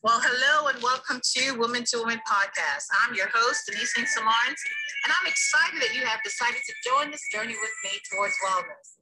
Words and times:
Well, 0.00 0.16
hello 0.16 0.72
and 0.72 0.80
welcome 0.80 1.20
to 1.36 1.60
Woman 1.60 1.84
to 1.92 2.00
Woman 2.00 2.24
podcast. 2.24 2.88
I'm 3.04 3.12
your 3.12 3.28
host, 3.36 3.68
Denise. 3.68 3.92
Samarns, 4.16 4.56
and 5.04 5.12
I'm 5.12 5.28
excited 5.28 5.76
that 5.76 5.92
you 5.92 6.00
have 6.08 6.24
decided 6.24 6.56
to 6.56 6.74
join 6.88 7.12
this 7.12 7.20
journey 7.28 7.52
with 7.52 7.76
me 7.84 8.00
towards 8.08 8.32
wellness. 8.40 8.96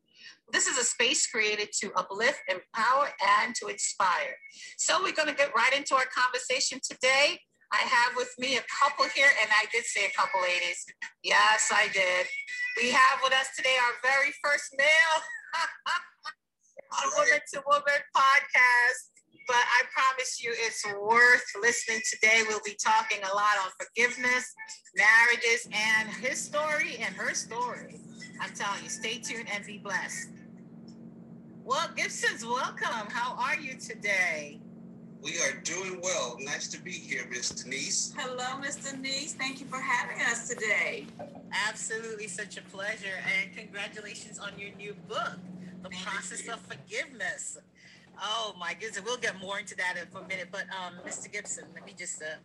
This 0.51 0.67
is 0.67 0.77
a 0.77 0.83
space 0.83 1.31
created 1.31 1.71
to 1.79 1.95
uplift, 1.95 2.43
empower, 2.51 3.15
and 3.39 3.55
to 3.63 3.71
inspire. 3.71 4.35
So 4.77 4.99
we're 4.99 5.15
going 5.15 5.31
to 5.31 5.39
get 5.39 5.55
right 5.55 5.71
into 5.71 5.95
our 5.95 6.11
conversation 6.11 6.83
today. 6.83 7.39
I 7.71 7.87
have 7.87 8.19
with 8.19 8.35
me 8.37 8.59
a 8.59 8.67
couple 8.67 9.07
here, 9.15 9.31
and 9.39 9.51
I 9.55 9.71
did 9.71 9.85
say 9.85 10.03
a 10.03 10.11
couple 10.19 10.43
ladies. 10.43 10.83
Yes, 11.23 11.71
I 11.71 11.87
did. 11.95 12.27
We 12.83 12.91
have 12.91 13.23
with 13.23 13.39
us 13.39 13.55
today 13.55 13.79
our 13.87 13.95
very 14.03 14.35
first 14.43 14.75
male 14.75 15.19
on 16.91 17.07
Woman 17.15 17.39
to 17.55 17.63
Woman 17.71 18.03
podcast 18.11 19.15
but 19.49 19.57
I 19.57 19.83
promise 19.93 20.45
you 20.45 20.53
it's 20.55 20.85
worth 21.01 21.45
listening 21.61 22.01
today. 22.09 22.43
We'll 22.47 22.61
be 22.65 22.77
talking 22.81 23.19
a 23.25 23.35
lot 23.35 23.57
on 23.65 23.71
forgiveness, 23.81 24.55
marriages, 24.95 25.67
and 25.73 26.09
his 26.11 26.39
story 26.39 26.99
and 27.01 27.15
her 27.17 27.33
story. 27.33 27.99
I'm 28.41 28.53
telling 28.55 28.85
you, 28.85 28.91
stay 28.91 29.19
tuned 29.19 29.49
and 29.53 29.65
be 29.65 29.79
blessed. 29.79 30.29
Well, 31.65 31.89
Gibsons, 31.97 32.45
welcome. 32.45 33.09
How 33.11 33.37
are 33.37 33.59
you 33.59 33.75
today? 33.79 34.61
We 35.23 35.41
are 35.41 35.61
doing 35.65 36.01
well. 36.03 36.37
Nice 36.41 36.69
to 36.69 36.81
be 36.81 36.93
here, 36.93 37.27
Miss 37.31 37.49
Denise. 37.49 38.15
Hello, 38.17 38.59
Miss 38.61 38.77
Denise. 38.77 39.33
Thank 39.33 39.61
you 39.61 39.67
for 39.67 39.81
having 39.81 40.21
us 40.27 40.49
today. 40.49 41.07
Absolutely, 41.69 42.29
such 42.29 42.59
a 42.59 42.63
pleasure. 42.63 43.17
And 43.41 43.57
congratulations 43.57 44.39
on 44.39 44.51
your 44.59 44.71
new 44.77 44.95
book, 45.09 45.39
The 45.83 45.89
Thank 45.89 46.05
Process 46.05 46.45
you. 46.45 46.53
of 46.53 46.61
Forgiveness. 46.61 47.59
Oh 48.21 48.55
my 48.59 48.75
goodness, 48.75 49.01
we'll 49.05 49.17
get 49.17 49.41
more 49.41 49.59
into 49.59 49.77
that 49.77 49.97
in 50.01 50.07
for 50.09 50.21
a 50.21 50.29
minute. 50.29 50.49
But 50.51 50.65
um, 50.71 50.95
Mr. 51.07 51.33
Gibson, 51.33 51.65
let 51.75 51.87
me 51.87 51.95
just 51.97 52.23
uh, 52.23 52.37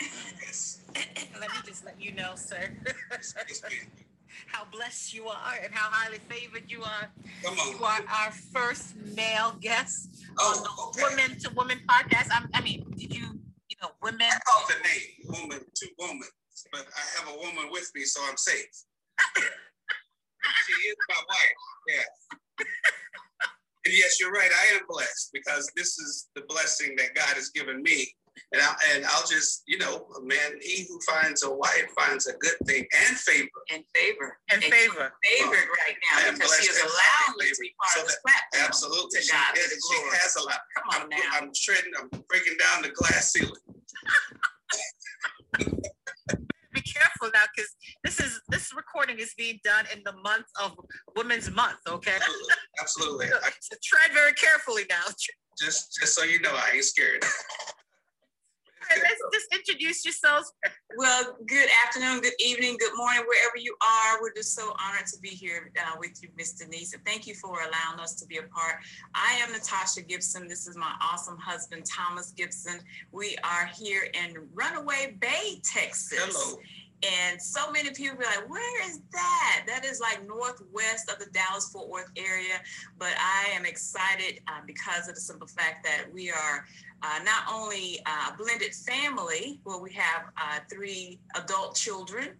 let 1.40 1.50
me 1.50 1.56
just 1.64 1.84
let 1.84 2.00
you 2.00 2.12
know, 2.12 2.32
sir, 2.34 2.70
how 4.46 4.64
blessed 4.70 5.14
you 5.14 5.26
are 5.26 5.54
and 5.62 5.72
how 5.74 5.90
highly 5.90 6.18
favored 6.18 6.70
you 6.70 6.82
are. 6.82 7.10
Come 7.42 7.58
on. 7.58 7.76
You 7.76 7.84
are 7.84 8.00
our 8.08 8.30
first 8.30 8.94
male 8.96 9.56
guest 9.60 10.24
oh, 10.38 10.56
on 10.56 10.62
the 10.62 11.02
okay. 11.02 11.16
Women 11.16 11.38
to 11.40 11.50
Women 11.54 11.80
podcast. 11.88 12.28
I'm, 12.32 12.48
i 12.54 12.60
mean, 12.60 12.84
did 12.96 13.14
you, 13.14 13.40
you 13.68 13.76
know, 13.82 13.90
women? 14.02 14.28
I 14.30 14.38
called 14.46 14.70
the 14.70 14.82
name 14.86 15.40
Woman 15.40 15.60
to 15.74 15.86
Woman, 15.98 16.28
but 16.72 16.86
I 16.86 17.20
have 17.20 17.34
a 17.34 17.38
woman 17.38 17.70
with 17.70 17.90
me, 17.94 18.04
so 18.04 18.20
I'm 18.28 18.36
safe. 18.36 18.84
she 19.36 20.72
is 20.72 20.96
my 21.08 21.16
wife. 21.28 21.56
Yeah. 21.88 22.66
And 23.84 23.94
yes, 23.96 24.20
you're 24.20 24.32
right. 24.32 24.50
I 24.50 24.76
am 24.76 24.82
blessed 24.88 25.30
because 25.32 25.70
this 25.76 25.98
is 25.98 26.28
the 26.34 26.42
blessing 26.48 26.94
that 26.98 27.14
God 27.14 27.34
has 27.34 27.48
given 27.50 27.82
me. 27.82 28.08
And, 28.52 28.62
I, 28.62 28.74
and 28.94 29.04
I'll 29.06 29.26
just, 29.26 29.62
you 29.66 29.78
know, 29.78 30.06
man, 30.22 30.58
he 30.60 30.86
who 30.88 31.00
finds 31.00 31.42
a 31.44 31.50
wife 31.50 31.86
finds 31.98 32.26
a 32.26 32.34
good 32.34 32.56
thing 32.66 32.86
and 33.06 33.16
favor. 33.16 33.48
And 33.72 33.84
favor. 33.94 34.38
And 34.50 34.62
favor. 34.62 35.12
Favored 35.24 35.68
right 35.86 35.96
now 36.12 36.32
because 36.32 36.56
she 36.60 36.68
is 36.70 36.78
allowing 36.78 37.38
me 37.38 37.46
to 37.48 37.56
be 37.60 37.74
part 37.80 37.94
so 37.94 38.00
of 38.02 38.06
this 38.06 38.18
platform. 38.24 38.66
Absolutely. 38.66 39.20
To 39.20 39.32
God 39.32 39.56
she, 39.56 39.60
is, 39.60 39.70
she 39.70 39.98
has 40.18 40.36
a 40.36 40.42
lot. 40.44 40.60
Come 40.76 40.84
on 40.94 41.02
I'm, 41.02 41.08
now. 41.08 41.16
I'm 41.34 41.50
treading, 41.54 41.92
I'm 41.98 42.08
breaking 42.28 42.56
down 42.58 42.82
the 42.82 42.90
glass 42.90 43.32
ceiling. 43.32 43.52
be 46.72 46.82
careful 46.82 47.30
now 47.34 47.44
because 47.54 47.70
this 48.04 48.20
is 48.20 48.40
this 48.48 48.74
recording 48.74 49.18
is 49.18 49.34
being 49.36 49.60
done 49.62 49.84
in 49.94 50.02
the 50.04 50.12
month 50.22 50.46
of 50.62 50.74
Women's 51.16 51.50
Month. 51.50 51.78
Okay. 51.86 52.16
Absolutely. 52.16 52.54
Absolutely. 52.80 53.26
so 53.60 53.76
tread 53.82 54.12
very 54.12 54.32
carefully 54.32 54.84
now. 54.88 55.02
Just 55.58 55.98
just 55.98 56.14
so 56.14 56.24
you 56.24 56.40
know, 56.40 56.52
I 56.52 56.76
ain't 56.76 56.84
scared. 56.84 57.22
let's 58.90 59.22
just 59.32 59.54
introduce 59.54 60.04
yourselves. 60.04 60.52
Well, 60.96 61.36
good 61.46 61.68
afternoon, 61.86 62.20
good 62.20 62.32
evening, 62.40 62.76
good 62.78 62.96
morning, 62.96 63.22
wherever 63.26 63.56
you 63.56 63.76
are. 63.82 64.20
We're 64.20 64.34
just 64.34 64.54
so 64.54 64.74
honored 64.82 65.06
to 65.06 65.20
be 65.20 65.28
here 65.28 65.70
uh, 65.78 65.96
with 65.98 66.20
you, 66.22 66.28
Miss 66.36 66.54
Denise, 66.54 66.94
and 66.94 67.04
thank 67.04 67.26
you 67.26 67.34
for 67.34 67.52
allowing 67.60 68.00
us 68.00 68.14
to 68.16 68.26
be 68.26 68.38
a 68.38 68.42
part. 68.42 68.76
I 69.14 69.38
am 69.42 69.52
Natasha 69.52 70.02
Gibson. 70.02 70.48
This 70.48 70.66
is 70.66 70.76
my 70.76 70.92
awesome 71.00 71.38
husband, 71.38 71.84
Thomas 71.84 72.32
Gibson. 72.32 72.80
We 73.12 73.36
are 73.44 73.66
here 73.66 74.08
in 74.14 74.34
Runaway 74.54 75.16
Bay, 75.20 75.60
Texas. 75.62 76.18
Hello. 76.18 76.58
And 77.02 77.40
so 77.40 77.70
many 77.70 77.90
people 77.90 78.18
be 78.18 78.24
like, 78.24 78.48
where 78.48 78.88
is 78.88 79.00
that? 79.12 79.62
That 79.66 79.84
is 79.84 80.00
like 80.00 80.26
northwest 80.26 81.10
of 81.10 81.18
the 81.18 81.26
Dallas 81.32 81.70
Fort 81.72 81.88
Worth 81.88 82.10
area. 82.16 82.60
But 82.98 83.12
I 83.18 83.50
am 83.54 83.64
excited 83.64 84.40
uh, 84.48 84.60
because 84.66 85.08
of 85.08 85.14
the 85.14 85.20
simple 85.20 85.46
fact 85.46 85.84
that 85.84 86.12
we 86.12 86.30
are 86.30 86.66
uh, 87.02 87.20
not 87.24 87.44
only 87.50 88.00
a 88.06 88.36
blended 88.36 88.74
family, 88.74 89.60
where 89.64 89.78
we 89.78 89.92
have 89.92 90.24
uh, 90.36 90.58
three 90.70 91.18
adult 91.36 91.74
children. 91.74 92.30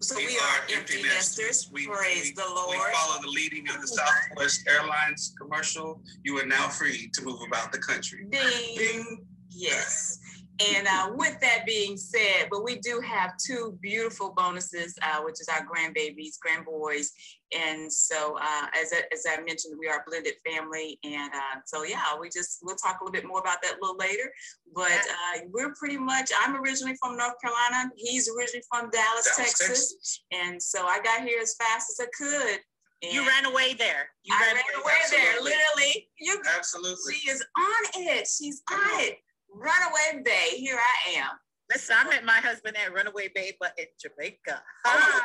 So 0.00 0.16
we, 0.16 0.26
we 0.26 0.38
are, 0.38 0.78
empty 0.78 1.02
nesters. 1.02 1.70
We, 1.72 1.86
Praise 1.86 2.32
we, 2.36 2.42
the 2.42 2.48
Lord. 2.54 2.76
We 2.76 2.92
follow 2.92 3.20
the 3.22 3.28
leading 3.28 3.68
of 3.68 3.80
the 3.80 3.86
Southwest 3.86 4.66
Airlines 4.68 5.34
commercial. 5.38 6.00
You 6.24 6.38
are 6.38 6.46
now 6.46 6.68
free 6.68 7.10
to 7.14 7.22
move 7.22 7.40
about 7.46 7.72
the 7.72 7.78
country. 7.78 8.26
Ding. 8.30 8.76
Ding. 8.76 9.26
Yes. 9.50 10.18
And 10.60 10.86
uh, 10.86 11.12
with 11.14 11.40
that 11.40 11.64
being 11.64 11.96
said, 11.96 12.48
but 12.50 12.62
we 12.62 12.78
do 12.80 13.00
have 13.00 13.32
two 13.38 13.78
beautiful 13.80 14.34
bonuses, 14.36 14.94
uh, 15.00 15.22
which 15.22 15.40
is 15.40 15.48
our 15.48 15.66
grandbabies, 15.66 16.38
grandboys. 16.38 17.12
And 17.56 17.90
so, 17.90 18.36
uh, 18.38 18.66
as, 18.78 18.92
I, 18.92 19.02
as 19.12 19.24
I 19.26 19.40
mentioned, 19.40 19.76
we 19.78 19.88
are 19.88 19.98
a 19.98 20.04
blended 20.06 20.34
family. 20.46 20.98
And 21.02 21.32
uh, 21.32 21.60
so, 21.64 21.84
yeah, 21.84 22.02
we 22.20 22.28
just, 22.28 22.58
we'll 22.62 22.76
talk 22.76 23.00
a 23.00 23.04
little 23.04 23.12
bit 23.12 23.26
more 23.26 23.40
about 23.40 23.62
that 23.62 23.72
a 23.72 23.78
little 23.80 23.96
later. 23.96 24.30
But 24.74 24.92
uh, 24.92 25.40
we're 25.50 25.72
pretty 25.74 25.96
much, 25.96 26.30
I'm 26.42 26.54
originally 26.56 26.96
from 27.02 27.16
North 27.16 27.40
Carolina. 27.40 27.90
He's 27.96 28.28
originally 28.28 28.64
from 28.70 28.90
Dallas, 28.90 29.34
Dallas 29.34 29.36
Texas. 29.36 29.68
Texas. 29.68 30.22
And 30.30 30.62
so 30.62 30.86
I 30.86 31.00
got 31.00 31.22
here 31.22 31.40
as 31.40 31.54
fast 31.54 31.90
as 31.90 32.06
I 32.06 32.10
could. 32.16 32.60
And 33.02 33.14
you 33.14 33.26
ran 33.26 33.46
away 33.46 33.72
there. 33.72 34.10
You 34.24 34.34
I 34.36 34.46
ran, 34.46 34.56
ran 34.56 34.82
away 34.82 34.92
Absolutely. 35.02 35.50
there, 35.50 35.58
literally. 35.74 36.08
You, 36.20 36.42
Absolutely. 36.54 37.14
She 37.14 37.30
is 37.30 37.42
on 37.56 38.02
it. 38.02 38.28
She's 38.28 38.62
on 38.70 39.00
it. 39.00 39.16
Runaway 39.54 40.22
Bay, 40.24 40.56
here 40.56 40.78
I 40.78 41.18
am. 41.18 41.36
Listen, 41.70 41.96
I 41.98 42.08
met 42.08 42.24
my 42.24 42.38
husband 42.42 42.76
at 42.76 42.92
Runaway 42.92 43.30
Bay, 43.34 43.56
but 43.60 43.72
in 43.78 43.86
Jamaica. 44.00 44.62
Oh, 44.86 45.20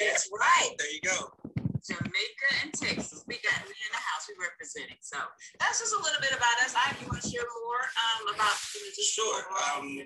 that's 0.00 0.28
right. 0.32 0.74
There 0.78 0.92
you 0.92 1.00
go. 1.00 1.32
Jamaica 1.86 2.48
and 2.62 2.72
Texas. 2.74 3.24
We 3.26 3.38
got 3.40 3.62
me 3.64 3.72
in 3.72 3.90
the 3.92 4.02
house. 4.02 4.26
We 4.28 4.34
representing. 4.42 4.98
So 5.00 5.16
that's 5.60 5.78
just 5.78 5.94
a 5.94 6.02
little 6.02 6.20
bit 6.20 6.32
about 6.32 6.58
us. 6.66 6.74
I 6.76 6.92
you 7.00 7.06
want 7.08 7.22
to 7.22 7.28
share 7.30 7.46
more 7.64 7.82
um, 7.96 8.34
about 8.34 8.58
you 8.74 8.82
know, 8.82 9.06
sure. 9.06 9.40
Um, 9.72 9.96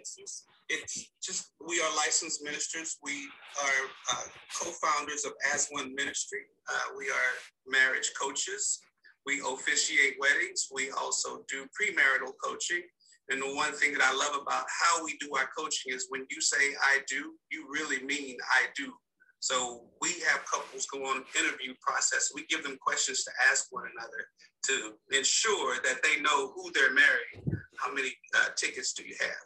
it's 0.70 1.10
just 1.22 1.50
we 1.66 1.80
are 1.80 1.90
licensed 1.96 2.44
ministers. 2.44 2.98
We 3.02 3.26
are 3.58 3.80
uh, 4.14 4.26
co-founders 4.62 5.24
of 5.24 5.32
As 5.52 5.68
One 5.70 5.94
Ministry. 5.94 6.46
Uh, 6.68 6.94
we 6.96 7.08
are 7.08 7.30
marriage 7.66 8.12
coaches. 8.20 8.78
We 9.26 9.40
officiate 9.40 10.14
weddings. 10.20 10.68
We 10.72 10.90
also 10.92 11.44
do 11.48 11.66
premarital 11.74 12.32
coaching. 12.42 12.82
And 13.30 13.40
the 13.40 13.54
one 13.54 13.72
thing 13.72 13.92
that 13.92 14.02
I 14.02 14.12
love 14.12 14.40
about 14.42 14.64
how 14.68 15.04
we 15.04 15.16
do 15.20 15.30
our 15.36 15.48
coaching 15.56 15.92
is 15.94 16.06
when 16.08 16.26
you 16.30 16.40
say 16.40 16.74
I 16.82 16.98
do, 17.08 17.34
you 17.50 17.66
really 17.72 18.04
mean 18.04 18.36
I 18.42 18.66
do. 18.76 18.92
So 19.38 19.84
we 20.02 20.10
have 20.28 20.44
couples 20.52 20.86
go 20.92 20.98
on 21.06 21.22
interview 21.38 21.74
process. 21.80 22.32
We 22.34 22.44
give 22.46 22.64
them 22.64 22.76
questions 22.84 23.22
to 23.24 23.30
ask 23.50 23.68
one 23.70 23.84
another 23.96 24.26
to 24.64 25.16
ensure 25.16 25.76
that 25.84 26.02
they 26.02 26.20
know 26.20 26.52
who 26.54 26.70
they're 26.74 26.92
marrying. 26.92 27.62
How 27.78 27.94
many 27.94 28.12
uh, 28.36 28.48
tickets 28.56 28.92
do 28.92 29.04
you 29.04 29.14
have? 29.20 29.44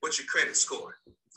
What's 0.00 0.18
your 0.18 0.26
credit 0.28 0.56
score? 0.56 0.94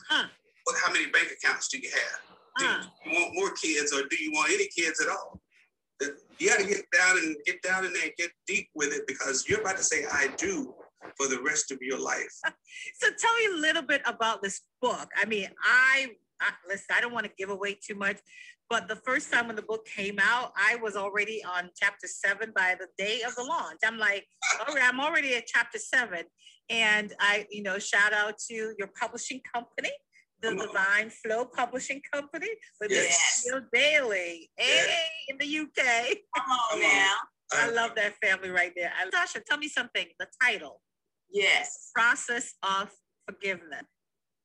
Huh. 0.08 0.28
What, 0.64 0.76
how 0.82 0.92
many 0.92 1.06
bank 1.06 1.28
accounts 1.42 1.68
do 1.68 1.78
you 1.78 1.90
have? 1.90 2.20
Do 2.58 2.64
Huh. 2.66 2.84
you 3.04 3.12
want 3.12 3.34
more 3.34 3.50
kids 3.52 3.92
or 3.92 4.02
do 4.08 4.16
you 4.22 4.30
want 4.32 4.50
any 4.52 4.68
kids 4.68 5.00
at 5.00 5.08
all? 5.08 5.40
You 6.38 6.48
got 6.48 6.60
to 6.60 6.66
get 6.66 6.84
down 6.96 7.18
and 7.18 7.36
get 7.44 7.60
down 7.62 7.84
in 7.84 7.92
there 7.92 8.04
and 8.04 8.12
get 8.16 8.30
deep 8.46 8.68
with 8.74 8.94
it 8.94 9.06
because 9.06 9.46
you're 9.46 9.60
about 9.60 9.76
to 9.76 9.82
say 9.84 10.04
I 10.10 10.28
do 10.38 10.72
for 11.16 11.26
the 11.28 11.40
rest 11.42 11.70
of 11.70 11.78
your 11.80 11.98
life. 12.00 12.34
So 12.98 13.08
tell 13.18 13.34
me 13.36 13.58
a 13.58 13.60
little 13.60 13.82
bit 13.82 14.02
about 14.06 14.42
this 14.42 14.60
book. 14.80 15.08
I 15.20 15.24
mean, 15.26 15.48
I, 15.62 16.08
I 16.40 16.50
listen. 16.68 16.86
I 16.96 17.00
don't 17.00 17.12
want 17.12 17.26
to 17.26 17.32
give 17.38 17.50
away 17.50 17.78
too 17.86 17.94
much, 17.94 18.18
but 18.68 18.88
the 18.88 18.96
first 18.96 19.32
time 19.32 19.46
when 19.48 19.56
the 19.56 19.62
book 19.62 19.86
came 19.86 20.18
out, 20.20 20.52
I 20.56 20.76
was 20.76 20.96
already 20.96 21.42
on 21.44 21.70
chapter 21.80 22.06
seven 22.06 22.52
by 22.54 22.76
the 22.78 22.86
day 22.96 23.22
of 23.26 23.34
the 23.34 23.42
launch. 23.42 23.80
I'm 23.84 23.98
like, 23.98 24.26
all 24.66 24.74
right, 24.74 24.84
I'm 24.86 25.00
already 25.00 25.34
at 25.34 25.46
chapter 25.46 25.78
seven, 25.78 26.24
and 26.68 27.12
I, 27.20 27.46
you 27.50 27.62
know, 27.62 27.78
shout 27.78 28.12
out 28.12 28.34
to 28.48 28.54
your 28.78 28.90
publishing 29.00 29.40
company. 29.52 29.90
The 30.42 30.48
Come. 30.50 30.58
Divine 30.58 31.10
Flow 31.10 31.44
Publishing 31.44 32.00
Company 32.14 32.48
with 32.80 32.90
Yes. 32.90 33.08
Miss 33.08 33.18
Steele 33.44 33.60
Daily, 33.74 34.50
Yes. 34.58 34.86
hey, 34.86 35.04
in 35.28 35.36
the 35.38 35.58
UK. 35.58 36.16
Come 36.36 36.50
on 36.72 36.80
now. 36.80 37.14
I 37.52 37.68
love 37.70 37.90
that 37.96 38.14
family 38.22 38.48
right 38.50 38.72
there. 38.76 38.92
And 39.02 39.12
Tasha, 39.12 39.44
tell 39.44 39.58
me 39.58 39.68
something. 39.68 40.06
The 40.18 40.26
title, 40.42 40.80
Yes. 41.32 41.90
Process 41.94 42.54
of 42.62 42.90
Forgiveness, 43.26 43.84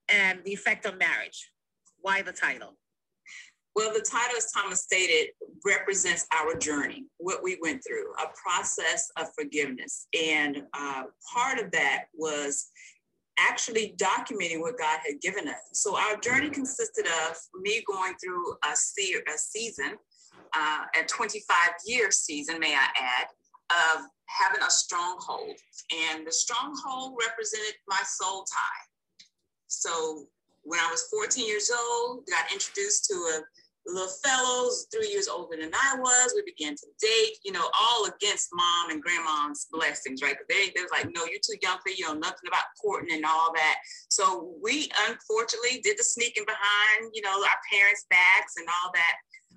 and 0.09 0.39
the 0.43 0.53
effect 0.53 0.85
on 0.85 0.97
marriage. 0.97 1.51
Why 2.01 2.21
the 2.21 2.31
title? 2.31 2.77
Well, 3.75 3.91
the 3.91 4.01
title, 4.01 4.37
as 4.37 4.51
Thomas 4.51 4.83
stated, 4.83 5.31
represents 5.65 6.27
our 6.33 6.55
journey, 6.55 7.05
what 7.17 7.43
we 7.43 7.57
went 7.61 7.83
through, 7.85 8.13
a 8.13 8.27
process 8.41 9.11
of 9.17 9.27
forgiveness. 9.37 10.07
And 10.17 10.63
uh, 10.73 11.03
part 11.33 11.59
of 11.59 11.71
that 11.71 12.05
was 12.13 12.69
actually 13.37 13.95
documenting 13.97 14.61
what 14.61 14.77
God 14.77 14.99
had 15.05 15.19
given 15.19 15.49
us. 15.49 15.59
So 15.73 15.97
our 15.97 16.15
journey 16.17 16.49
consisted 16.49 17.05
of 17.27 17.35
me 17.61 17.83
going 17.85 18.13
through 18.23 18.53
a, 18.63 18.75
se- 18.75 19.23
a 19.27 19.37
season, 19.37 19.95
uh, 20.55 20.83
a 20.97 21.03
25 21.05 21.57
year 21.85 22.11
season, 22.11 22.59
may 22.59 22.75
I 22.75 22.87
add, 22.97 23.27
of 23.71 24.05
having 24.27 24.61
a 24.61 24.69
stronghold. 24.69 25.55
And 26.11 26.25
the 26.25 26.31
stronghold 26.31 27.17
represented 27.19 27.75
my 27.87 28.01
soul 28.05 28.43
tie. 28.43 28.85
So 29.67 30.27
when 30.63 30.79
I 30.79 30.89
was 30.89 31.07
14 31.11 31.45
years 31.45 31.71
old, 31.71 32.25
got 32.27 32.51
introduced 32.51 33.05
to 33.05 33.13
a 33.13 33.41
little 33.85 34.09
fellows, 34.23 34.87
three 34.91 35.09
years 35.09 35.27
older 35.27 35.57
than 35.57 35.71
I 35.73 35.95
was. 35.99 36.33
We 36.35 36.41
began 36.41 36.75
to 36.75 36.87
date, 36.99 37.37
you 37.43 37.51
know, 37.51 37.69
all 37.79 38.05
against 38.05 38.49
mom 38.53 38.89
and 38.89 39.01
grandma's 39.01 39.67
blessings, 39.71 40.21
right? 40.21 40.35
They, 40.49 40.71
they 40.75 40.81
was 40.81 40.91
like, 40.91 41.09
no, 41.13 41.25
you're 41.25 41.43
too 41.43 41.57
young 41.61 41.77
for 41.83 41.91
you 41.95 42.05
know 42.05 42.13
nothing 42.13 42.47
about 42.47 42.63
courting 42.81 43.15
and 43.15 43.25
all 43.25 43.53
that. 43.53 43.77
So 44.09 44.53
we 44.61 44.89
unfortunately 45.07 45.81
did 45.83 45.97
the 45.97 46.03
sneaking 46.03 46.45
behind, 46.45 47.11
you 47.13 47.21
know, 47.21 47.29
our 47.29 47.59
parents' 47.71 48.05
backs 48.09 48.53
and 48.57 48.67
all 48.67 48.91
that. 48.93 49.15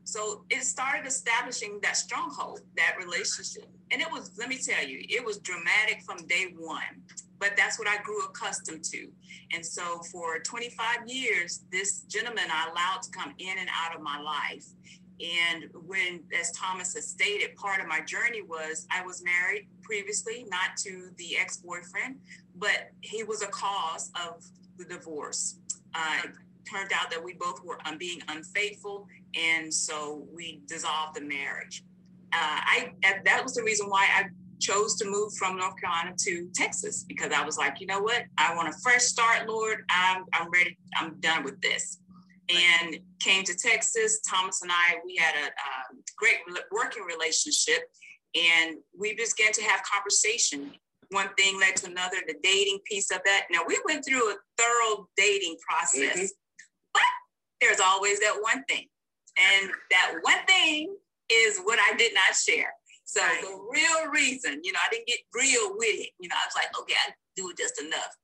So 0.09 0.45
it 0.49 0.63
started 0.63 1.07
establishing 1.07 1.81
that 1.83 1.97
stronghold, 1.97 2.61
that 2.77 2.97
relationship. 2.99 3.67
And 3.91 4.01
it 4.01 4.11
was, 4.11 4.33
let 4.39 4.49
me 4.49 4.57
tell 4.57 4.83
you, 4.87 5.05
it 5.09 5.23
was 5.23 5.39
dramatic 5.39 6.03
from 6.03 6.27
day 6.27 6.55
one 6.57 7.03
but 7.39 7.57
that's 7.57 7.79
what 7.79 7.89
I 7.89 7.99
grew 8.03 8.25
accustomed 8.25 8.85
to. 8.85 9.09
And 9.53 9.65
so 9.65 10.01
for 10.11 10.39
25 10.41 11.07
years, 11.07 11.65
this 11.71 12.01
gentleman 12.03 12.45
I 12.51 12.69
allowed 12.71 13.03
to 13.03 13.11
come 13.11 13.33
in 13.39 13.59
and 13.59 13.69
out 13.73 13.95
of 13.95 14.03
my 14.03 14.21
life. 14.21 14.65
And 15.21 15.65
when, 15.87 16.21
as 16.39 16.53
Thomas 16.53 16.95
has 16.95 17.09
stated, 17.09 17.57
part 17.57 17.81
of 17.81 17.89
my 17.89 18.01
journey 18.01 18.43
was 18.43 18.87
I 18.91 19.05
was 19.05 19.23
married 19.25 19.67
previously, 19.83 20.47
not 20.49 20.77
to 20.79 21.11
the 21.17 21.37
ex 21.37 21.57
boyfriend, 21.57 22.17
but 22.57 22.91
he 23.01 23.25
was 23.25 23.43
a 23.43 23.49
cause 23.49 24.11
of 24.15 24.45
the 24.77 24.85
divorce. 24.85 25.59
Uh, 25.95 26.23
turned 26.71 26.93
out 26.95 27.11
that 27.11 27.23
we 27.23 27.35
both 27.35 27.65
were 27.65 27.79
um, 27.87 27.99
being 27.99 28.21
unfaithful, 28.29 29.07
and 29.35 29.73
so 29.73 30.27
we 30.35 30.61
dissolved 30.67 31.17
the 31.17 31.23
marriage. 31.23 31.85
Uh, 32.33 32.61
I 32.61 32.93
that 33.25 33.43
was 33.43 33.55
the 33.55 33.63
reason 33.63 33.89
why 33.89 34.07
I 34.15 34.25
chose 34.61 34.97
to 34.97 35.09
move 35.09 35.33
from 35.35 35.57
North 35.57 35.81
Carolina 35.81 36.15
to 36.19 36.49
Texas 36.55 37.05
because 37.07 37.33
I 37.33 37.45
was 37.45 37.57
like, 37.57 37.81
you 37.81 37.87
know 37.87 38.01
what? 38.01 38.25
I 38.37 38.55
want 38.55 38.69
a 38.69 38.79
fresh 38.83 39.03
start, 39.03 39.49
Lord. 39.49 39.85
I'm, 39.89 40.25
I'm 40.33 40.51
ready. 40.51 40.77
I'm 40.97 41.19
done 41.21 41.45
with 41.45 41.61
this. 41.61 41.99
And 42.51 42.99
came 43.21 43.45
to 43.45 43.55
Texas. 43.55 44.21
Thomas 44.29 44.63
and 44.63 44.71
I, 44.73 44.97
we 45.05 45.17
had 45.17 45.35
a 45.35 45.47
um, 45.47 46.03
great 46.17 46.39
working 46.73 47.05
relationship 47.05 47.83
and 48.35 48.77
we 48.99 49.11
began 49.15 49.53
to 49.53 49.63
have 49.65 49.83
conversation. 49.83 50.73
One 51.11 51.29
thing 51.39 51.59
led 51.59 51.77
to 51.77 51.91
another, 51.91 52.17
the 52.27 52.37
dating 52.43 52.81
piece 52.85 53.11
of 53.11 53.21
that. 53.25 53.47
Now, 53.51 53.61
we 53.67 53.81
went 53.87 54.05
through 54.05 54.31
a 54.31 54.37
thorough 54.59 55.09
dating 55.17 55.57
process, 55.67 56.17
mm-hmm. 56.17 56.27
There's 57.61 57.81
always 57.81 58.21
that 58.21 58.39
one 58.41 58.65
thing. 58.65 58.87
And 59.37 59.71
that 59.91 60.15
one 60.23 60.45
thing 60.47 60.97
is 61.31 61.61
what 61.65 61.79
I 61.79 61.97
did 61.97 62.13
not 62.15 62.35
share. 62.35 62.73
So 63.05 63.21
right. 63.21 63.41
the 63.41 63.59
real 63.71 64.11
reason, 64.11 64.61
you 64.63 64.73
know, 64.73 64.81
I 64.85 64.91
didn't 64.91 65.07
get 65.07 65.21
real 65.35 65.71
with 65.77 66.01
it. 66.01 66.11
You 66.21 66.29
know, 66.29 66.37
I 66.37 66.47
was 66.47 66.55
like, 66.55 66.79
okay, 66.81 66.95
I 67.07 67.13
do 67.37 67.53
just 67.57 67.81
enough. 67.81 68.15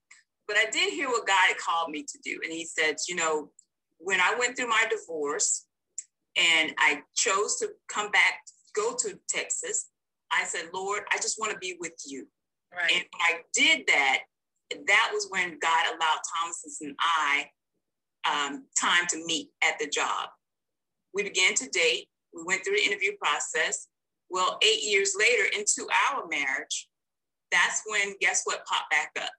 But 0.46 0.56
I 0.58 0.66
did 0.70 0.92
hear 0.92 1.08
what 1.08 1.26
God 1.26 1.48
had 1.48 1.56
called 1.56 1.90
me 1.90 2.02
to 2.02 2.18
do. 2.22 2.38
And 2.42 2.52
he 2.52 2.66
said, 2.66 2.96
you 3.08 3.14
know, 3.14 3.50
when 3.98 4.20
I 4.20 4.34
went 4.38 4.56
through 4.56 4.68
my 4.68 4.84
divorce 4.90 5.66
and 6.36 6.74
I 6.78 7.02
chose 7.14 7.56
to 7.60 7.70
come 7.88 8.10
back, 8.10 8.40
go 8.74 8.94
to 8.94 9.18
Texas, 9.28 9.88
I 10.30 10.44
said, 10.44 10.64
Lord, 10.74 11.02
I 11.12 11.16
just 11.16 11.38
want 11.38 11.52
to 11.52 11.58
be 11.58 11.76
with 11.80 11.94
you. 12.06 12.26
Right. 12.72 12.90
And 12.92 13.04
when 13.10 13.20
I 13.22 13.40
did 13.54 13.86
that, 13.86 14.18
that 14.86 15.10
was 15.12 15.28
when 15.30 15.58
God 15.60 15.86
allowed 15.86 16.20
Thomas 16.42 16.78
and 16.80 16.94
I 17.00 17.46
um, 18.30 18.64
time 18.80 19.06
to 19.10 19.24
meet 19.26 19.48
at 19.62 19.78
the 19.78 19.86
job. 19.86 20.28
We 21.12 21.22
began 21.22 21.54
to 21.54 21.68
date. 21.68 22.08
We 22.34 22.42
went 22.44 22.64
through 22.64 22.76
the 22.76 22.84
interview 22.84 23.12
process. 23.22 23.88
Well, 24.30 24.58
eight 24.62 24.82
years 24.82 25.14
later 25.18 25.44
into 25.56 25.86
our 26.10 26.26
marriage, 26.28 26.88
that's 27.52 27.82
when 27.86 28.14
guess 28.20 28.42
what 28.44 28.66
popped 28.66 28.90
back 28.90 29.12
up? 29.20 29.30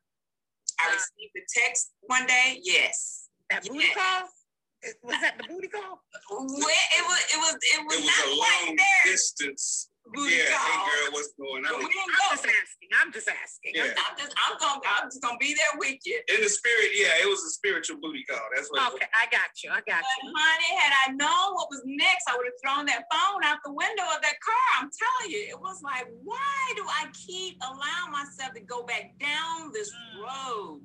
I 0.79 0.87
received 0.87 1.33
a 1.35 1.59
text 1.59 1.91
one 2.01 2.25
day. 2.25 2.59
Yes. 2.63 3.27
That 3.49 3.65
booty 3.65 3.79
yes. 3.79 3.95
call? 3.95 4.29
Was 5.03 5.21
that 5.21 5.37
the 5.37 5.47
booty 5.47 5.67
call? 5.67 6.01
Well, 6.29 6.43
it 6.43 6.59
was. 6.59 6.61
It 6.61 7.03
was. 7.03 7.25
It 7.33 7.37
was, 7.37 7.55
it 7.73 7.85
was 7.85 8.05
not 8.05 8.27
a 8.27 8.29
long 8.29 8.75
there. 8.75 9.11
distance 9.13 9.89
booty 10.13 10.37
yeah, 10.37 10.53
call. 10.53 10.65
hey 10.65 10.79
girl, 10.85 11.07
what's 11.13 11.31
going 11.33 11.63
on? 11.65 11.73
I'm 11.81 11.89
just 11.89 12.45
asking. 12.45 12.89
I'm 12.93 13.11
just 13.11 13.29
asking. 13.29 13.71
Yeah. 13.73 13.95
I'm, 13.97 14.15
just, 14.17 14.33
I'm 14.37 14.55
gonna, 14.59 14.81
I'm 14.85 15.07
just 15.09 15.21
gonna 15.21 15.41
be 15.41 15.57
there 15.57 15.73
with 15.81 15.99
you. 16.05 16.21
In 16.29 16.41
the 16.41 16.49
spirit, 16.49 16.93
yeah, 16.93 17.21
it 17.21 17.27
was 17.27 17.41
a 17.43 17.51
spiritual 17.51 17.97
booty 17.97 18.23
call. 18.29 18.41
That's 18.53 18.69
what. 18.69 18.93
Okay, 18.93 19.09
I 19.13 19.25
got 19.33 19.49
you. 19.63 19.69
I 19.73 19.81
got 19.85 20.05
but 20.05 20.17
you. 20.21 20.33
Honey, 20.33 20.71
had 20.77 20.93
I 21.05 21.05
known 21.17 21.55
what 21.57 21.67
was 21.69 21.81
next, 21.85 22.29
I 22.29 22.37
would 22.37 22.45
have 22.45 22.59
thrown 22.61 22.85
that 22.87 23.09
phone 23.09 23.41
out 23.43 23.59
the 23.65 23.73
window 23.73 24.05
of 24.13 24.21
that 24.21 24.37
car. 24.41 24.65
I'm 24.79 24.89
telling 24.93 25.31
you, 25.33 25.49
it 25.49 25.59
was 25.59 25.81
like, 25.81 26.05
why 26.23 26.61
do 26.75 26.85
I 26.85 27.09
keep 27.13 27.57
allowing 27.63 28.11
myself 28.11 28.53
to 28.53 28.61
go 28.61 28.83
back 28.83 29.17
down 29.19 29.71
this 29.73 29.89
mm. 29.89 30.27
road? 30.27 30.81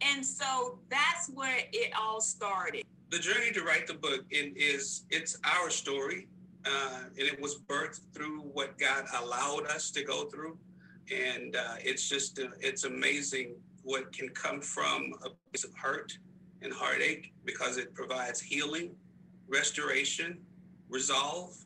And 0.00 0.24
so 0.24 0.78
that's 0.88 1.28
where 1.28 1.60
it 1.72 1.92
all 1.98 2.20
started. 2.20 2.84
The 3.10 3.18
journey 3.18 3.50
to 3.52 3.62
write 3.62 3.86
the 3.86 3.94
book 3.94 4.24
is 4.30 5.04
it's 5.10 5.36
our 5.44 5.68
story 5.68 6.28
uh, 6.66 7.00
and 7.18 7.26
it 7.26 7.40
was 7.40 7.60
birthed 7.68 8.00
through 8.14 8.40
what 8.40 8.78
God 8.78 9.04
allowed 9.22 9.66
us 9.66 9.90
to 9.92 10.04
go 10.04 10.24
through. 10.26 10.58
And 11.12 11.56
uh, 11.56 11.74
it's 11.78 12.08
just, 12.08 12.38
uh, 12.38 12.48
it's 12.60 12.84
amazing 12.84 13.54
what 13.82 14.12
can 14.12 14.28
come 14.30 14.60
from 14.60 15.12
a 15.24 15.30
piece 15.52 15.64
of 15.64 15.72
hurt 15.74 16.16
and 16.62 16.72
heartache 16.72 17.32
because 17.44 17.78
it 17.78 17.94
provides 17.94 18.40
healing, 18.40 18.94
restoration, 19.48 20.38
resolve 20.88 21.56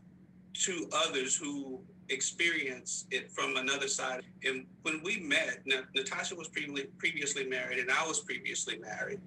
to 0.55 0.89
others 0.93 1.37
who 1.37 1.81
experience 2.09 3.07
it 3.11 3.31
from 3.33 3.57
another 3.57 3.89
side. 3.89 4.23
And 4.45 4.67
when 4.83 5.03
we 5.03 5.21
met, 5.21 5.63
Natasha 5.95 6.35
was 6.35 6.49
previously, 6.49 6.87
previously 6.99 7.47
married 7.47 7.79
and 7.79 7.91
I 7.91 8.07
was 8.07 8.21
previously 8.21 8.79
married. 8.79 9.21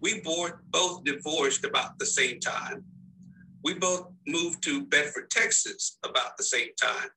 We 0.00 0.20
both 0.20 1.04
divorced 1.04 1.64
about 1.64 1.98
the 1.98 2.06
same 2.06 2.40
time. 2.40 2.84
We 3.64 3.74
both 3.74 4.08
moved 4.26 4.62
to 4.64 4.86
Bedford, 4.86 5.30
Texas 5.30 5.98
about 6.04 6.36
the 6.36 6.44
same 6.44 6.68
time. 6.80 7.08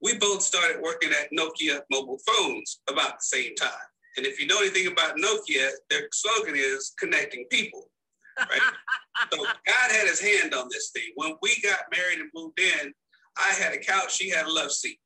We 0.00 0.18
both 0.18 0.42
started 0.42 0.80
working 0.82 1.10
at 1.10 1.30
Nokia 1.32 1.80
mobile 1.90 2.20
phones 2.26 2.80
about 2.88 3.18
the 3.18 3.24
same 3.36 3.54
time. 3.54 3.70
And 4.16 4.26
if 4.26 4.40
you 4.40 4.46
know 4.46 4.58
anything 4.60 4.86
about 4.88 5.16
Nokia, 5.16 5.70
their 5.90 6.08
slogan 6.12 6.54
is 6.56 6.92
connecting 6.98 7.46
people. 7.50 7.90
Right? 8.38 8.60
so 9.32 9.38
God 9.38 9.90
had 9.90 10.06
his 10.06 10.20
hand 10.20 10.54
on 10.54 10.68
this 10.70 10.90
thing. 10.90 11.10
When 11.14 11.34
we 11.42 11.56
got 11.62 11.80
married 11.94 12.20
and 12.20 12.30
moved 12.34 12.60
in, 12.60 12.92
I 13.36 13.52
had 13.54 13.72
a 13.72 13.78
couch, 13.78 14.16
she 14.16 14.30
had 14.30 14.46
a 14.46 14.52
love 14.52 14.72
seat. 14.72 14.98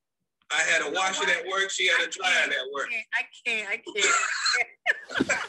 I 0.51 0.63
had 0.63 0.83
a 0.83 0.91
washer 0.91 1.29
at 1.31 1.47
work, 1.47 1.71
she 1.71 1.89
had 1.89 2.07
a 2.07 2.11
dryer 2.11 2.45
at 2.45 2.73
work. 2.75 2.89
I 3.19 3.23
can't, 3.47 3.69
I 3.69 3.77
can't. 3.77 5.31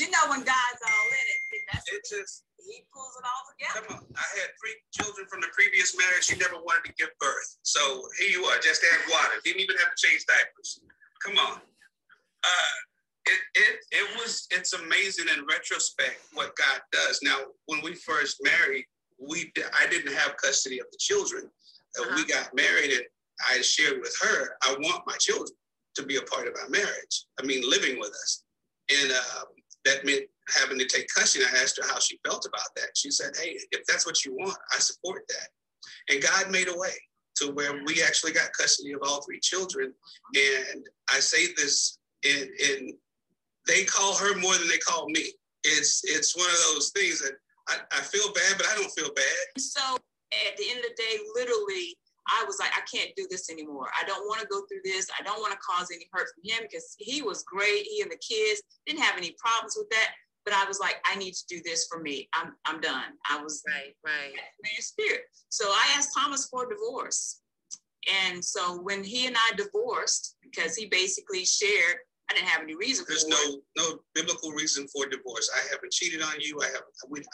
you 0.00 0.10
know 0.10 0.30
when 0.30 0.40
God's 0.40 0.82
all 0.86 1.08
in 1.08 1.26
it, 1.28 1.41
that's 1.72 1.88
it 1.88 2.02
just 2.04 2.44
he 2.62 2.86
pulls 2.94 3.14
it 3.18 3.26
all 3.26 3.44
together. 3.50 3.86
Come 3.86 3.96
on. 3.98 4.04
I 4.14 4.26
had 4.38 4.50
three 4.60 4.76
children 4.94 5.26
from 5.26 5.40
the 5.40 5.50
previous 5.50 5.96
marriage. 5.98 6.30
She 6.30 6.36
never 6.36 6.56
wanted 6.62 6.86
to 6.90 6.94
give 6.94 7.10
birth. 7.18 7.58
So 7.62 8.06
here 8.18 8.30
you 8.30 8.44
are, 8.46 8.58
just 8.62 8.84
add 8.86 9.10
water. 9.10 9.34
Didn't 9.44 9.60
even 9.60 9.76
have 9.78 9.90
to 9.90 9.98
change 9.98 10.24
diapers. 10.26 10.80
Come 11.24 11.38
on. 11.38 11.58
Uh, 11.58 12.76
it, 13.26 13.40
it, 13.54 13.74
it 13.90 14.06
was, 14.18 14.46
it's 14.50 14.72
amazing 14.72 15.26
in 15.36 15.46
retrospect 15.46 16.22
what 16.34 16.54
God 16.56 16.80
does. 16.92 17.20
Now, 17.22 17.38
when 17.66 17.82
we 17.82 17.94
first 17.94 18.38
married, 18.42 18.84
we, 19.18 19.52
I 19.78 19.86
didn't 19.86 20.14
have 20.14 20.36
custody 20.36 20.80
of 20.80 20.86
the 20.90 20.98
children. 20.98 21.50
Uh, 21.98 22.02
uh-huh. 22.02 22.14
We 22.16 22.26
got 22.26 22.54
married 22.54 22.92
and 22.92 23.02
I 23.50 23.60
shared 23.62 24.00
with 24.00 24.14
her, 24.22 24.56
I 24.62 24.74
want 24.78 25.02
my 25.06 25.16
children 25.18 25.56
to 25.96 26.02
be 26.02 26.16
a 26.16 26.22
part 26.22 26.46
of 26.46 26.54
our 26.62 26.68
marriage. 26.68 27.26
I 27.40 27.44
mean, 27.44 27.62
living 27.68 27.98
with 27.98 28.10
us. 28.10 28.44
And 28.90 29.12
uh, 29.12 29.44
that 29.84 30.04
meant 30.04 30.24
having 30.48 30.78
to 30.78 30.86
take 30.86 31.06
custody. 31.14 31.44
I 31.44 31.62
asked 31.62 31.78
her 31.80 31.88
how 31.88 31.98
she 31.98 32.18
felt 32.26 32.46
about 32.46 32.74
that. 32.76 32.96
She 32.96 33.10
said, 33.10 33.32
Hey, 33.40 33.58
if 33.70 33.84
that's 33.86 34.06
what 34.06 34.24
you 34.24 34.34
want, 34.34 34.56
I 34.74 34.78
support 34.78 35.22
that. 35.28 35.48
And 36.12 36.22
God 36.22 36.50
made 36.50 36.68
a 36.68 36.76
way 36.76 36.94
to 37.36 37.52
where 37.52 37.82
we 37.86 38.02
actually 38.02 38.32
got 38.32 38.52
custody 38.52 38.92
of 38.92 39.00
all 39.02 39.22
three 39.22 39.40
children. 39.40 39.92
And 40.34 40.86
I 41.12 41.20
say 41.20 41.52
this 41.56 41.98
in, 42.22 42.48
in 42.58 42.92
they 43.66 43.84
call 43.84 44.16
her 44.16 44.36
more 44.38 44.54
than 44.54 44.68
they 44.68 44.78
call 44.78 45.06
me. 45.08 45.32
It's 45.64 46.02
it's 46.04 46.36
one 46.36 46.48
of 46.48 46.74
those 46.74 46.90
things 46.90 47.20
that 47.20 47.32
I, 47.68 47.78
I 47.92 48.00
feel 48.00 48.32
bad, 48.32 48.54
but 48.56 48.66
I 48.66 48.74
don't 48.74 48.90
feel 48.90 49.12
bad. 49.14 49.62
So 49.62 49.80
at 49.94 50.56
the 50.56 50.64
end 50.70 50.80
of 50.80 50.86
the 50.90 51.02
day, 51.02 51.18
literally, 51.34 51.96
I 52.28 52.44
was 52.46 52.58
like, 52.58 52.70
I 52.76 52.82
can't 52.92 53.10
do 53.16 53.26
this 53.30 53.50
anymore. 53.50 53.88
I 54.00 54.04
don't 54.06 54.26
want 54.26 54.40
to 54.40 54.46
go 54.46 54.62
through 54.66 54.82
this. 54.84 55.08
I 55.18 55.22
don't 55.22 55.40
want 55.40 55.52
to 55.52 55.58
cause 55.58 55.88
any 55.92 56.06
hurt 56.12 56.28
from 56.34 56.44
him 56.44 56.62
because 56.62 56.94
he 56.98 57.22
was 57.22 57.42
great. 57.42 57.82
He 57.82 58.00
and 58.02 58.10
the 58.10 58.18
kids 58.18 58.62
didn't 58.86 59.02
have 59.02 59.16
any 59.16 59.34
problems 59.38 59.74
with 59.76 59.88
that. 59.90 60.12
But 60.44 60.54
I 60.54 60.64
was 60.66 60.80
like, 60.80 60.96
I 61.04 61.16
need 61.16 61.34
to 61.34 61.44
do 61.48 61.60
this 61.64 61.86
for 61.86 62.00
me. 62.00 62.28
I'm 62.34 62.54
I'm 62.66 62.80
done. 62.80 63.14
I 63.30 63.40
was 63.42 63.62
right, 63.66 63.94
right. 64.04 64.34
Spirit. 64.80 65.22
So 65.50 65.66
I 65.68 65.94
asked 65.96 66.10
Thomas 66.16 66.48
for 66.48 66.66
a 66.66 66.68
divorce. 66.68 67.40
And 68.12 68.44
so 68.44 68.80
when 68.80 69.04
he 69.04 69.26
and 69.28 69.36
I 69.36 69.54
divorced, 69.56 70.36
because 70.42 70.74
he 70.74 70.86
basically 70.86 71.44
shared, 71.44 71.98
I 72.32 72.34
didn't 72.34 72.48
have 72.48 72.62
any 72.62 72.74
reason. 72.74 73.04
There's 73.06 73.26
no 73.26 73.60
no 73.76 73.98
biblical 74.14 74.52
reason 74.52 74.86
for 74.88 75.06
divorce. 75.06 75.50
I 75.54 75.60
haven't 75.70 75.92
cheated 75.92 76.22
on 76.22 76.40
you. 76.40 76.58
I 76.62 76.66
have. 76.66 76.82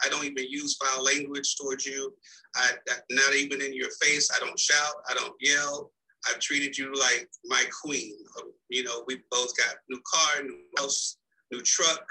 I 0.05 0.09
don't 0.09 0.25
even 0.25 0.45
use 0.49 0.75
foul 0.75 1.03
language 1.05 1.55
towards 1.55 1.85
you. 1.85 2.13
I 2.55 2.71
not 3.09 3.33
even 3.33 3.61
in 3.61 3.73
your 3.73 3.89
face. 4.01 4.29
I 4.35 4.39
don't 4.39 4.59
shout. 4.59 4.93
I 5.09 5.13
don't 5.13 5.35
yell. 5.39 5.91
I've 6.27 6.39
treated 6.39 6.77
you 6.77 6.93
like 6.93 7.29
my 7.45 7.63
queen. 7.81 8.13
Um, 8.39 8.51
you 8.67 8.83
know, 8.83 9.05
we 9.07 9.21
both 9.31 9.55
got 9.55 9.75
new 9.89 10.01
car, 10.05 10.43
new 10.43 10.57
house, 10.77 11.17
new 11.51 11.61
truck, 11.61 12.05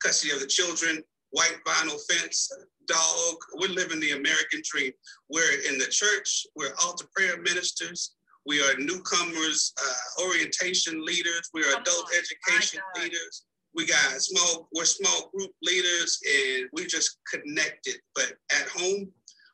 custody 0.00 0.32
of 0.32 0.40
the 0.40 0.46
children, 0.46 1.02
white 1.30 1.58
vinyl 1.66 1.98
fence, 2.08 2.52
dog. 2.86 3.36
We're 3.58 3.74
living 3.74 3.98
the 3.98 4.12
American 4.12 4.62
dream. 4.62 4.92
We're 5.28 5.60
in 5.68 5.76
the 5.78 5.86
church. 5.86 6.46
We're 6.54 6.72
altar 6.84 7.06
prayer 7.16 7.42
ministers. 7.42 8.14
We 8.44 8.60
are 8.60 8.76
newcomers, 8.78 9.72
uh, 9.80 10.24
orientation 10.26 11.04
leaders. 11.04 11.48
We 11.54 11.62
are 11.62 11.80
adult 11.80 12.10
education 12.16 12.80
leaders. 13.00 13.44
We 13.74 13.86
got 13.86 14.20
small, 14.20 14.68
we're 14.74 14.84
small 14.84 15.30
group 15.34 15.50
leaders 15.62 16.18
and 16.26 16.68
we 16.72 16.86
just 16.86 17.18
connected. 17.32 17.96
But 18.14 18.34
at 18.50 18.68
home, 18.68 19.10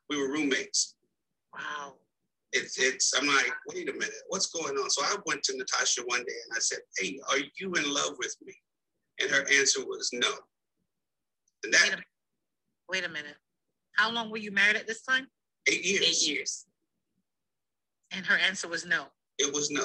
we 0.09 0.16
were 0.16 0.28
roommates. 0.28 0.97
Wow. 1.54 1.95
It's, 2.52 2.78
it's, 2.78 3.12
I'm 3.16 3.26
like, 3.26 3.52
wait 3.68 3.90
a 3.90 3.92
minute, 3.92 4.11
what's 4.28 4.47
going 4.47 4.75
on? 4.76 4.90
So 4.90 5.02
I 5.02 5.16
went 5.26 5.42
to 5.45 5.57
Natasha 5.57 6.02
one 6.07 6.21
day 6.21 6.35
and 6.49 6.57
I 6.57 6.61
said, 6.61 6.78
hey, 6.97 7.21
are 7.30 7.38
you 7.59 7.73
in 7.75 7.92
love 7.92 8.14
with 8.18 8.35
me? 8.45 8.54
And 9.21 9.30
her 9.30 9.47
answer 9.52 9.85
was 9.85 10.11
no. 10.14 10.30
And 11.64 11.75
that, 11.75 11.83
wait 11.85 11.92
a, 11.92 12.02
wait 12.88 13.04
a 13.04 13.09
minute. 13.09 13.37
How 13.97 14.11
long 14.11 14.30
were 14.30 14.38
you 14.38 14.50
married 14.50 14.76
at 14.76 14.87
this 14.87 15.02
time? 15.02 15.26
Eight 15.66 15.85
years. 15.85 16.04
Eight 16.07 16.28
years. 16.28 16.66
And 18.12 18.25
her 18.27 18.38
answer 18.38 18.69
was 18.69 18.87
no. 18.87 19.07
It 19.38 19.53
was 19.53 19.71
no. 19.71 19.85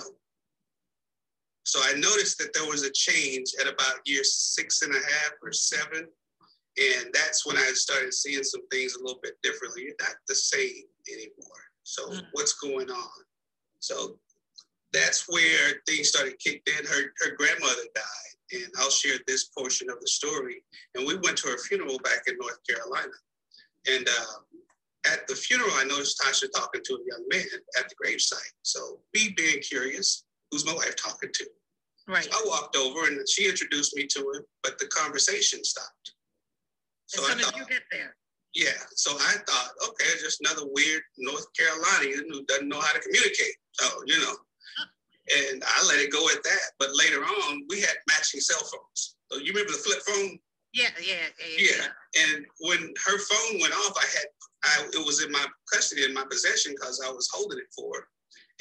So 1.66 1.80
I 1.84 1.94
noticed 1.94 2.38
that 2.40 2.54
there 2.54 2.66
was 2.66 2.84
a 2.84 2.92
change 2.92 3.54
at 3.60 3.68
about 3.68 4.06
year 4.06 4.24
six 4.24 4.82
and 4.82 4.94
a 4.94 4.98
half 4.98 5.32
or 5.42 5.52
seven. 5.52 6.08
And 6.78 7.14
that's 7.14 7.46
when 7.46 7.58
I 7.58 7.72
started 7.74 8.14
seeing 8.14 8.44
some 8.44 8.68
things 8.70 8.96
a 8.96 9.04
little 9.04 9.20
bit 9.22 9.34
differently. 9.44 9.84
You're 9.84 9.96
not 10.02 10.16
the 10.28 10.36
same 10.36 10.84
anymore. 11.12 11.64
So 11.84 12.10
mm-hmm. 12.10 12.26
what's 12.32 12.54
going 12.54 12.90
on? 12.90 13.24
So 13.80 14.18
that's 14.94 15.28
where 15.28 15.82
things 15.88 16.10
started 16.10 16.40
kicked 16.40 16.70
in. 16.70 16.86
Her 16.86 17.14
her 17.18 17.36
grandmother 17.36 17.84
died, 17.94 18.62
and 18.62 18.72
I'll 18.78 18.90
share 18.90 19.18
this 19.28 19.46
portion 19.46 19.90
of 19.90 20.00
the 20.00 20.08
story. 20.08 20.64
And 20.96 21.06
we 21.06 21.18
went 21.18 21.38
to 21.40 21.50
her 21.50 21.58
funeral 21.58 22.00
back 22.00 22.24
in 22.28 22.38
North 22.40 22.60
Carolina, 22.68 23.12
and 23.88 24.08
uh, 24.08 24.40
at 25.06 25.28
the 25.28 25.36
funeral, 25.36 25.72
I 25.74 25.84
noticed 25.84 26.20
Tasha 26.20 26.48
talking 26.56 26.82
to 26.84 26.94
a 26.94 27.06
young 27.06 27.26
man 27.30 27.46
at 27.78 27.90
the 27.90 27.96
gravesite. 27.96 28.54
So 28.62 29.00
me 29.14 29.34
being 29.36 29.60
curious, 29.60 30.24
who's 30.52 30.66
my 30.66 30.74
wife 30.74 30.96
talking 30.96 31.30
to? 31.34 31.46
Right. 32.08 32.24
So 32.24 32.32
I 32.34 32.44
walked 32.48 32.76
over 32.76 33.08
and 33.08 33.20
she 33.28 33.48
introduced 33.48 33.96
me 33.96 34.08
to 34.08 34.20
him, 34.20 34.44
but 34.62 34.78
the 34.80 34.88
conversation 34.88 35.64
stopped. 35.64 36.14
So 37.08 37.24
as 37.24 37.32
soon 37.32 37.40
as 37.42 37.52
you 37.58 37.66
get 37.66 37.84
there. 37.92 38.16
Yeah. 38.56 38.80
So 38.96 39.12
I 39.12 39.36
thought, 39.48 39.72
okay, 39.88 40.06
just 40.22 40.42
another 40.42 40.68
weird 40.72 41.02
North 41.18 41.48
Carolinian 41.58 42.28
who 42.30 42.46
doesn't 42.46 42.70
know 42.70 42.80
how 42.80 42.94
to 42.94 43.00
communicate. 43.00 43.56
So, 43.74 43.88
you 44.06 44.20
know. 44.20 44.36
Oh. 44.36 45.50
And 45.52 45.64
I 45.66 45.86
let 45.88 46.00
it 46.00 46.12
go 46.12 46.28
at 46.30 46.44
that. 46.44 46.72
But 46.80 46.90
later 46.96 47.24
on, 47.24 47.64
we 47.70 47.80
had 47.82 47.96
matching 48.08 48.42
cell 48.42 48.60
phones. 48.60 49.16
So 49.32 49.40
you 49.40 49.54
remember 49.54 49.72
the 49.72 49.78
flip 49.80 50.00
phone? 50.06 50.40
Yeah, 50.74 50.90
yeah, 51.02 51.30
yeah. 51.40 51.70
Yeah. 51.72 51.86
And 52.24 52.46
when 52.60 52.94
her 53.06 53.18
phone 53.18 53.62
went 53.62 53.74
off, 53.74 53.96
I 53.98 54.06
had 54.18 54.26
I, 54.64 54.86
it 54.94 55.06
was 55.06 55.24
in 55.24 55.32
my 55.32 55.46
custody, 55.72 56.06
in 56.06 56.14
my 56.14 56.26
possession, 56.30 56.74
because 56.74 57.02
I 57.06 57.12
was 57.12 57.30
holding 57.34 57.60
it 57.60 57.68
for 57.76 57.92
her. 57.96 58.08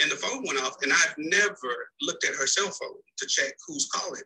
And 0.01 0.11
the 0.11 0.17
phone 0.17 0.43
went 0.47 0.61
off, 0.61 0.77
and 0.83 0.93
I've 0.93 1.15
never 1.19 1.89
looked 2.01 2.25
at 2.25 2.35
her 2.35 2.47
cell 2.47 2.71
phone 2.71 2.97
to 3.19 3.27
check 3.27 3.53
who's 3.67 3.89
calling. 3.93 4.23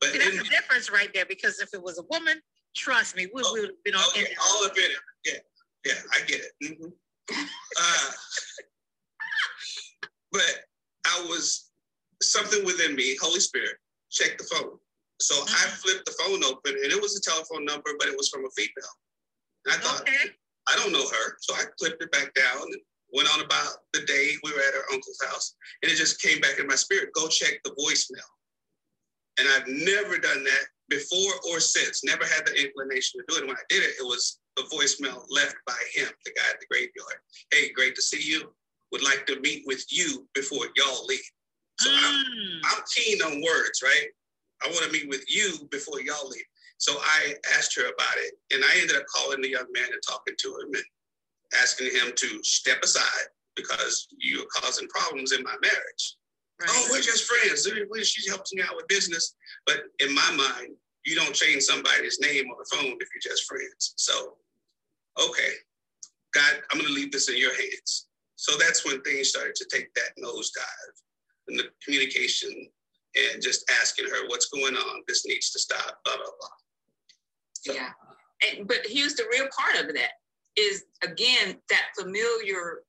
But 0.00 0.10
See, 0.10 0.18
that's 0.18 0.38
the 0.38 0.44
difference 0.44 0.90
right 0.90 1.10
there, 1.14 1.26
because 1.26 1.60
if 1.60 1.74
it 1.74 1.82
was 1.82 1.98
a 1.98 2.04
woman, 2.10 2.40
trust 2.74 3.16
me, 3.16 3.26
we 3.34 3.42
oh, 3.44 3.52
would 3.52 3.64
have 3.64 3.84
been 3.84 3.94
on 3.94 4.02
okay, 4.10 4.34
all 4.50 4.64
of 4.64 4.72
it. 4.74 4.90
Yeah, 5.24 5.38
yeah, 5.84 6.00
I 6.12 6.20
get 6.26 6.40
it. 6.40 6.52
Mm-hmm. 6.64 7.38
uh, 7.38 8.10
but 10.32 10.64
I 11.06 11.26
was 11.28 11.70
something 12.22 12.64
within 12.64 12.94
me, 12.94 13.16
Holy 13.20 13.40
Spirit, 13.40 13.76
check 14.10 14.38
the 14.38 14.44
phone. 14.44 14.78
So 15.20 15.34
mm-hmm. 15.34 15.54
I 15.54 15.70
flipped 15.70 16.06
the 16.06 16.12
phone 16.12 16.42
open, 16.44 16.78
and 16.82 16.92
it 16.92 17.00
was 17.00 17.16
a 17.16 17.30
telephone 17.30 17.64
number, 17.64 17.90
but 17.98 18.08
it 18.08 18.16
was 18.16 18.28
from 18.28 18.46
a 18.46 18.50
female. 18.56 18.94
And 19.66 19.74
I 19.74 19.78
thought, 19.78 20.00
okay. 20.02 20.30
I 20.70 20.76
don't 20.76 20.92
know 20.92 21.06
her. 21.06 21.36
So 21.40 21.54
I 21.54 21.64
clipped 21.78 22.02
it 22.02 22.12
back 22.12 22.32
down 22.34 22.62
and 22.62 22.80
went 23.12 23.28
on 23.34 23.44
about 23.44 23.82
the 23.92 24.02
day 24.02 24.32
we 24.44 24.52
were 24.52 24.60
at 24.60 24.74
her 24.74 24.92
uncle's 24.92 25.20
house. 25.26 25.54
And 25.82 25.90
it 25.90 25.96
just 25.96 26.22
came 26.22 26.40
back 26.40 26.58
in 26.58 26.66
my 26.66 26.76
spirit 26.76 27.10
go 27.14 27.28
check 27.28 27.60
the 27.64 27.70
voicemail. 27.70 28.28
And 29.38 29.48
I've 29.48 29.66
never 29.68 30.18
done 30.18 30.44
that 30.44 30.64
before 30.88 31.32
or 31.50 31.60
since, 31.60 32.04
never 32.04 32.24
had 32.24 32.46
the 32.46 32.60
inclination 32.60 33.20
to 33.20 33.24
do 33.28 33.36
it. 33.36 33.40
And 33.40 33.48
when 33.48 33.56
I 33.56 33.66
did 33.68 33.82
it, 33.82 33.94
it 33.98 34.04
was 34.04 34.40
a 34.58 34.62
voicemail 34.62 35.24
left 35.30 35.56
by 35.66 35.78
him, 35.94 36.08
the 36.24 36.32
guy 36.36 36.50
at 36.50 36.60
the 36.60 36.66
graveyard. 36.66 37.20
Hey, 37.52 37.72
great 37.72 37.94
to 37.94 38.02
see 38.02 38.22
you. 38.22 38.52
Would 38.92 39.04
like 39.04 39.24
to 39.26 39.40
meet 39.40 39.62
with 39.66 39.84
you 39.90 40.26
before 40.34 40.66
y'all 40.76 41.06
leave. 41.06 41.30
So 41.78 41.88
mm. 41.88 41.96
I'm, 41.96 42.60
I'm 42.66 42.82
keen 42.94 43.22
on 43.22 43.40
words, 43.40 43.82
right? 43.82 44.08
I 44.62 44.68
want 44.68 44.84
to 44.84 44.92
meet 44.92 45.08
with 45.08 45.24
you 45.28 45.68
before 45.70 46.00
y'all 46.00 46.28
leave. 46.28 46.44
So 46.80 46.96
I 46.96 47.34
asked 47.58 47.76
her 47.76 47.82
about 47.82 48.16
it, 48.16 48.34
and 48.52 48.64
I 48.64 48.80
ended 48.80 48.96
up 48.96 49.04
calling 49.14 49.42
the 49.42 49.50
young 49.50 49.66
man 49.70 49.92
and 49.92 50.02
talking 50.06 50.34
to 50.38 50.48
him 50.48 50.74
and 50.74 50.84
asking 51.60 51.92
him 51.92 52.12
to 52.16 52.42
step 52.42 52.82
aside 52.82 53.28
because 53.54 54.08
you're 54.16 54.46
causing 54.56 54.88
problems 54.88 55.32
in 55.32 55.42
my 55.42 55.54
marriage. 55.60 56.16
Right. 56.58 56.70
Oh, 56.72 56.88
we're 56.90 57.02
just 57.02 57.24
friends. 57.24 57.68
She 58.08 58.28
helps 58.30 58.54
me 58.54 58.62
out 58.62 58.76
with 58.76 58.88
business. 58.88 59.34
But 59.66 59.82
in 59.98 60.14
my 60.14 60.30
mind, 60.32 60.74
you 61.04 61.16
don't 61.16 61.34
change 61.34 61.64
somebody's 61.64 62.18
name 62.18 62.46
on 62.46 62.56
the 62.58 62.76
phone 62.76 62.96
if 62.98 63.08
you're 63.12 63.32
just 63.32 63.44
friends. 63.44 63.92
So, 63.96 64.36
okay, 65.20 65.52
God, 66.32 66.62
I'm 66.72 66.78
going 66.78 66.88
to 66.88 66.94
leave 66.94 67.12
this 67.12 67.28
in 67.28 67.36
your 67.36 67.54
hands. 67.54 68.06
So 68.36 68.56
that's 68.56 68.86
when 68.86 69.02
things 69.02 69.28
started 69.28 69.54
to 69.56 69.66
take 69.70 69.92
that 69.94 70.16
nosedive 70.18 70.96
and 71.48 71.58
the 71.58 71.64
communication 71.84 72.50
and 73.16 73.42
just 73.42 73.70
asking 73.82 74.06
her 74.06 74.28
what's 74.28 74.48
going 74.48 74.76
on. 74.76 75.02
This 75.06 75.26
needs 75.26 75.50
to 75.50 75.58
stop, 75.58 75.98
blah, 76.04 76.16
blah, 76.16 76.24
blah. 76.24 76.48
Yeah. 77.66 77.90
And, 78.46 78.66
but 78.66 78.78
here's 78.84 79.14
the 79.14 79.24
real 79.30 79.48
part 79.56 79.84
of 79.84 79.94
that 79.94 80.10
is 80.56 80.84
again 81.02 81.56
that 81.68 81.82
familiar 81.98 82.80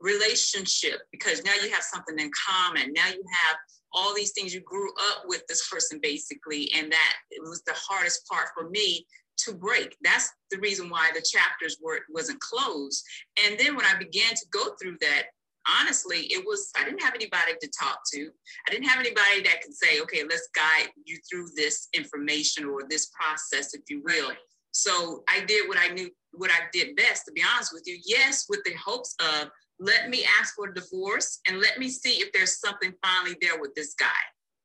relationship 0.00 1.00
because 1.12 1.44
now 1.44 1.52
you 1.62 1.70
have 1.70 1.82
something 1.82 2.18
in 2.18 2.30
common. 2.48 2.92
Now 2.92 3.08
you 3.08 3.22
have 3.32 3.56
all 3.92 4.14
these 4.14 4.32
things 4.32 4.54
you 4.54 4.60
grew 4.60 4.90
up 5.10 5.24
with 5.26 5.46
this 5.46 5.68
person 5.68 5.98
basically, 6.02 6.70
and 6.74 6.90
that 6.92 7.14
was 7.42 7.62
the 7.62 7.74
hardest 7.74 8.26
part 8.26 8.48
for 8.54 8.70
me 8.70 9.06
to 9.38 9.54
break. 9.54 9.96
That's 10.02 10.30
the 10.50 10.58
reason 10.58 10.88
why 10.88 11.10
the 11.14 11.22
chapters 11.22 11.78
were 11.82 12.00
wasn't 12.10 12.40
closed. 12.40 13.04
And 13.44 13.58
then 13.58 13.76
when 13.76 13.86
I 13.86 13.96
began 13.98 14.34
to 14.34 14.46
go 14.52 14.74
through 14.80 14.96
that, 15.00 15.24
honestly, 15.68 16.20
it 16.30 16.44
was, 16.46 16.70
I 16.78 16.84
didn't 16.84 17.02
have 17.02 17.14
anybody 17.14 17.52
to 17.60 17.70
talk 17.78 18.00
to. 18.12 18.30
I 18.66 18.70
didn't 18.70 18.86
have 18.86 19.00
anybody 19.00 19.42
that 19.44 19.62
could 19.62 19.74
say, 19.74 20.00
okay, 20.00 20.22
let's 20.22 20.48
guide 20.54 20.90
you 21.04 21.18
through 21.28 21.48
this 21.56 21.88
information 21.92 22.64
or 22.64 22.82
this 22.88 23.06
process, 23.06 23.74
if 23.74 23.82
you 23.88 24.02
will. 24.04 24.32
So 24.72 25.24
I 25.28 25.40
did 25.44 25.68
what 25.68 25.78
I 25.78 25.88
knew, 25.88 26.10
what 26.32 26.50
I 26.50 26.68
did 26.72 26.96
best, 26.96 27.24
to 27.26 27.32
be 27.32 27.42
honest 27.54 27.72
with 27.72 27.82
you. 27.86 27.98
Yes, 28.04 28.46
with 28.48 28.62
the 28.64 28.74
hopes 28.74 29.14
of 29.20 29.50
let 29.78 30.10
me 30.10 30.24
ask 30.38 30.54
for 30.54 30.68
a 30.68 30.74
divorce 30.74 31.40
and 31.48 31.60
let 31.60 31.78
me 31.78 31.88
see 31.88 32.20
if 32.20 32.32
there's 32.32 32.60
something 32.60 32.92
finally 33.02 33.36
there 33.40 33.60
with 33.60 33.74
this 33.74 33.94
guy. 33.94 34.08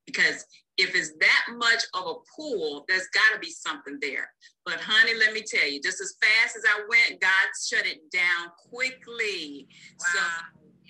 Because 0.06 0.46
if 0.78 0.94
it's 0.94 1.14
that 1.20 1.46
much 1.58 1.84
of 1.94 2.06
a 2.06 2.14
pool, 2.36 2.86
there's 2.88 3.08
got 3.14 3.34
to 3.34 3.40
be 3.40 3.50
something 3.50 3.98
there. 4.02 4.30
But 4.66 4.80
honey, 4.80 5.18
let 5.18 5.34
me 5.34 5.42
tell 5.42 5.68
you, 5.68 5.82
just 5.82 6.02
as 6.02 6.16
fast 6.22 6.56
as 6.58 6.64
I 6.68 6.82
went, 6.90 7.22
God 7.22 7.32
shut 7.68 7.88
it 7.88 8.12
down 8.12 8.52
quickly. 8.70 9.68
Wow. 10.00 10.06
So 10.14 10.20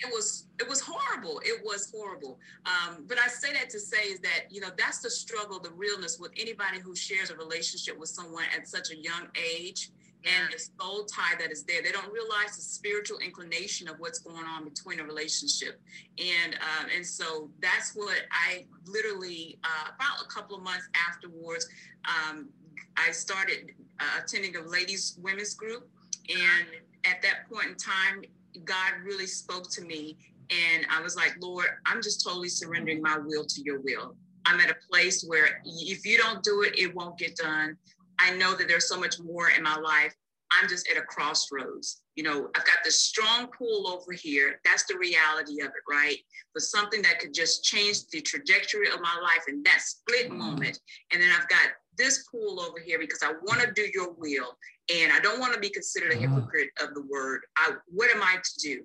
it 0.07 0.13
was 0.13 0.47
it 0.59 0.67
was 0.67 0.81
horrible. 0.81 1.41
It 1.43 1.61
was 1.63 1.91
horrible. 1.91 2.39
Um, 2.65 3.05
but 3.07 3.17
i 3.19 3.27
say 3.27 3.53
that 3.53 3.69
to 3.71 3.79
say 3.79 4.03
is 4.13 4.19
that 4.21 4.45
you 4.49 4.61
know 4.61 4.69
that's 4.77 4.99
the 4.99 5.09
struggle 5.09 5.59
the 5.59 5.71
realness 5.71 6.19
with 6.19 6.31
anybody 6.39 6.79
who 6.79 6.95
shares 6.95 7.29
a 7.29 7.35
relationship 7.35 7.97
with 7.97 8.09
someone 8.09 8.45
at 8.55 8.67
such 8.67 8.91
a 8.91 8.97
young 8.97 9.27
age 9.35 9.91
and 10.25 10.51
the 10.51 10.57
soul 10.57 11.05
tie 11.05 11.35
that 11.39 11.51
is 11.51 11.63
there. 11.65 11.83
They 11.83 11.91
don't 11.91 12.11
realize 12.11 12.55
the 12.55 12.63
spiritual 12.63 13.19
inclination 13.19 13.87
of 13.87 13.99
what's 13.99 14.17
going 14.17 14.45
on 14.45 14.63
between 14.63 14.99
a 14.99 15.03
relationship. 15.03 15.79
And 16.17 16.55
um, 16.55 16.87
and 16.95 17.05
so 17.05 17.49
that's 17.61 17.91
what 17.95 18.17
i 18.31 18.65
literally 18.85 19.57
uh, 19.63 19.91
about 19.95 20.23
a 20.23 20.27
couple 20.27 20.55
of 20.57 20.63
months 20.63 20.87
afterwards 21.09 21.67
um, 22.05 22.49
i 22.97 23.11
started 23.11 23.71
uh, 23.99 24.21
attending 24.23 24.55
a 24.55 24.61
ladies 24.61 25.17
women's 25.21 25.53
group. 25.53 25.87
And 26.29 26.67
at 27.05 27.21
that 27.21 27.49
point 27.51 27.67
in 27.69 27.75
time 27.75 28.23
God 28.63 28.93
really 29.03 29.27
spoke 29.27 29.69
to 29.71 29.81
me. 29.81 30.17
And 30.49 30.85
I 30.95 31.01
was 31.01 31.15
like, 31.15 31.35
Lord, 31.41 31.65
I'm 31.85 32.01
just 32.01 32.23
totally 32.23 32.49
surrendering 32.49 33.01
my 33.01 33.17
will 33.17 33.45
to 33.45 33.61
your 33.61 33.81
will. 33.81 34.15
I'm 34.45 34.59
at 34.59 34.69
a 34.69 34.75
place 34.91 35.23
where 35.23 35.61
if 35.65 36.05
you 36.05 36.17
don't 36.17 36.43
do 36.43 36.61
it, 36.61 36.77
it 36.77 36.95
won't 36.95 37.17
get 37.17 37.35
done. 37.35 37.77
I 38.19 38.35
know 38.35 38.55
that 38.55 38.67
there's 38.67 38.87
so 38.87 38.99
much 38.99 39.19
more 39.19 39.49
in 39.49 39.63
my 39.63 39.75
life. 39.75 40.13
I'm 40.51 40.69
just 40.69 40.87
at 40.89 40.97
a 40.97 41.01
crossroads. 41.01 42.03
you 42.15 42.23
know, 42.23 42.47
I've 42.55 42.65
got 42.65 42.77
this 42.83 43.01
strong 43.01 43.47
pull 43.47 43.87
over 43.87 44.13
here. 44.13 44.61
That's 44.63 44.85
the 44.85 44.97
reality 44.97 45.61
of 45.61 45.67
it, 45.67 45.83
right? 45.89 46.17
For 46.53 46.59
something 46.59 47.01
that 47.01 47.19
could 47.19 47.33
just 47.33 47.63
change 47.63 48.07
the 48.11 48.21
trajectory 48.21 48.87
of 48.87 49.01
my 49.01 49.19
life 49.21 49.43
in 49.49 49.63
that 49.63 49.81
split 49.81 50.29
mm-hmm. 50.29 50.37
moment. 50.37 50.79
And 51.11 51.21
then 51.21 51.29
I've 51.31 51.49
got 51.49 51.71
this 51.97 52.25
pool 52.29 52.59
over 52.59 52.79
here 52.79 52.99
because 52.99 53.23
I 53.23 53.31
want 53.43 53.61
to 53.61 53.71
do 53.73 53.87
your 53.93 54.13
will. 54.13 54.57
And 54.93 55.11
I 55.11 55.19
don't 55.19 55.39
want 55.39 55.53
to 55.53 55.59
be 55.59 55.69
considered 55.69 56.11
a 56.11 56.15
mm-hmm. 56.15 56.35
hypocrite 56.35 56.69
of 56.81 56.93
the 56.93 57.01
word. 57.01 57.41
I, 57.57 57.71
what 57.87 58.13
am 58.15 58.21
I 58.21 58.35
to 58.35 58.59
do? 58.61 58.81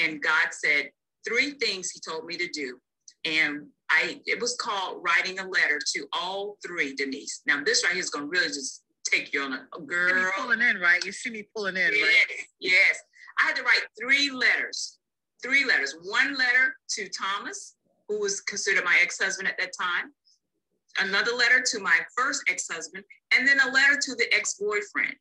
And 0.00 0.22
God 0.22 0.48
said 0.52 0.90
three 1.26 1.52
things 1.52 1.90
he 1.90 2.00
told 2.00 2.24
me 2.24 2.36
to 2.36 2.48
do. 2.48 2.78
And 3.24 3.66
I 3.90 4.20
it 4.24 4.40
was 4.40 4.56
called 4.56 5.02
writing 5.02 5.40
a 5.40 5.48
letter 5.48 5.78
to 5.94 6.06
all 6.12 6.56
three, 6.64 6.94
Denise. 6.94 7.42
Now 7.46 7.62
this 7.62 7.84
right 7.84 7.92
here 7.92 8.02
is 8.02 8.10
gonna 8.10 8.26
really 8.26 8.48
just 8.48 8.82
take 9.04 9.32
you 9.32 9.42
on 9.42 9.52
a, 9.52 9.66
a 9.76 9.80
girl. 9.82 10.30
pulling 10.36 10.60
in, 10.60 10.78
right? 10.78 11.04
You 11.04 11.12
see 11.12 11.30
me 11.30 11.46
pulling 11.54 11.76
in, 11.76 11.90
yes, 11.92 12.02
right? 12.02 12.36
Yes. 12.60 13.02
I 13.42 13.46
had 13.46 13.56
to 13.56 13.62
write 13.62 13.82
three 14.00 14.30
letters. 14.30 14.98
Three 15.42 15.64
letters. 15.64 15.96
One 16.02 16.36
letter 16.36 16.76
to 16.90 17.08
Thomas, 17.08 17.76
who 18.08 18.20
was 18.20 18.40
considered 18.40 18.84
my 18.84 18.96
ex-husband 19.02 19.48
at 19.48 19.58
that 19.58 19.72
time. 19.78 20.12
Another 20.98 21.32
letter 21.32 21.62
to 21.64 21.80
my 21.80 21.98
first 22.16 22.42
ex-husband, 22.48 23.04
and 23.36 23.46
then 23.46 23.60
a 23.60 23.70
letter 23.70 23.98
to 24.00 24.14
the 24.16 24.26
ex-boyfriend, 24.34 25.14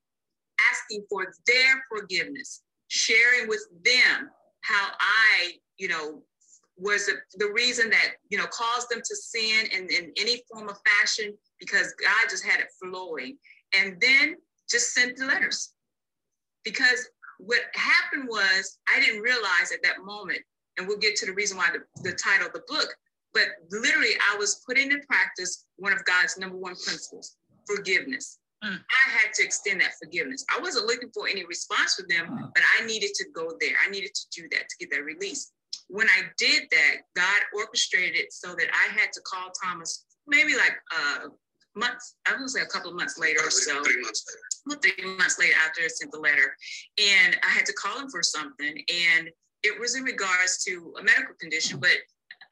asking 0.71 1.05
for 1.09 1.31
their 1.45 1.83
forgiveness, 1.89 2.63
sharing 2.87 3.47
with 3.47 3.65
them 3.83 4.29
how 4.61 4.89
I, 4.99 5.53
you 5.77 5.87
know, 5.87 6.23
was 6.77 7.09
the 7.35 7.51
reason 7.51 7.89
that 7.89 8.11
you 8.29 8.37
know 8.37 8.45
caused 8.47 8.89
them 8.89 9.01
to 9.03 9.15
sin 9.15 9.67
in, 9.73 9.87
in 9.89 10.13
any 10.17 10.41
form 10.49 10.69
of 10.69 10.77
fashion 10.85 11.33
because 11.59 11.93
God 12.01 12.29
just 12.29 12.43
had 12.43 12.61
it 12.61 12.67
flowing 12.81 13.37
and 13.77 13.99
then 13.99 14.35
just 14.69 14.93
sent 14.93 15.17
the 15.17 15.25
letters. 15.25 15.73
Because 16.63 17.09
what 17.39 17.61
happened 17.73 18.27
was 18.29 18.79
I 18.87 18.99
didn't 18.99 19.21
realize 19.21 19.71
at 19.73 19.83
that 19.83 20.03
moment, 20.03 20.39
and 20.77 20.87
we'll 20.87 20.97
get 20.97 21.15
to 21.17 21.25
the 21.25 21.33
reason 21.33 21.57
why 21.57 21.69
the, 21.71 22.09
the 22.09 22.15
title 22.15 22.47
of 22.47 22.53
the 22.53 22.63
book, 22.67 22.95
but 23.33 23.47
literally 23.71 24.13
I 24.31 24.37
was 24.37 24.63
putting 24.65 24.91
in 24.91 25.01
practice 25.01 25.65
one 25.77 25.93
of 25.93 26.03
God's 26.05 26.37
number 26.37 26.57
one 26.57 26.75
principles, 26.75 27.35
forgiveness. 27.65 28.39
Mm. 28.63 28.75
I 28.75 29.09
had 29.11 29.33
to 29.35 29.43
extend 29.43 29.79
that 29.81 29.93
forgiveness. 30.01 30.43
I 30.53 30.59
wasn't 30.59 30.85
looking 30.85 31.09
for 31.13 31.27
any 31.27 31.45
response 31.45 31.95
from 31.95 32.07
them, 32.09 32.27
mm. 32.27 32.51
but 32.53 32.63
I 32.77 32.85
needed 32.85 33.13
to 33.15 33.25
go 33.33 33.53
there. 33.59 33.75
I 33.85 33.89
needed 33.89 34.13
to 34.13 34.41
do 34.41 34.47
that 34.51 34.67
to 34.67 34.75
get 34.79 34.91
that 34.91 35.03
release. 35.03 35.51
When 35.87 36.07
I 36.07 36.23
did 36.37 36.63
that, 36.71 36.95
God 37.15 37.41
orchestrated 37.55 38.15
it 38.15 38.33
so 38.33 38.49
that 38.49 38.67
I 38.73 38.99
had 38.99 39.11
to 39.13 39.21
call 39.21 39.51
Thomas 39.63 40.05
maybe 40.27 40.55
like 40.55 40.77
uh, 40.95 41.29
months, 41.75 42.15
I 42.27 42.39
was 42.39 42.53
say 42.53 42.61
a 42.61 42.65
couple 42.65 42.91
of 42.91 42.95
months 42.95 43.17
later 43.17 43.39
or 43.45 43.49
so. 43.49 43.83
Three 43.83 44.01
months 44.01 44.25
later. 44.27 44.39
Well, 44.65 44.79
three 44.81 45.17
months 45.17 45.39
later 45.39 45.55
after 45.65 45.81
I 45.83 45.87
sent 45.87 46.11
the 46.11 46.19
letter. 46.19 46.55
And 46.99 47.37
I 47.43 47.49
had 47.49 47.65
to 47.65 47.73
call 47.73 47.99
him 47.99 48.09
for 48.09 48.21
something. 48.21 48.77
And 49.15 49.29
it 49.63 49.79
was 49.79 49.95
in 49.95 50.03
regards 50.03 50.63
to 50.65 50.93
a 50.99 51.03
medical 51.03 51.35
condition, 51.39 51.79
but 51.79 51.97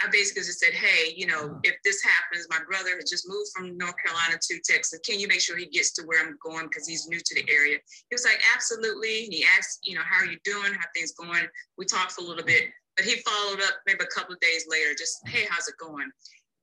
I 0.01 0.07
basically 0.11 0.43
just 0.43 0.59
said, 0.59 0.73
hey, 0.73 1.13
you 1.15 1.25
know, 1.25 1.45
uh-huh. 1.45 1.59
if 1.63 1.75
this 1.83 2.03
happens, 2.03 2.45
my 2.49 2.59
brother 2.69 2.95
has 2.95 3.09
just 3.09 3.27
moved 3.27 3.49
from 3.55 3.77
North 3.77 3.95
Carolina 4.03 4.37
to 4.39 4.59
Texas. 4.63 4.99
Can 5.03 5.19
you 5.19 5.27
make 5.27 5.41
sure 5.41 5.57
he 5.57 5.65
gets 5.65 5.91
to 5.93 6.03
where 6.03 6.21
I'm 6.21 6.37
going 6.43 6.67
because 6.67 6.87
he's 6.87 7.07
new 7.07 7.19
to 7.19 7.35
the 7.35 7.49
area? 7.51 7.77
He 8.09 8.13
was 8.13 8.23
like, 8.23 8.39
absolutely. 8.53 9.25
And 9.25 9.33
he 9.33 9.45
asked, 9.57 9.79
you 9.85 9.95
know, 9.95 10.05
how 10.05 10.21
are 10.21 10.29
you 10.29 10.37
doing? 10.43 10.73
How 10.73 10.85
things 10.95 11.13
going? 11.13 11.47
We 11.77 11.85
talked 11.85 12.11
for 12.11 12.21
a 12.21 12.27
little 12.27 12.45
bit, 12.45 12.69
but 12.95 13.05
he 13.05 13.15
followed 13.25 13.61
up 13.61 13.81
maybe 13.87 14.03
a 14.03 14.13
couple 14.13 14.33
of 14.33 14.39
days 14.39 14.65
later, 14.69 14.93
just, 14.97 15.27
hey, 15.27 15.47
how's 15.49 15.67
it 15.67 15.75
going? 15.79 16.09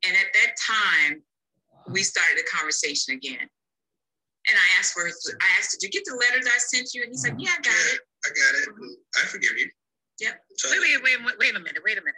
And 0.06 0.14
at 0.14 0.30
that 0.32 0.54
time, 0.60 1.22
we 1.88 2.02
started 2.02 2.38
the 2.38 2.46
conversation 2.54 3.14
again. 3.14 3.40
And 3.40 4.54
I 4.54 4.78
asked 4.78 4.92
for, 4.92 5.08
I 5.08 5.48
asked, 5.58 5.72
did 5.80 5.82
you 5.82 5.90
get 5.90 6.04
the 6.04 6.14
letters 6.14 6.46
I 6.46 6.58
sent 6.58 6.92
you? 6.94 7.02
And 7.02 7.10
he's 7.10 7.24
like, 7.24 7.32
mm-hmm. 7.32 7.48
yeah, 7.48 7.56
I 7.58 7.62
got 7.62 7.72
yeah, 7.72 7.94
it. 7.94 8.00
I 8.24 8.28
got 8.28 8.52
it. 8.62 8.68
Mm-hmm. 8.68 9.24
I 9.24 9.26
forgive 9.26 9.58
you. 9.58 9.70
Yep. 10.20 10.40
So, 10.58 10.70
wait, 10.70 10.80
wait, 10.80 11.02
wait, 11.02 11.24
wait, 11.24 11.38
wait 11.40 11.56
a 11.56 11.58
minute, 11.58 11.82
wait 11.84 11.98
a 11.98 12.00
minute. 12.00 12.14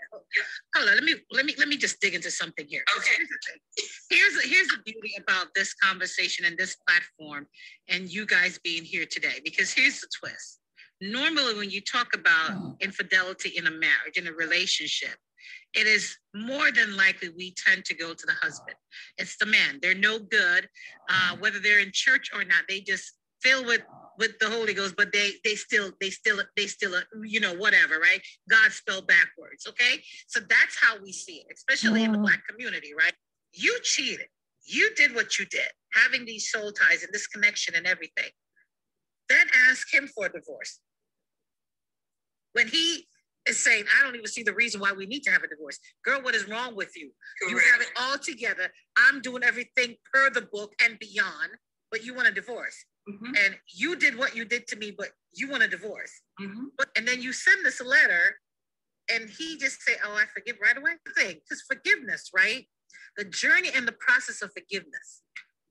Hold 0.77 0.91
on, 0.91 0.95
let 0.95 1.05
me 1.05 1.15
let 1.31 1.47
me 1.47 1.55
let 1.59 1.69
me 1.69 1.77
just 1.77 2.01
dig 2.01 2.15
into 2.15 2.31
something 2.31 2.67
here. 2.69 2.85
Okay. 2.99 3.15
Here's 4.11 4.35
the 4.35 4.47
here's 4.47 4.69
the 4.69 4.79
beauty 4.85 5.15
about 5.19 5.47
this 5.55 5.73
conversation 5.75 6.45
and 6.45 6.57
this 6.59 6.77
platform 6.87 7.47
and 7.89 8.09
you 8.13 8.27
guys 8.27 8.59
being 8.63 8.85
here 8.85 9.07
today, 9.07 9.41
because 9.43 9.73
here's 9.73 10.01
the 10.01 10.09
twist. 10.21 10.61
Normally, 11.01 11.55
when 11.55 11.71
you 11.71 11.81
talk 11.81 12.09
about 12.15 12.77
infidelity 12.81 13.51
in 13.57 13.67
a 13.67 13.71
marriage, 13.71 14.17
in 14.17 14.27
a 14.27 14.33
relationship, 14.33 15.17
it 15.73 15.87
is 15.87 16.17
more 16.35 16.71
than 16.71 16.97
likely 16.97 17.31
we 17.31 17.55
tend 17.67 17.85
to 17.87 17.95
go 17.95 18.13
to 18.13 18.27
the 18.27 18.33
husband. 18.33 18.77
It's 19.19 19.37
the 19.39 19.47
man. 19.47 19.79
They're 19.81 19.95
no 19.95 20.19
good, 20.19 20.69
uh, 21.09 21.37
whether 21.39 21.59
they're 21.59 21.81
in 21.81 21.91
church 21.93 22.31
or 22.35 22.45
not. 22.45 22.65
They 22.69 22.81
just 22.81 23.13
fill 23.43 23.65
with 23.65 23.83
with 24.19 24.39
the 24.39 24.49
Holy 24.49 24.75
Ghost, 24.75 24.95
but 24.97 25.13
they 25.13 25.33
they 25.45 25.55
still 25.55 25.93
they 26.01 26.11
still 26.11 26.41
they 26.57 26.67
still 26.67 26.93
you 27.25 27.41
know 27.41 27.55
whatever, 27.55 27.99
right? 27.99 28.21
God 28.49 28.73
spelled 28.73 29.07
backwards. 29.07 29.67
Okay, 29.69 30.03
so 30.27 30.41
that's 30.41 30.77
how 30.81 30.97
we 31.03 31.13
see 31.13 31.45
it, 31.49 31.55
especially 31.55 32.05
in 32.05 32.13
the 32.13 32.19
mm. 32.19 32.23
black 32.23 32.47
community, 32.49 32.93
right? 32.99 33.15
You 33.53 33.79
cheated. 33.83 34.27
You 34.67 34.91
did 34.97 35.15
what 35.15 35.39
you 35.39 35.47
did, 35.47 35.69
having 35.93 36.25
these 36.25 36.51
soul 36.51 36.73
ties 36.73 37.05
and 37.05 37.13
this 37.13 37.27
connection 37.29 37.75
and 37.77 37.87
everything. 37.87 38.31
Then 39.29 39.47
ask 39.71 39.93
him 39.93 40.09
for 40.09 40.27
a 40.27 40.33
divorce. 40.33 40.81
When 42.53 42.69
he 42.69 43.07
is 43.47 43.63
saying, 43.63 43.85
I 43.97 44.05
don't 44.05 44.15
even 44.15 44.27
see 44.27 44.43
the 44.43 44.55
reason 44.55 44.81
why 44.81 44.93
we 44.93 45.07
need 45.07 45.23
to 45.25 45.31
have 45.31 45.43
a 45.43 45.49
divorce. 45.49 45.79
Girl, 46.05 46.21
what 46.23 46.35
is 46.35 46.49
wrong 46.49 46.75
with 46.75 46.97
you? 46.97 47.13
Correct. 47.41 47.53
You 47.53 47.71
have 47.71 47.81
it 47.81 47.89
all 48.01 48.19
together. 48.19 48.73
I'm 48.97 49.21
doing 49.21 49.43
everything 49.43 49.95
per 50.13 50.31
the 50.31 50.43
book 50.43 50.73
and 50.83 50.99
beyond, 50.99 51.51
but 51.91 52.05
you 52.05 52.15
want 52.15 52.29
a 52.29 52.33
divorce. 52.33 52.85
Mm-hmm. 53.09 53.35
And 53.45 53.57
you 53.73 53.97
did 53.97 54.19
what 54.19 54.35
you 54.35 54.45
did 54.45 54.67
to 54.69 54.77
me, 54.77 54.93
but 54.97 55.09
you 55.33 55.49
want 55.49 55.63
a 55.63 55.69
divorce. 55.69 56.13
Mm-hmm. 56.41 56.65
But 56.77 56.89
and 56.97 57.07
then 57.07 57.23
you 57.23 57.33
send 57.33 57.65
this 57.65 57.81
letter, 57.81 58.39
and 59.13 59.31
he 59.31 59.57
just 59.59 59.83
say, 59.83 59.93
"Oh, 60.05 60.15
I 60.15 60.25
forgive 60.33 60.57
right 60.61 60.77
away." 60.77 60.93
Thing, 61.17 61.37
because 61.37 61.63
forgiveness, 61.69 62.31
right? 62.35 62.67
The 63.17 63.25
journey 63.25 63.71
and 63.75 63.87
the 63.87 63.93
process 63.93 64.43
of 64.43 64.51
forgiveness. 64.53 65.23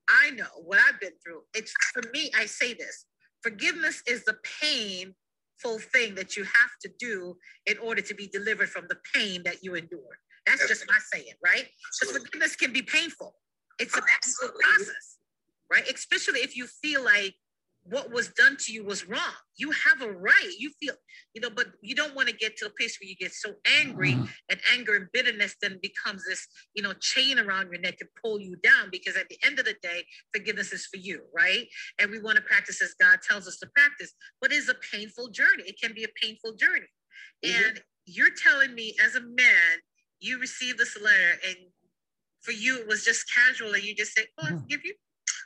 I 0.08 0.32
know 0.32 0.46
what 0.64 0.80
I've 0.88 1.00
been 1.00 1.14
through. 1.24 1.42
It's 1.54 1.74
for 1.94 2.04
me. 2.14 2.32
I 2.38 2.46
say 2.46 2.74
this: 2.74 3.06
forgiveness 3.42 4.02
is 4.08 4.24
the 4.24 4.38
painful 4.62 5.80
thing 5.92 6.16
that 6.16 6.38
you 6.38 6.44
have 6.44 6.72
to 6.84 6.90
do 7.00 7.36
in 7.66 7.78
order 7.80 8.02
to 8.02 8.14
be 8.16 8.28
delivered 8.28 8.70
from 8.70 8.86
the 8.88 8.98
pain 9.14 9.44
that 9.44 9.64
you 9.64 9.76
endure. 9.76 10.20
That's 10.46 10.68
just 10.68 10.86
my 10.88 10.98
saying, 11.12 11.34
right? 11.44 11.68
Because 12.00 12.18
forgiveness 12.18 12.56
can 12.56 12.72
be 12.72 12.82
painful. 12.82 13.36
It's 13.80 13.98
a 13.98 14.02
painful 14.02 14.58
process, 14.60 15.15
right? 15.76 15.92
Especially 15.94 16.40
if 16.40 16.56
you 16.56 16.68
feel 16.68 17.04
like 17.04 17.36
what 17.88 18.12
was 18.12 18.30
done 18.30 18.58
to 18.58 18.74
you 18.74 18.84
was 18.84 19.08
wrong. 19.08 19.20
You 19.58 19.70
have 19.72 20.02
a 20.02 20.12
right. 20.12 20.54
You 20.58 20.72
feel, 20.80 20.96
you 21.36 21.42
know, 21.42 21.52
but 21.56 21.68
you 21.82 21.94
don't 21.94 22.16
want 22.16 22.28
to 22.28 22.36
get 22.36 22.58
to 22.58 22.66
a 22.66 22.70
place 22.72 22.98
where 23.00 23.08
you 23.08 23.16
get 23.16 23.32
so 23.32 23.54
angry 23.80 24.14
mm-hmm. 24.14 24.26
and 24.50 24.60
anger 24.74 24.96
and 24.96 25.08
bitterness 25.14 25.56
then 25.62 25.78
becomes 25.84 26.24
this, 26.28 26.48
you 26.74 26.82
know, 26.82 26.94
chain 27.00 27.38
around 27.38 27.72
your 27.72 27.80
neck 27.80 28.00
to 28.00 28.08
pull 28.24 28.40
you 28.40 28.56
down 28.64 28.90
because 28.92 29.16
at 29.16 29.30
the 29.30 29.38
end 29.46 29.60
of 29.60 29.66
the 29.66 29.76
day, 29.84 30.04
forgiveness 30.34 30.74
is 30.74 30.88
for 30.88 30.98
you, 30.98 31.22
right? 31.36 31.68
And 32.00 32.10
we 32.10 32.20
want 32.20 32.38
to 32.38 32.42
practice 32.42 32.82
as 32.82 32.96
God 33.00 33.20
tells 33.28 33.48
us 33.48 33.58
to 33.60 33.68
practice, 33.76 34.14
but 34.42 34.52
it's 34.52 34.68
a 34.68 34.76
painful 34.92 35.30
journey. 35.30 35.64
It 35.68 35.80
can 35.80 35.94
be 35.94 36.06
a 36.06 36.20
painful 36.20 36.54
journey. 36.54 36.88
Mm-hmm. 37.46 37.66
And 37.66 37.82
you're 38.08 38.34
telling 38.36 38.74
me 38.74 38.96
as 39.06 39.16
a 39.16 39.22
man, 39.22 39.78
you 40.20 40.40
received 40.40 40.80
this 40.80 40.98
letter 41.00 41.40
and 41.48 41.58
for 42.42 42.52
you 42.52 42.80
it 42.80 42.88
was 42.88 43.04
just 43.04 43.26
casual 43.32 43.74
and 43.74 43.84
you 43.84 43.94
just 43.94 44.18
say, 44.18 44.26
Oh, 44.40 44.46
I 44.46 44.50
mm-hmm. 44.50 44.60
forgive 44.62 44.82
you. 44.84 44.96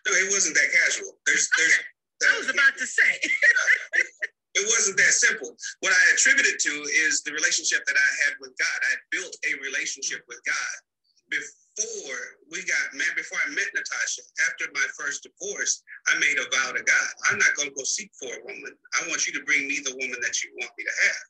No, 0.07 0.11
it 0.15 0.31
wasn't 0.31 0.55
that 0.55 0.69
casual. 0.71 1.11
There's 1.25 1.49
okay. 1.57 1.83
there's 2.19 2.35
I 2.35 2.39
was 2.39 2.49
about 2.51 2.75
to 2.77 2.87
say. 2.87 3.11
it 4.59 4.65
wasn't 4.67 4.97
that 4.97 5.13
simple. 5.15 5.55
What 5.79 5.93
I 5.93 6.03
attributed 6.13 6.59
to 6.59 6.73
is 7.07 7.23
the 7.23 7.31
relationship 7.31 7.83
that 7.85 7.97
I 7.97 8.09
had 8.25 8.39
with 8.39 8.55
God. 8.57 8.77
I 8.91 8.93
built 9.11 9.33
a 9.47 9.51
relationship 9.63 10.23
with 10.27 10.39
God 10.43 10.75
before 11.29 12.19
we 12.51 12.65
got 12.65 12.95
met. 12.95 13.13
Before 13.15 13.39
I 13.45 13.49
met 13.55 13.69
Natasha, 13.71 14.23
after 14.49 14.67
my 14.73 14.87
first 14.97 15.27
divorce, 15.27 15.83
I 16.11 16.19
made 16.19 16.39
a 16.39 16.49
vow 16.51 16.73
to 16.75 16.83
God. 16.83 17.09
I'm 17.29 17.39
not 17.39 17.55
going 17.55 17.69
to 17.69 17.75
go 17.75 17.83
seek 17.83 18.11
for 18.19 18.31
a 18.31 18.43
woman. 18.43 18.73
I 18.99 19.07
want 19.07 19.27
you 19.27 19.33
to 19.39 19.45
bring 19.45 19.67
me 19.67 19.79
the 19.79 19.95
woman 19.95 20.19
that 20.21 20.43
you 20.43 20.51
want 20.59 20.71
me 20.77 20.83
to 20.83 20.95
have. 21.07 21.27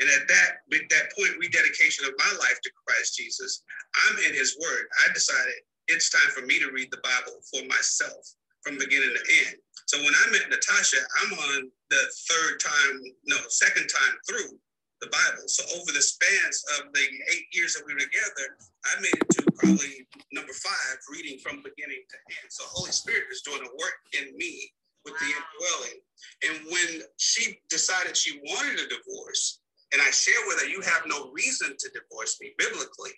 And 0.00 0.08
at 0.10 0.26
that, 0.28 0.50
at 0.72 0.88
that 0.88 1.12
point, 1.18 1.38
rededication 1.38 2.06
of 2.06 2.14
my 2.18 2.32
life 2.38 2.58
to 2.62 2.70
Christ 2.86 3.16
Jesus, 3.18 3.62
I'm 4.08 4.18
in 4.24 4.34
His 4.34 4.56
Word. 4.58 4.86
I 5.04 5.12
decided 5.12 5.58
it's 5.88 6.10
time 6.10 6.30
for 6.34 6.46
me 6.46 6.58
to 6.60 6.70
read 6.70 6.90
the 6.90 7.02
Bible 7.02 7.40
for 7.50 7.64
myself 7.66 8.34
from 8.62 8.78
beginning 8.78 9.10
to 9.10 9.22
end. 9.46 9.56
So 9.86 9.98
when 9.98 10.14
I 10.14 10.30
met 10.30 10.48
Natasha, 10.48 10.98
I'm 11.22 11.32
on 11.32 11.70
the 11.90 12.02
third 12.30 12.60
time, 12.60 13.02
no, 13.26 13.36
second 13.48 13.88
time 13.88 14.14
through 14.28 14.56
the 15.02 15.10
Bible. 15.10 15.48
So 15.48 15.66
over 15.76 15.90
the 15.90 16.00
spans 16.00 16.64
of 16.78 16.92
the 16.94 17.02
eight 17.34 17.46
years 17.52 17.74
that 17.74 17.82
we 17.84 17.92
were 17.92 18.00
together, 18.00 18.56
I 18.86 19.00
made 19.00 19.18
it 19.18 19.28
to 19.36 19.42
probably 19.58 20.06
number 20.32 20.52
five, 20.52 20.96
reading 21.10 21.38
from 21.42 21.62
beginning 21.66 22.06
to 22.08 22.16
end. 22.38 22.48
So 22.50 22.64
Holy 22.70 22.92
Spirit 22.92 23.24
is 23.30 23.42
doing 23.42 23.60
a 23.60 23.76
work 23.76 23.98
in 24.14 24.36
me 24.38 24.70
with 25.04 25.14
wow. 25.14 25.26
the 25.26 25.34
indwelling. 25.34 25.98
And 26.46 26.56
when 26.70 27.02
she 27.18 27.58
decided 27.68 28.16
she 28.16 28.38
wanted 28.38 28.78
a 28.78 28.88
divorce, 28.88 29.58
and 29.92 30.00
I 30.00 30.10
shared 30.10 30.46
with 30.46 30.62
her, 30.62 30.68
you 30.68 30.80
have 30.80 31.02
no 31.06 31.30
reason 31.32 31.76
to 31.76 31.90
divorce 31.90 32.38
me 32.40 32.54
biblically. 32.56 33.12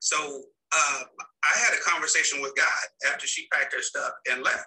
So 0.00 0.44
uh, 0.72 1.02
I 1.44 1.58
had 1.58 1.74
a 1.74 1.90
conversation 1.90 2.40
with 2.40 2.54
God 2.56 3.12
after 3.12 3.26
she 3.26 3.46
packed 3.48 3.74
her 3.74 3.82
stuff 3.82 4.12
and 4.30 4.42
left. 4.42 4.66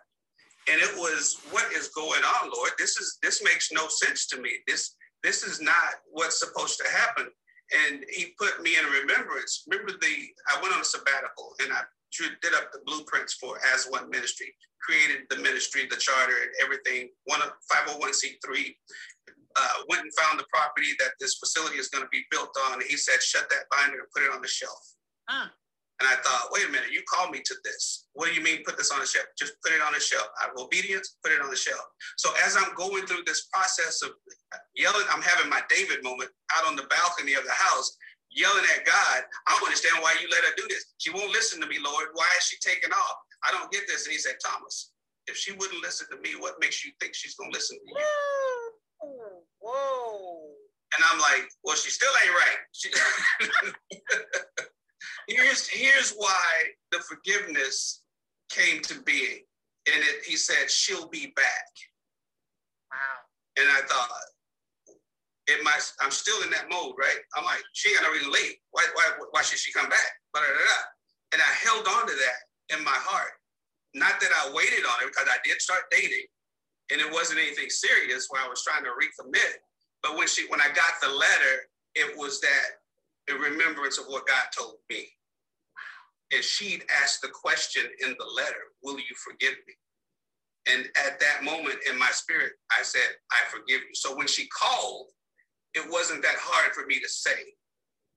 And 0.69 0.81
it 0.81 0.95
was, 0.95 1.39
what 1.51 1.71
is 1.73 1.89
going 1.89 2.23
on, 2.23 2.49
Lord? 2.55 2.71
This 2.77 2.97
is 2.97 3.17
this 3.21 3.43
makes 3.43 3.71
no 3.71 3.87
sense 3.89 4.27
to 4.27 4.41
me. 4.41 4.51
This 4.67 4.95
this 5.21 5.43
is 5.43 5.61
not 5.61 5.99
what's 6.11 6.39
supposed 6.39 6.79
to 6.79 6.89
happen. 6.89 7.27
And 7.87 8.03
he 8.09 8.33
put 8.39 8.61
me 8.61 8.75
in 8.77 8.85
remembrance. 8.85 9.65
Remember 9.67 9.91
the 9.91 10.15
I 10.53 10.61
went 10.61 10.73
on 10.73 10.81
a 10.81 10.85
sabbatical 10.85 11.55
and 11.61 11.73
I 11.73 11.81
did 12.41 12.53
up 12.53 12.71
the 12.71 12.79
blueprints 12.85 13.33
for 13.33 13.57
As 13.73 13.85
One 13.89 14.09
Ministry, 14.09 14.53
created 14.81 15.25
the 15.29 15.37
ministry, 15.37 15.87
the 15.89 15.95
charter, 15.97 16.35
and 16.43 16.51
everything. 16.63 17.09
One 17.25 17.41
of 17.41 17.51
501c3 17.71 18.75
uh, 19.55 19.67
went 19.89 20.03
and 20.03 20.11
found 20.13 20.39
the 20.39 20.45
property 20.53 20.89
that 20.99 21.11
this 21.19 21.35
facility 21.35 21.77
is 21.77 21.89
going 21.89 22.03
to 22.03 22.09
be 22.09 22.23
built 22.29 22.55
on. 22.67 22.73
And 22.73 22.83
he 22.83 22.97
said, 22.97 23.21
shut 23.21 23.49
that 23.49 23.65
binder 23.71 23.99
and 23.99 24.07
put 24.15 24.23
it 24.23 24.31
on 24.33 24.41
the 24.41 24.47
shelf. 24.47 24.93
Uh. 25.27 25.47
And 26.03 26.11
I 26.11 26.19
thought, 26.19 26.51
wait 26.51 26.67
a 26.67 26.71
minute, 26.71 26.91
you 26.91 26.99
called 27.07 27.31
me 27.31 27.39
to 27.47 27.55
this. 27.63 28.11
What 28.11 28.27
do 28.27 28.35
you 28.35 28.43
mean 28.43 28.59
put 28.67 28.75
this 28.75 28.91
on 28.91 28.99
the 28.99 29.07
shelf? 29.07 29.23
Just 29.39 29.55
put 29.63 29.71
it 29.71 29.79
on 29.79 29.95
the 29.95 30.03
shelf. 30.03 30.27
Out 30.43 30.51
of 30.51 30.59
obedience, 30.59 31.15
put 31.23 31.31
it 31.31 31.39
on 31.39 31.49
the 31.49 31.55
shelf. 31.55 31.79
So 32.17 32.27
as 32.43 32.59
I'm 32.59 32.75
going 32.75 33.07
through 33.07 33.23
this 33.25 33.47
process 33.47 34.03
of 34.03 34.11
yelling, 34.75 35.07
I'm 35.07 35.23
having 35.23 35.49
my 35.49 35.61
David 35.71 36.03
moment 36.03 36.29
out 36.59 36.67
on 36.67 36.75
the 36.75 36.83
balcony 36.91 37.39
of 37.39 37.45
the 37.47 37.55
house, 37.55 37.95
yelling 38.35 38.67
at 38.75 38.83
God. 38.83 39.23
I 39.47 39.55
don't 39.55 39.63
understand 39.63 40.03
why 40.03 40.11
you 40.19 40.27
let 40.27 40.43
her 40.43 40.51
do 40.57 40.67
this. 40.67 40.91
She 40.97 41.09
won't 41.09 41.31
listen 41.31 41.61
to 41.61 41.67
me, 41.67 41.79
Lord. 41.79 42.11
Why 42.19 42.27
is 42.35 42.51
she 42.51 42.59
taking 42.59 42.91
off? 42.91 43.15
I 43.47 43.55
don't 43.55 43.71
get 43.71 43.87
this. 43.87 44.03
And 44.03 44.11
he 44.11 44.19
said, 44.19 44.35
Thomas, 44.43 44.91
if 45.27 45.37
she 45.37 45.53
wouldn't 45.55 45.81
listen 45.81 46.07
to 46.11 46.19
me, 46.19 46.35
what 46.37 46.59
makes 46.59 46.83
you 46.83 46.91
think 46.99 47.15
she's 47.15 47.35
going 47.35 47.49
to 47.49 47.55
listen 47.55 47.79
to 47.79 47.83
you? 47.87 47.95
Whoa. 49.63 50.51
And 50.99 51.05
I'm 51.11 51.19
like, 51.19 51.47
well, 51.63 51.79
she 51.79 51.91
still 51.91 52.11
ain't 52.27 52.35
right. 52.35 52.59
She, 52.73 52.91
here's 55.27 55.67
here's 55.67 56.13
why 56.13 56.49
the 56.91 56.99
forgiveness 56.99 58.03
came 58.49 58.81
to 58.83 59.01
being. 59.01 59.41
And 59.87 59.99
it, 59.99 60.23
he 60.25 60.37
said, 60.37 60.69
she'll 60.69 61.09
be 61.09 61.33
back. 61.35 61.67
Wow. 62.91 63.19
And 63.59 63.67
I 63.69 63.81
thought, 63.87 64.09
it 65.47 65.61
might, 65.63 65.81
I'm 65.99 66.11
still 66.11 66.41
in 66.43 66.49
that 66.51 66.69
mode, 66.71 66.95
right? 66.97 67.19
I'm 67.35 67.43
like, 67.43 67.59
she 67.73 67.89
ain't 67.89 67.99
got 67.99 68.07
no 68.07 68.13
reason 68.13 68.31
leave. 68.31 68.55
Why, 68.71 68.87
why, 68.93 69.11
why 69.31 69.41
should 69.41 69.59
she 69.59 69.73
come 69.73 69.89
back? 69.89 70.07
And 70.35 71.41
I 71.41 71.51
held 71.67 71.85
on 71.87 72.07
to 72.07 72.15
that 72.15 72.77
in 72.77 72.83
my 72.85 72.95
heart. 72.95 73.31
Not 73.93 74.21
that 74.21 74.31
I 74.31 74.53
waited 74.53 74.85
on 74.85 75.03
it 75.03 75.11
because 75.11 75.27
I 75.27 75.37
did 75.43 75.61
start 75.61 75.83
dating 75.91 76.25
and 76.91 77.01
it 77.01 77.11
wasn't 77.11 77.39
anything 77.39 77.69
serious 77.69 78.27
where 78.29 78.41
I 78.41 78.47
was 78.47 78.63
trying 78.63 78.83
to 78.83 78.95
recommit. 78.95 79.59
But 80.01 80.15
when 80.17 80.27
she, 80.27 80.47
when 80.47 80.61
I 80.61 80.67
got 80.67 81.01
the 81.01 81.09
letter, 81.09 81.55
it 81.95 82.17
was 82.17 82.39
that 82.41 82.82
in 83.29 83.37
remembrance 83.37 83.97
of 83.97 84.05
what 84.05 84.27
God 84.27 84.45
told 84.57 84.75
me. 84.89 85.07
And 86.33 86.43
she'd 86.43 86.83
asked 87.01 87.21
the 87.21 87.29
question 87.29 87.83
in 88.01 88.15
the 88.17 88.25
letter, 88.35 88.73
Will 88.83 88.97
you 88.97 89.15
forgive 89.23 89.55
me? 89.67 89.73
And 90.65 90.85
at 91.05 91.19
that 91.19 91.43
moment 91.43 91.79
in 91.89 91.99
my 91.99 92.09
spirit, 92.11 92.53
I 92.71 92.83
said, 92.83 93.01
I 93.31 93.49
forgive 93.49 93.81
you. 93.81 93.93
So 93.93 94.15
when 94.15 94.27
she 94.27 94.47
called, 94.47 95.07
it 95.73 95.89
wasn't 95.91 96.23
that 96.23 96.37
hard 96.37 96.73
for 96.73 96.85
me 96.85 96.99
to 96.99 97.09
say. 97.09 97.53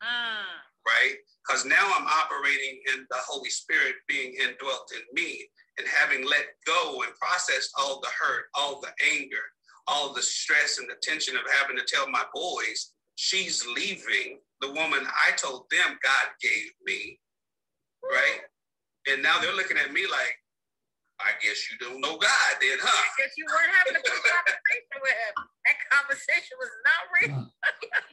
Mm. 0.02 0.46
Right? 0.86 1.16
Because 1.46 1.64
now 1.64 1.92
I'm 1.96 2.06
operating 2.06 2.80
in 2.94 3.06
the 3.10 3.18
Holy 3.18 3.50
Spirit 3.50 3.96
being 4.08 4.34
indwelt 4.34 4.92
in 4.94 5.02
me 5.12 5.44
and 5.78 5.86
having 5.88 6.26
let 6.26 6.46
go 6.64 7.02
and 7.02 7.12
processed 7.20 7.70
all 7.78 8.00
the 8.00 8.08
hurt, 8.08 8.44
all 8.54 8.80
the 8.80 8.92
anger, 9.14 9.42
all 9.88 10.12
the 10.12 10.22
stress 10.22 10.78
and 10.78 10.88
the 10.88 10.96
tension 11.02 11.36
of 11.36 11.42
having 11.60 11.76
to 11.76 11.84
tell 11.84 12.08
my 12.08 12.24
boys 12.34 12.92
she's 13.16 13.66
leaving 13.66 14.38
the 14.60 14.68
woman 14.72 15.06
I 15.06 15.32
told 15.36 15.66
them 15.70 15.98
God 16.02 16.26
gave 16.40 16.72
me, 16.84 17.18
right? 18.02 18.40
And 19.08 19.22
now 19.22 19.38
they're 19.40 19.54
looking 19.54 19.76
at 19.76 19.92
me 19.92 20.06
like, 20.10 20.36
I 21.16 21.32
guess 21.40 21.72
you 21.72 21.80
don't 21.80 22.04
know 22.04 22.20
God 22.20 22.52
then, 22.60 22.76
huh? 22.76 22.92
I 22.92 23.08
guess 23.16 23.32
you 23.40 23.48
weren't 23.48 23.72
having 23.72 23.96
a 23.96 24.04
good 24.04 24.20
conversation 24.20 24.96
with 25.00 25.16
him. 25.16 25.34
That 25.64 25.76
conversation 25.88 26.54
was 26.60 26.72
not 26.84 27.00
real. 27.08 27.40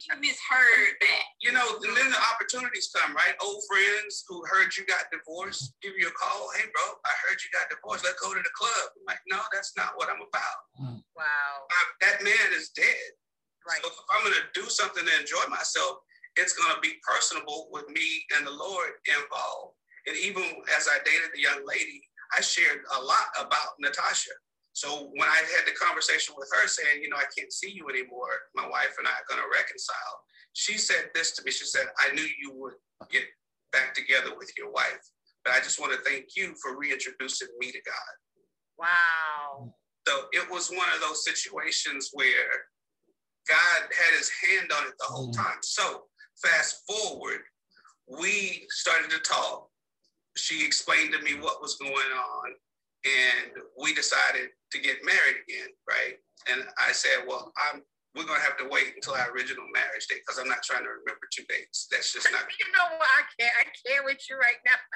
you 0.08 0.14
misheard 0.24 0.96
that. 1.04 1.24
You 1.44 1.52
know, 1.52 1.68
and 1.84 1.92
then 1.92 2.08
the 2.08 2.22
opportunities 2.32 2.88
come, 2.96 3.12
right? 3.12 3.36
Old 3.44 3.60
friends 3.68 4.24
who 4.24 4.40
heard 4.48 4.72
you 4.80 4.88
got 4.88 5.12
divorced 5.12 5.76
give 5.84 5.92
you 6.00 6.08
a 6.08 6.16
call. 6.16 6.48
Hey, 6.56 6.64
bro, 6.72 6.96
I 7.04 7.12
heard 7.28 7.36
you 7.44 7.52
got 7.52 7.68
divorced. 7.68 8.08
Let's 8.08 8.16
go 8.24 8.32
to 8.32 8.40
the 8.40 8.54
club. 8.56 8.96
I'm 8.96 9.04
like, 9.04 9.20
no, 9.28 9.40
that's 9.52 9.76
not 9.76 10.00
what 10.00 10.08
I'm 10.08 10.24
about. 10.24 10.58
Wow. 11.12 11.68
I, 11.68 11.80
that 12.08 12.24
man 12.24 12.56
is 12.56 12.72
dead. 12.72 13.10
Right. 13.68 13.84
So 13.84 13.92
if 13.92 14.00
I'm 14.16 14.24
going 14.24 14.36
to 14.40 14.48
do 14.56 14.64
something 14.72 15.04
to 15.04 15.14
enjoy 15.20 15.44
myself, 15.52 16.00
it's 16.36 16.54
going 16.54 16.74
to 16.74 16.80
be 16.80 16.98
personable 17.06 17.68
with 17.70 17.88
me 17.88 18.24
and 18.36 18.46
the 18.46 18.50
Lord 18.50 18.90
involved. 19.06 19.76
And 20.06 20.16
even 20.16 20.42
as 20.76 20.88
I 20.88 20.98
dated 21.04 21.30
the 21.34 21.40
young 21.40 21.64
lady, 21.64 22.02
I 22.36 22.40
shared 22.40 22.82
a 22.98 23.00
lot 23.00 23.28
about 23.38 23.78
Natasha. 23.80 24.32
So 24.72 25.10
when 25.14 25.28
I 25.28 25.40
had 25.54 25.66
the 25.66 25.78
conversation 25.78 26.34
with 26.36 26.50
her 26.52 26.66
saying, 26.66 27.00
you 27.02 27.08
know, 27.08 27.16
I 27.16 27.30
can't 27.36 27.52
see 27.52 27.70
you 27.70 27.88
anymore, 27.88 28.50
my 28.54 28.68
wife 28.68 28.96
and 28.98 29.06
I 29.06 29.12
are 29.12 29.28
going 29.30 29.40
to 29.40 29.56
reconcile, 29.56 30.16
she 30.52 30.78
said 30.78 31.10
this 31.14 31.32
to 31.36 31.42
me. 31.44 31.52
She 31.52 31.64
said, 31.64 31.86
I 31.98 32.12
knew 32.12 32.26
you 32.42 32.52
would 32.54 32.74
get 33.10 33.22
back 33.72 33.94
together 33.94 34.36
with 34.36 34.52
your 34.58 34.70
wife, 34.72 35.02
but 35.44 35.54
I 35.54 35.60
just 35.60 35.80
want 35.80 35.92
to 35.92 36.00
thank 36.02 36.36
you 36.36 36.54
for 36.60 36.76
reintroducing 36.76 37.48
me 37.58 37.70
to 37.70 37.78
God. 37.86 38.14
Wow. 38.78 39.74
So 40.08 40.26
it 40.32 40.50
was 40.50 40.68
one 40.70 40.88
of 40.94 41.00
those 41.00 41.24
situations 41.24 42.10
where 42.12 42.66
God 43.48 43.82
had 43.82 44.18
his 44.18 44.30
hand 44.30 44.70
on 44.72 44.88
it 44.88 44.94
the 44.98 45.06
whole 45.06 45.30
mm. 45.30 45.36
time. 45.36 45.58
So 45.62 46.02
fast 46.42 46.82
forward, 46.86 47.40
we 48.08 48.66
started 48.70 49.10
to 49.10 49.18
talk. 49.18 49.68
She 50.36 50.64
explained 50.64 51.12
to 51.12 51.22
me 51.22 51.40
what 51.40 51.62
was 51.62 51.76
going 51.76 51.92
on 51.92 52.54
and 53.04 53.52
we 53.76 53.94
decided 53.94 54.48
to 54.72 54.78
get 54.80 55.04
married 55.04 55.44
again 55.44 55.68
right? 55.88 56.16
And 56.50 56.64
i 56.80 56.92
said 56.92 57.24
well 57.28 57.52
i'm 57.56 57.82
we're 58.14 58.30
going 58.30 58.38
to 58.38 58.46
have 58.46 58.54
to 58.62 58.70
wait 58.70 58.94
until 58.94 59.18
our 59.18 59.34
original 59.34 59.66
marriage 59.74 60.06
date 60.06 60.22
because 60.22 60.38
i'm 60.40 60.48
not 60.48 60.62
trying 60.64 60.86
to 60.86 60.92
remember 61.02 61.26
two 61.30 61.44
dates. 61.50 61.86
That's 61.90 62.12
just 62.12 62.30
not 62.32 62.46
you 62.60 62.68
know 62.72 62.88
what? 62.98 63.10
I 63.10 63.22
can't 63.38 63.54
i 63.60 63.64
can't 63.68 64.04
with 64.04 64.22
you 64.28 64.36
right 64.40 64.60
now. 64.64 64.78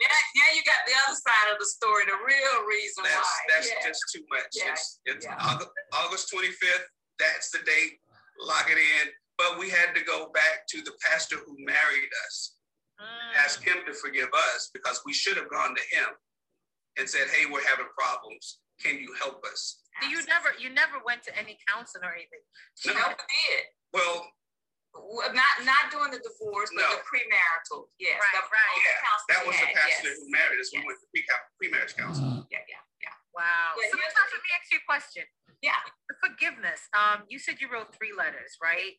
Now, 0.00 0.08
now 0.08 0.48
you 0.56 0.64
got 0.64 0.80
the 0.88 0.96
other 0.96 1.12
side 1.12 1.52
of 1.52 1.60
the 1.60 1.68
story 1.68 2.08
the 2.08 2.16
real 2.24 2.56
reason 2.64 3.04
that's, 3.04 3.20
why. 3.20 3.36
that's 3.52 3.68
yeah. 3.68 3.84
just 3.84 4.00
too 4.08 4.24
much. 4.32 4.48
Yeah. 4.56 4.72
it's, 4.72 5.00
it's 5.04 5.28
yeah. 5.28 5.36
August, 5.36 5.68
august 5.92 6.32
25th 6.32 6.88
that's 7.20 7.52
the 7.52 7.60
date. 7.68 8.00
Lock 8.40 8.72
it 8.72 8.80
in 8.80 9.12
but 9.40 9.58
we 9.58 9.72
had 9.72 9.96
to 9.96 10.04
go 10.04 10.28
back 10.36 10.68
to 10.68 10.84
the 10.84 10.92
pastor 11.00 11.36
who 11.40 11.56
married 11.64 12.12
us 12.28 12.60
ask 13.38 13.62
him 13.62 13.80
to 13.86 13.94
forgive 13.94 14.28
us 14.52 14.70
because 14.72 15.00
we 15.06 15.12
should 15.12 15.36
have 15.36 15.48
gone 15.48 15.74
to 15.74 15.84
him 15.96 16.08
and 16.98 17.08
said, 17.08 17.28
"Hey, 17.30 17.46
we're 17.46 17.64
having 17.64 17.88
problems. 17.96 18.60
Can 18.82 18.98
you 18.98 19.12
help 19.14 19.44
us?" 19.44 19.80
So 20.02 20.08
you 20.08 20.20
never, 20.26 20.52
you 20.58 20.70
never 20.70 21.00
went 21.04 21.22
to 21.24 21.32
any 21.36 21.58
counseling 21.68 22.04
or 22.04 22.12
anything. 22.12 22.40
She 22.76 22.92
no. 22.92 23.00
did. 23.14 23.62
Well, 23.92 24.26
not 25.32 25.54
not 25.62 25.90
during 25.90 26.10
the 26.10 26.20
divorce, 26.20 26.70
but 26.74 26.82
no. 26.82 26.90
the 26.90 27.02
premarital. 27.06 27.88
Yes, 27.98 28.18
right, 28.18 28.36
the, 28.36 28.42
right. 28.50 28.78
Yeah, 28.80 29.36
that 29.36 29.42
was 29.46 29.56
the 29.56 29.70
pastor 29.70 30.10
yes. 30.10 30.18
who 30.18 30.24
married 30.30 30.58
us. 30.60 30.68
Yes. 30.72 30.82
We 30.82 30.86
went 30.86 30.98
to 31.00 31.08
pre 31.14 31.20
pre-marriage 31.58 31.94
counseling. 31.96 32.44
Yeah, 32.50 32.64
yeah, 32.66 32.82
yeah. 33.00 33.16
Wow. 33.30 33.78
Yeah, 33.78 33.94
so 33.94 33.96
let 33.96 34.10
me 34.10 34.50
ask 34.58 34.66
you 34.74 34.82
a 34.82 34.86
question. 34.86 35.24
Yeah. 35.62 35.78
The 36.08 36.16
forgiveness. 36.18 36.88
Um, 36.90 37.22
you 37.28 37.38
said 37.38 37.60
you 37.60 37.70
wrote 37.70 37.94
three 37.94 38.10
letters, 38.16 38.58
right? 38.58 38.98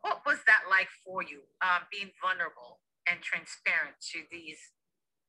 What 0.00 0.22
was 0.26 0.38
that 0.46 0.70
like 0.70 0.88
for 1.04 1.22
you? 1.22 1.42
Um, 1.60 1.86
being 1.90 2.10
vulnerable 2.22 2.80
and 3.06 3.20
transparent 3.20 3.98
to 4.14 4.22
these 4.30 4.58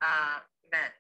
uh, 0.02 0.46
men. 0.72 0.92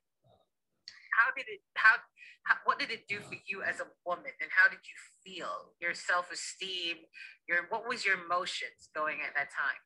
How 1.13 1.29
did 1.37 1.45
it, 1.45 1.61
how, 1.77 2.01
how, 2.49 2.57
what 2.65 2.79
did 2.79 2.89
it 2.89 3.05
do 3.07 3.21
for 3.21 3.37
you 3.45 3.61
as 3.61 3.79
a 3.79 3.87
woman 4.05 4.33
and 4.41 4.49
how 4.49 4.65
did 4.69 4.81
you 4.81 4.97
feel? 5.21 5.77
Your 5.77 5.93
self-esteem, 5.93 7.05
your, 7.47 7.69
what 7.69 7.87
was 7.87 8.01
your 8.01 8.17
emotions 8.25 8.89
going 8.95 9.21
at 9.21 9.37
that 9.37 9.53
time? 9.53 9.77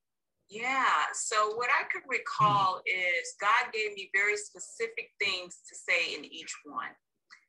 Yeah, 0.47 1.11
so 1.11 1.59
what 1.59 1.67
I 1.67 1.83
could 1.91 2.07
recall 2.07 2.79
is 2.87 3.35
God 3.41 3.67
gave 3.75 3.91
me 3.99 4.09
very 4.15 4.39
specific 4.39 5.11
things 5.19 5.59
to 5.67 5.75
say 5.75 6.15
in 6.15 6.23
each 6.23 6.55
one. 6.63 6.95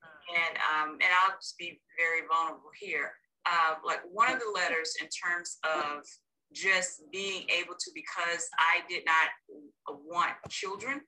Mm. 0.02 0.35
And 0.35 0.54
um, 0.59 0.90
and 0.98 1.11
I'll 1.22 1.38
just 1.38 1.57
be 1.59 1.81
very 1.94 2.26
vulnerable 2.26 2.74
here. 2.74 3.14
Uh, 3.46 3.74
like 3.85 4.01
one 4.11 4.33
of 4.33 4.40
the 4.40 4.53
letters 4.55 4.94
in 5.01 5.09
terms 5.09 5.59
of 5.64 6.05
just 6.53 7.03
being 7.12 7.44
able 7.48 7.74
to 7.79 7.90
because 7.94 8.48
I 8.59 8.81
did 8.88 9.05
not 9.05 9.29
want 9.87 10.33
children. 10.48 11.01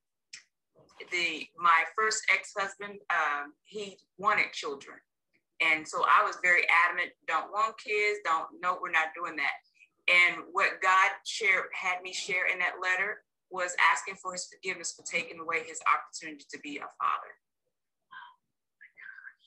The 1.10 1.46
my 1.58 1.84
first 1.96 2.22
ex-husband, 2.32 2.98
um, 3.10 3.52
he 3.64 3.96
wanted 4.18 4.52
children. 4.52 4.98
And 5.60 5.86
so 5.86 6.04
I 6.04 6.24
was 6.24 6.36
very 6.42 6.62
adamant, 6.86 7.10
don't 7.26 7.50
want 7.52 7.78
kids, 7.78 8.20
don't 8.24 8.46
no, 8.62 8.78
we're 8.80 8.90
not 8.90 9.08
doing 9.14 9.36
that. 9.36 9.56
And 10.08 10.42
what 10.52 10.80
God 10.82 11.10
shared 11.24 11.66
had 11.74 12.02
me 12.02 12.12
share 12.12 12.46
in 12.52 12.58
that 12.58 12.80
letter 12.82 13.22
was 13.50 13.74
asking 13.92 14.16
for 14.22 14.32
his 14.32 14.48
forgiveness 14.52 14.94
for 14.96 15.04
taking 15.04 15.40
away 15.40 15.62
his 15.66 15.80
opportunity 15.88 16.44
to 16.50 16.58
be 16.60 16.76
a 16.78 16.80
father. 16.80 17.32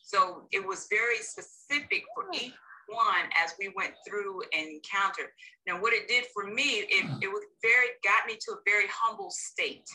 So 0.04 0.48
it 0.52 0.66
was 0.66 0.88
very 0.90 1.18
specific 1.18 2.04
for 2.14 2.26
each 2.34 2.54
one 2.88 3.30
as 3.44 3.54
we 3.60 3.72
went 3.76 3.94
through 4.08 4.42
and 4.54 4.68
encountered. 4.70 5.30
Now, 5.68 5.80
what 5.82 5.94
it 5.94 6.08
did 6.08 6.26
for 6.34 6.46
me, 6.46 6.86
it, 6.90 7.06
it 7.22 7.28
was 7.30 7.44
very 7.62 7.88
got 8.04 8.28
me 8.28 8.36
to 8.36 8.54
a 8.54 8.62
very 8.66 8.88
humble 8.92 9.32
state. 9.32 9.88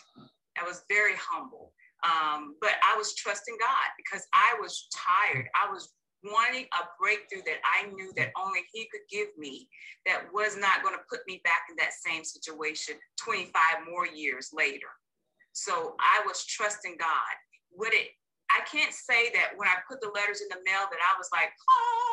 I 0.61 0.64
was 0.64 0.83
very 0.88 1.14
humble 1.18 1.72
Um, 2.05 2.57
but 2.61 2.74
I 2.85 2.96
was 2.96 3.14
trusting 3.14 3.57
God 3.61 3.88
because 3.96 4.27
I 4.35 4.57
was 4.61 4.88
tired. 4.94 5.46
I 5.55 5.70
was 5.72 5.94
wanting 6.24 6.66
a 6.74 6.85
breakthrough 7.01 7.42
that 7.46 7.61
I 7.64 7.88
knew 7.90 8.12
that 8.16 8.31
only 8.38 8.61
He 8.72 8.88
could 8.92 9.07
give 9.11 9.29
me, 9.38 9.68
that 10.07 10.24
was 10.33 10.57
not 10.57 10.83
going 10.83 10.94
to 10.94 11.03
put 11.11 11.20
me 11.29 11.40
back 11.44 11.66
in 11.70 11.77
that 11.79 11.92
same 11.94 12.24
situation 12.24 12.96
25 13.20 13.53
more 13.90 14.07
years 14.07 14.51
later. 14.55 14.88
So 15.53 15.96
I 16.01 16.22
was 16.27 16.44
trusting 16.46 16.96
God. 16.98 17.35
Would 17.77 17.94
it? 17.94 18.09
I 18.51 18.61
can't 18.64 18.94
say 18.94 19.31
that 19.35 19.53
when 19.57 19.68
I 19.68 19.77
put 19.88 20.01
the 20.01 20.11
letters 20.14 20.40
in 20.40 20.48
the 20.51 20.62
mail 20.64 20.87
that 20.90 21.03
I 21.03 21.14
was 21.18 21.29
like, 21.33 21.51
oh, 21.70 22.08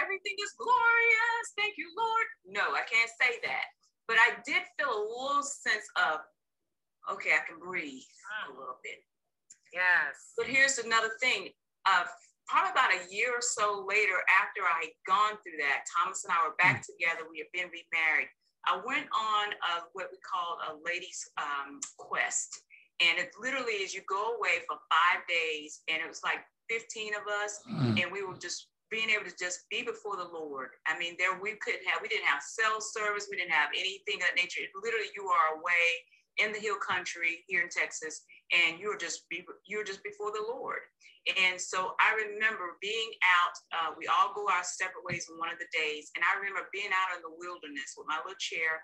everything 0.00 0.36
is 0.38 0.54
glorious. 0.58 1.46
Thank 1.58 1.74
you, 1.76 1.90
Lord. 1.94 2.26
No, 2.46 2.74
I 2.74 2.82
can't 2.86 3.10
say 3.20 3.38
that. 3.44 3.66
But 4.06 4.16
I 4.16 4.40
did 4.46 4.64
feel 4.78 4.88
a 4.88 5.04
little 5.04 5.44
sense 5.44 5.84
of, 6.00 6.24
okay, 7.12 7.36
I 7.36 7.44
can 7.44 7.60
breathe 7.60 8.08
a 8.48 8.56
little 8.56 8.80
bit. 8.82 9.04
Yes. 9.72 10.32
But 10.36 10.48
here's 10.48 10.78
another 10.78 11.12
thing. 11.20 11.52
Uh, 11.84 12.08
probably 12.48 12.72
about 12.72 12.96
a 12.96 13.04
year 13.12 13.36
or 13.36 13.44
so 13.44 13.84
later, 13.84 14.24
after 14.40 14.64
I 14.64 14.88
had 14.88 14.96
gone 15.04 15.36
through 15.44 15.60
that, 15.60 15.84
Thomas 15.92 16.24
and 16.24 16.32
I 16.32 16.40
were 16.48 16.56
back 16.56 16.80
mm. 16.80 16.88
together. 16.88 17.28
We 17.28 17.44
had 17.44 17.52
been 17.52 17.68
remarried. 17.68 18.32
I 18.64 18.80
went 18.84 19.06
on 19.12 19.46
a, 19.52 19.72
what 19.92 20.08
we 20.10 20.18
call 20.24 20.56
a 20.64 20.80
ladies' 20.84 21.28
um, 21.36 21.80
quest. 21.96 22.64
And 23.00 23.18
it 23.20 23.30
literally 23.38 23.84
is 23.84 23.94
you 23.94 24.02
go 24.08 24.34
away 24.34 24.64
for 24.66 24.76
five 24.90 25.22
days, 25.28 25.84
and 25.86 26.02
it 26.02 26.08
was 26.08 26.20
like 26.24 26.42
15 26.68 27.14
of 27.14 27.22
us, 27.44 27.60
mm. 27.70 28.02
and 28.02 28.10
we 28.10 28.24
were 28.24 28.36
just 28.36 28.66
being 28.90 29.10
able 29.10 29.28
to 29.28 29.36
just 29.36 29.68
be 29.70 29.82
before 29.82 30.16
the 30.16 30.28
Lord. 30.28 30.70
I 30.86 30.98
mean, 30.98 31.16
there 31.18 31.36
we 31.40 31.56
couldn't 31.60 31.86
have, 31.86 32.00
we 32.00 32.08
didn't 32.08 32.26
have 32.26 32.42
cell 32.42 32.80
service, 32.80 33.28
we 33.30 33.36
didn't 33.36 33.52
have 33.52 33.70
anything 33.76 34.20
of 34.20 34.32
that 34.32 34.40
nature. 34.40 34.64
Literally, 34.82 35.12
you 35.14 35.28
are 35.28 35.60
away 35.60 35.86
in 36.38 36.52
the 36.52 36.62
hill 36.62 36.78
country 36.78 37.44
here 37.46 37.62
in 37.62 37.68
Texas, 37.68 38.22
and 38.54 38.78
you're 38.78 38.96
just 38.96 39.28
be, 39.28 39.44
you 39.66 39.78
were 39.78 39.88
just 39.88 40.02
before 40.02 40.30
the 40.32 40.46
Lord. 40.46 40.80
And 41.28 41.60
so 41.60 41.92
I 42.00 42.16
remember 42.16 42.80
being 42.80 43.10
out. 43.20 43.54
Uh, 43.68 43.90
we 43.98 44.08
all 44.08 44.32
go 44.32 44.48
our 44.48 44.64
separate 44.64 45.04
ways 45.04 45.28
on 45.28 45.36
one 45.36 45.52
of 45.52 45.60
the 45.60 45.68
days, 45.76 46.08
and 46.16 46.24
I 46.24 46.38
remember 46.40 46.72
being 46.72 46.88
out 46.88 47.12
in 47.12 47.20
the 47.20 47.36
wilderness 47.36 47.92
with 47.98 48.08
my 48.08 48.16
little 48.24 48.38
chair. 48.40 48.80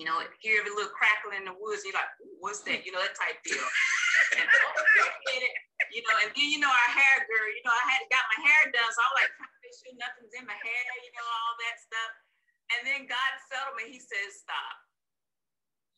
You 0.00 0.08
know, 0.08 0.16
hear 0.40 0.64
every 0.64 0.72
little 0.72 0.96
crackle 0.96 1.36
in 1.36 1.44
the 1.44 1.52
woods. 1.60 1.84
You're 1.84 1.92
like, 1.92 2.08
"What's 2.40 2.64
that?" 2.64 2.88
You 2.88 2.96
know, 2.96 3.04
that 3.04 3.12
type 3.12 3.36
deal. 3.44 3.60
and, 4.40 5.44
you 5.92 6.00
know, 6.00 6.16
and 6.24 6.32
then 6.32 6.48
you 6.48 6.56
know 6.56 6.72
our 6.72 6.92
hair 6.96 7.28
girl. 7.28 7.44
You 7.52 7.60
know, 7.68 7.76
I 7.76 7.84
had 7.84 8.08
got 8.08 8.24
my 8.32 8.40
hair 8.48 8.72
done, 8.72 8.88
so 8.96 9.04
I 9.04 9.08
was 9.12 9.18
like, 9.20 9.32
make 9.60 9.76
sure 9.76 9.92
nothing's 10.00 10.32
in 10.32 10.48
my 10.48 10.56
hair. 10.56 10.88
You 11.04 11.12
know, 11.12 11.28
all 11.28 11.52
that 11.60 11.76
stuff. 11.84 12.12
And 12.72 12.80
then 12.88 13.00
God 13.12 13.30
settled 13.52 13.76
me. 13.76 13.92
He 13.92 14.00
says, 14.00 14.40
"Stop. 14.40 14.76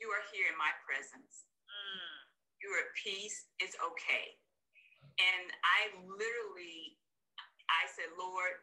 You 0.02 0.10
are 0.10 0.24
here 0.34 0.50
in 0.50 0.58
my 0.58 0.74
presence. 0.82 1.46
Mm. 1.70 2.14
You're 2.58 2.82
at 2.82 2.90
peace. 2.98 3.46
It's 3.62 3.78
okay." 3.78 4.34
And 5.22 5.46
I 5.62 5.94
literally, 6.10 6.98
I 7.70 7.86
said, 7.94 8.10
Lord, 8.18 8.58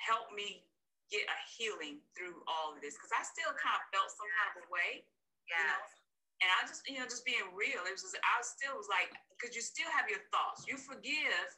help 0.00 0.32
me 0.32 0.64
get 1.08 1.24
a 1.28 1.38
healing 1.56 2.00
through 2.12 2.40
all 2.46 2.76
of 2.76 2.80
this. 2.80 2.96
Cause 3.00 3.12
I 3.12 3.24
still 3.24 3.52
kind 3.56 3.76
of 3.76 3.84
felt 3.92 4.12
some 4.12 4.28
kind 4.28 4.48
of 4.54 4.54
a 4.62 4.66
way. 4.68 5.04
Yeah. 5.48 5.56
You 5.56 5.64
know? 5.64 5.82
And 6.38 6.48
I 6.54 6.60
just, 6.70 6.86
you 6.86 7.02
know, 7.02 7.08
just 7.10 7.26
being 7.26 7.50
real, 7.50 7.82
it 7.82 7.90
was 7.90 8.06
just, 8.06 8.14
I 8.22 8.38
still 8.46 8.78
was 8.78 8.86
like, 8.86 9.10
because 9.34 9.58
you 9.58 9.62
still 9.64 9.90
have 9.90 10.06
your 10.06 10.22
thoughts. 10.30 10.70
You 10.70 10.78
forgive, 10.78 11.50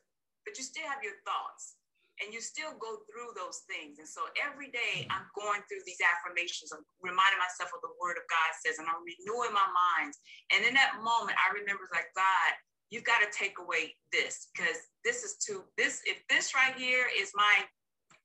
but 0.48 0.56
you 0.56 0.64
still 0.64 0.88
have 0.88 1.04
your 1.04 1.20
thoughts 1.28 1.76
and 2.20 2.32
you 2.32 2.40
still 2.40 2.76
go 2.76 3.00
through 3.08 3.32
those 3.32 3.64
things. 3.64 3.96
And 3.96 4.08
so 4.08 4.28
every 4.36 4.68
day 4.68 5.08
I'm 5.08 5.24
going 5.32 5.64
through 5.66 5.84
these 5.88 6.00
affirmations. 6.04 6.72
I'm 6.72 6.84
reminding 7.00 7.40
myself 7.40 7.72
of 7.72 7.80
the 7.80 7.96
word 7.96 8.20
of 8.20 8.28
God 8.28 8.50
says, 8.60 8.76
and 8.76 8.88
I'm 8.88 9.00
renewing 9.04 9.56
my 9.56 9.68
mind. 9.68 10.12
And 10.52 10.64
in 10.68 10.76
that 10.76 11.00
moment, 11.00 11.40
I 11.40 11.48
remember 11.56 11.88
like, 11.92 12.12
God, 12.12 12.52
you've 12.92 13.08
got 13.08 13.24
to 13.24 13.30
take 13.32 13.56
away 13.56 13.96
this 14.12 14.52
because 14.52 14.92
this 15.06 15.24
is 15.24 15.40
too 15.40 15.64
this 15.78 16.02
if 16.04 16.20
this 16.28 16.52
right 16.52 16.74
here 16.74 17.06
is 17.14 17.30
my 17.34 17.64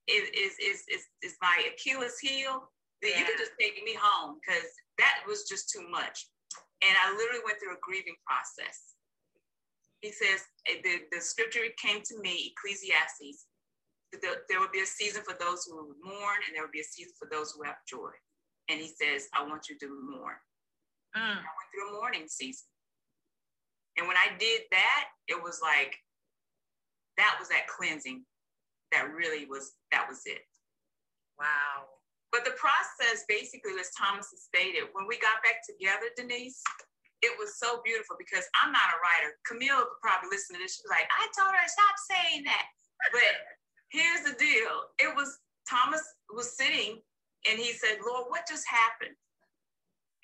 is 0.07 0.29
is 0.29 0.83
is 0.87 1.03
is, 1.23 1.35
my 1.41 1.57
Achilles 1.73 2.19
heel, 2.19 2.69
then 3.01 3.11
yeah. 3.11 3.19
you 3.19 3.25
can 3.25 3.37
just 3.37 3.57
take 3.59 3.81
me 3.83 3.97
home 3.99 4.37
because 4.39 4.67
that 4.97 5.21
was 5.27 5.49
just 5.49 5.69
too 5.69 5.87
much. 5.89 6.27
And 6.81 6.93
I 6.93 7.11
literally 7.15 7.41
went 7.45 7.57
through 7.59 7.73
a 7.73 7.81
grieving 7.81 8.15
process. 8.25 8.95
He 10.01 10.11
says 10.11 10.45
eh, 10.69 10.81
the, 10.83 11.09
the 11.11 11.21
scripture 11.21 11.61
came 11.81 12.01
to 12.03 12.19
me, 12.19 12.53
Ecclesiastes. 12.53 13.47
there 14.21 14.59
would 14.59 14.71
be 14.71 14.81
a 14.81 14.85
season 14.85 15.23
for 15.23 15.35
those 15.39 15.65
who 15.65 15.95
mourn, 16.03 16.39
and 16.45 16.53
there 16.53 16.61
would 16.61 16.75
be 16.75 16.85
a 16.85 16.91
season 16.91 17.13
for 17.17 17.27
those 17.31 17.51
who 17.51 17.63
have 17.63 17.81
joy. 17.89 18.11
And 18.69 18.79
he 18.79 18.87
says, 18.87 19.27
I 19.33 19.45
want 19.45 19.69
you 19.69 19.77
to 19.79 19.87
mourn. 19.87 20.37
Mm. 21.17 21.41
I 21.41 21.49
went 21.57 21.69
through 21.73 21.89
a 21.89 21.99
mourning 21.99 22.27
season. 22.27 22.67
And 23.97 24.07
when 24.07 24.17
I 24.17 24.37
did 24.37 24.61
that, 24.71 25.05
it 25.27 25.41
was 25.41 25.59
like, 25.63 25.95
that 27.17 27.37
was 27.39 27.47
that 27.49 27.67
cleansing 27.67 28.25
that 28.91 29.13
really 29.13 29.45
was, 29.45 29.73
that 29.91 30.05
was 30.09 30.21
it. 30.25 30.43
Wow. 31.39 31.89
But 32.31 32.43
the 32.43 32.57
process 32.59 33.23
basically, 33.27 33.79
as 33.79 33.91
Thomas 33.95 34.27
has 34.31 34.43
stated, 34.43 34.91
when 34.91 35.07
we 35.07 35.15
got 35.19 35.39
back 35.43 35.63
together, 35.63 36.11
Denise, 36.19 36.59
it 37.23 37.31
was 37.39 37.57
so 37.57 37.79
beautiful 37.81 38.19
because 38.19 38.43
I'm 38.59 38.75
not 38.75 38.91
a 38.91 38.99
writer. 38.99 39.39
Camille 39.47 39.87
could 39.87 40.03
probably 40.03 40.29
listen 40.29 40.55
to 40.55 40.61
this. 40.61 40.75
She 40.75 40.83
was 40.83 40.93
like, 40.93 41.07
I 41.09 41.25
told 41.31 41.55
her 41.55 41.67
stop 41.67 41.95
saying 42.11 42.43
that. 42.43 42.65
But 43.15 43.33
here's 43.89 44.27
the 44.27 44.35
deal. 44.35 44.91
It 44.99 45.15
was 45.15 45.39
Thomas 45.63 46.03
was 46.29 46.53
sitting 46.57 47.01
and 47.49 47.55
he 47.55 47.73
said, 47.73 48.03
Lord, 48.03 48.29
what 48.29 48.45
just 48.49 48.67
happened? 48.67 49.15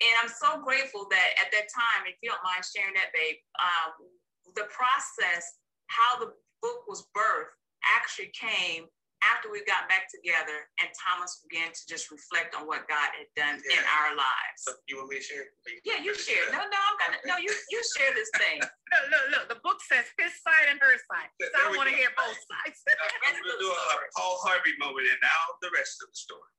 And 0.02 0.14
I'm 0.18 0.30
so 0.30 0.58
grateful 0.62 1.06
that 1.10 1.28
at 1.38 1.54
that 1.54 1.70
time, 1.70 2.10
if 2.10 2.18
you 2.22 2.30
don't 2.30 2.42
mind 2.42 2.66
sharing 2.66 2.94
that, 2.98 3.14
babe, 3.14 3.38
um, 3.62 4.10
the 4.58 4.66
process, 4.74 5.46
how 5.86 6.18
the 6.18 6.34
book 6.58 6.82
was 6.90 7.06
birthed, 7.14 7.54
actually 7.86 8.30
came 8.34 8.86
after 9.22 9.46
we 9.54 9.62
got 9.70 9.86
back 9.86 10.10
together 10.10 10.66
and 10.82 10.90
Thomas 10.98 11.38
began 11.46 11.70
to 11.70 11.82
just 11.86 12.10
reflect 12.10 12.58
on 12.58 12.66
what 12.66 12.90
God 12.90 13.10
had 13.14 13.30
done 13.38 13.62
yeah. 13.62 13.78
in 13.78 13.82
our 13.86 14.18
lives. 14.18 14.58
So 14.66 14.74
you 14.90 14.98
want 14.98 15.14
me 15.14 15.22
to 15.22 15.24
share? 15.24 15.46
Yeah, 15.86 16.02
you 16.02 16.10
share. 16.14 16.50
No, 16.50 16.58
no, 16.58 16.78
I'm 16.78 16.96
gonna 16.98 17.22
no, 17.22 17.38
you 17.38 17.50
you 17.70 17.80
share 17.94 18.10
this 18.18 18.30
thing. 18.34 18.58
look, 18.92 19.04
look, 19.14 19.26
look, 19.30 19.44
the 19.46 19.60
book 19.62 19.78
says 19.86 20.10
his 20.18 20.34
side 20.42 20.66
and 20.74 20.78
her 20.82 20.94
side. 21.06 21.30
So 21.38 21.54
I 21.54 21.70
want 21.78 21.86
to 21.86 21.94
hear 21.94 22.10
both 22.18 22.34
sides. 22.34 22.82
We're 22.86 23.46
gonna 23.46 23.62
do 23.62 23.70
a 23.70 23.82
Paul 24.18 24.42
Harvey 24.42 24.74
moment 24.82 25.06
and 25.06 25.20
now 25.22 25.42
the 25.62 25.70
rest 25.70 26.02
of 26.02 26.10
the 26.10 26.18
story. 26.18 26.50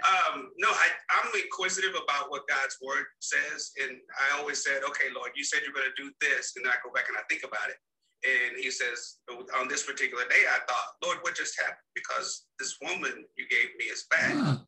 Um, 0.00 0.48
no, 0.56 0.72
I, 0.72 0.88
I'm 1.12 1.28
inquisitive 1.36 1.92
about 1.92 2.32
what 2.32 2.48
God's 2.48 2.80
word 2.80 3.04
says. 3.20 3.76
And 3.76 4.00
I 4.16 4.40
always 4.40 4.64
said, 4.64 4.80
okay, 4.80 5.12
Lord, 5.12 5.36
you 5.36 5.44
said 5.44 5.60
you're 5.60 5.76
going 5.76 5.90
to 5.90 5.98
do 6.00 6.08
this. 6.24 6.56
And 6.56 6.64
then 6.64 6.72
I 6.72 6.80
go 6.80 6.88
back 6.88 7.12
and 7.12 7.20
I 7.20 7.24
think 7.28 7.44
about 7.44 7.68
it. 7.68 7.76
And 8.26 8.58
he 8.58 8.70
says, 8.70 9.22
on 9.30 9.68
this 9.68 9.84
particular 9.84 10.24
day, 10.24 10.42
I 10.50 10.58
thought, 10.66 10.98
Lord, 11.04 11.18
what 11.22 11.36
just 11.36 11.58
happened? 11.58 11.86
Because 11.94 12.46
this 12.58 12.76
woman 12.82 13.24
you 13.36 13.46
gave 13.48 13.70
me 13.78 13.86
is 13.86 14.06
bad. 14.10 14.36
Uh-huh. 14.36 14.58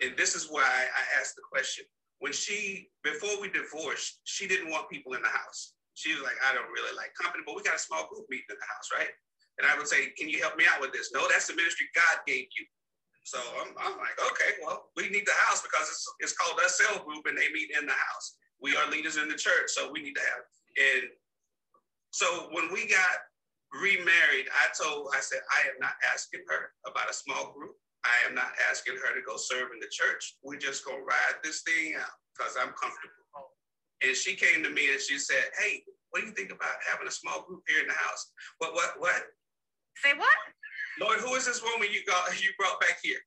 And 0.00 0.16
this 0.16 0.34
is 0.34 0.46
why 0.48 0.62
I 0.62 1.02
asked 1.18 1.34
the 1.34 1.42
question. 1.50 1.84
When 2.20 2.32
she, 2.32 2.88
before 3.02 3.40
we 3.40 3.48
divorced, 3.48 4.20
she 4.24 4.46
didn't 4.46 4.70
want 4.70 4.90
people 4.90 5.14
in 5.14 5.22
the 5.22 5.32
house. 5.32 5.74
She 5.94 6.14
was 6.14 6.22
like, 6.22 6.38
I 6.46 6.54
don't 6.54 6.70
really 6.70 6.94
like 6.96 7.10
company, 7.18 7.42
but 7.44 7.56
we 7.56 7.62
got 7.62 7.76
a 7.76 7.82
small 7.82 8.06
group 8.08 8.24
meeting 8.30 8.48
in 8.48 8.56
the 8.60 8.70
house, 8.70 8.88
right? 8.94 9.12
And 9.58 9.66
I 9.66 9.76
would 9.76 9.88
say, 9.88 10.14
Can 10.16 10.28
you 10.28 10.40
help 10.40 10.56
me 10.56 10.64
out 10.70 10.80
with 10.80 10.92
this? 10.92 11.10
No, 11.12 11.26
that's 11.28 11.48
the 11.48 11.56
ministry 11.56 11.88
God 11.92 12.24
gave 12.24 12.46
you. 12.56 12.64
So 13.24 13.38
I'm, 13.60 13.76
I'm 13.76 13.98
like, 14.00 14.16
okay, 14.32 14.56
well, 14.64 14.90
we 14.96 15.08
need 15.08 15.26
the 15.26 15.36
house 15.46 15.60
because 15.60 15.86
it's, 15.86 16.04
it's 16.20 16.32
called 16.32 16.58
a 16.64 16.68
cell 16.68 17.04
group 17.04 17.26
and 17.28 17.36
they 17.36 17.52
meet 17.52 17.70
in 17.76 17.84
the 17.86 17.92
house. 17.92 18.36
We 18.62 18.76
are 18.76 18.90
leaders 18.90 19.16
in 19.16 19.28
the 19.28 19.36
church, 19.36 19.68
so 19.68 19.92
we 19.92 20.02
need 20.02 20.16
to 20.16 20.24
have. 20.24 20.42
And 20.80 21.02
so 22.10 22.48
when 22.50 22.72
we 22.72 22.86
got 22.86 23.16
remarried, 23.72 24.50
I 24.50 24.66
told, 24.74 25.08
I 25.14 25.20
said, 25.20 25.40
I 25.50 25.68
am 25.68 25.78
not 25.80 25.94
asking 26.12 26.42
her 26.48 26.74
about 26.86 27.10
a 27.10 27.14
small 27.14 27.52
group. 27.52 27.76
I 28.04 28.26
am 28.26 28.34
not 28.34 28.52
asking 28.70 28.96
her 28.96 29.14
to 29.14 29.22
go 29.22 29.36
serve 29.36 29.70
in 29.74 29.80
the 29.80 29.90
church. 29.90 30.36
We're 30.42 30.56
just 30.56 30.84
gonna 30.84 31.04
ride 31.04 31.38
this 31.44 31.62
thing 31.62 31.94
out 31.94 32.16
because 32.34 32.56
I'm 32.56 32.72
comfortable. 32.72 33.14
And 34.00 34.16
she 34.16 34.34
came 34.34 34.64
to 34.64 34.70
me 34.70 34.90
and 34.90 35.00
she 35.00 35.18
said, 35.18 35.52
Hey, 35.60 35.84
what 36.10 36.20
do 36.20 36.26
you 36.26 36.32
think 36.32 36.50
about 36.50 36.80
having 36.88 37.06
a 37.06 37.12
small 37.12 37.44
group 37.44 37.62
here 37.68 37.84
in 37.84 37.88
the 37.88 37.94
house? 37.94 38.32
What, 38.58 38.74
what, 38.74 38.96
what? 38.98 39.20
Say 40.02 40.16
what? 40.16 40.38
Lord, 40.98 41.20
who 41.20 41.36
is 41.36 41.44
this 41.44 41.62
woman 41.62 41.88
you 41.92 42.00
got 42.08 42.32
you 42.40 42.50
brought 42.58 42.80
back 42.80 42.98
here? 43.02 43.20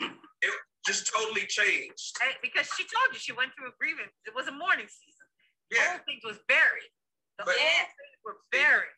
It 0.44 0.52
just 0.84 1.08
totally 1.08 1.48
changed. 1.48 2.12
because 2.44 2.68
she 2.76 2.84
told 2.84 3.08
you 3.08 3.18
she 3.18 3.32
went 3.32 3.56
through 3.56 3.72
a 3.72 3.76
grievance. 3.80 4.12
It 4.28 4.36
was 4.36 4.46
a 4.46 4.54
mourning 4.54 4.84
season. 4.84 5.26
Yeah. 5.72 5.96
All 5.96 6.04
things 6.04 6.22
was 6.28 6.38
buried. 6.44 6.92
The 7.40 7.48
but, 7.48 7.56
old 7.56 7.88
things 7.96 8.15
were 8.26 8.42
buried. 8.50 8.92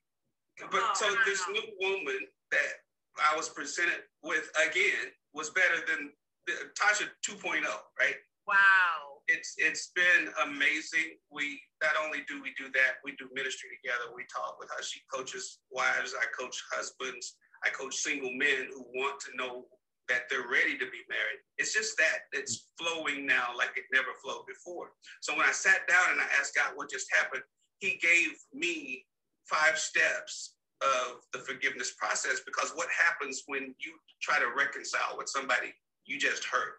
But 0.72 0.80
oh, 0.82 0.92
so 0.94 1.06
this 1.24 1.40
uh-huh. 1.42 1.52
new 1.52 1.68
woman 1.78 2.26
that 2.50 2.82
I 3.20 3.36
was 3.36 3.48
presented 3.50 4.02
with 4.24 4.50
again 4.56 5.12
was 5.34 5.50
better 5.50 5.84
than 5.86 6.10
the, 6.46 6.52
Tasha 6.74 7.06
2.0, 7.22 7.62
right? 8.00 8.16
Wow. 8.46 9.20
It's 9.28 9.54
it's 9.58 9.92
been 9.94 10.32
amazing. 10.42 11.20
We 11.30 11.60
not 11.82 11.92
only 12.02 12.24
do 12.26 12.42
we 12.42 12.54
do 12.56 12.72
that, 12.72 13.04
we 13.04 13.12
do 13.20 13.28
ministry 13.34 13.68
together. 13.76 14.10
We 14.16 14.24
talk 14.32 14.56
with 14.58 14.70
her. 14.74 14.82
She 14.82 15.00
coaches 15.12 15.60
wives, 15.70 16.14
I 16.18 16.24
coach 16.32 16.56
husbands. 16.72 17.36
I 17.64 17.68
coach 17.70 17.96
single 17.96 18.32
men 18.32 18.70
who 18.72 18.86
want 18.94 19.20
to 19.20 19.36
know 19.36 19.66
that 20.08 20.22
they're 20.30 20.48
ready 20.48 20.78
to 20.78 20.86
be 20.86 21.04
married. 21.10 21.42
It's 21.58 21.74
just 21.74 21.96
that 21.98 22.30
it's 22.32 22.68
flowing 22.78 23.26
now 23.26 23.48
like 23.56 23.76
it 23.76 23.84
never 23.92 24.16
flowed 24.22 24.46
before. 24.46 24.92
So 25.20 25.36
when 25.36 25.44
I 25.44 25.52
sat 25.52 25.86
down 25.86 26.12
and 26.12 26.20
I 26.20 26.26
asked 26.40 26.54
God 26.54 26.72
what 26.74 26.88
just 26.88 27.08
happened, 27.12 27.42
He 27.80 28.00
gave 28.00 28.32
me 28.54 29.04
five 29.48 29.78
steps 29.78 30.54
of 30.80 31.26
the 31.32 31.40
forgiveness 31.40 31.94
process 31.98 32.40
because 32.46 32.70
what 32.74 32.88
happens 32.94 33.42
when 33.46 33.74
you 33.78 33.92
try 34.22 34.38
to 34.38 34.46
reconcile 34.56 35.16
with 35.16 35.28
somebody 35.28 35.74
you 36.06 36.18
just 36.18 36.44
hurt? 36.44 36.78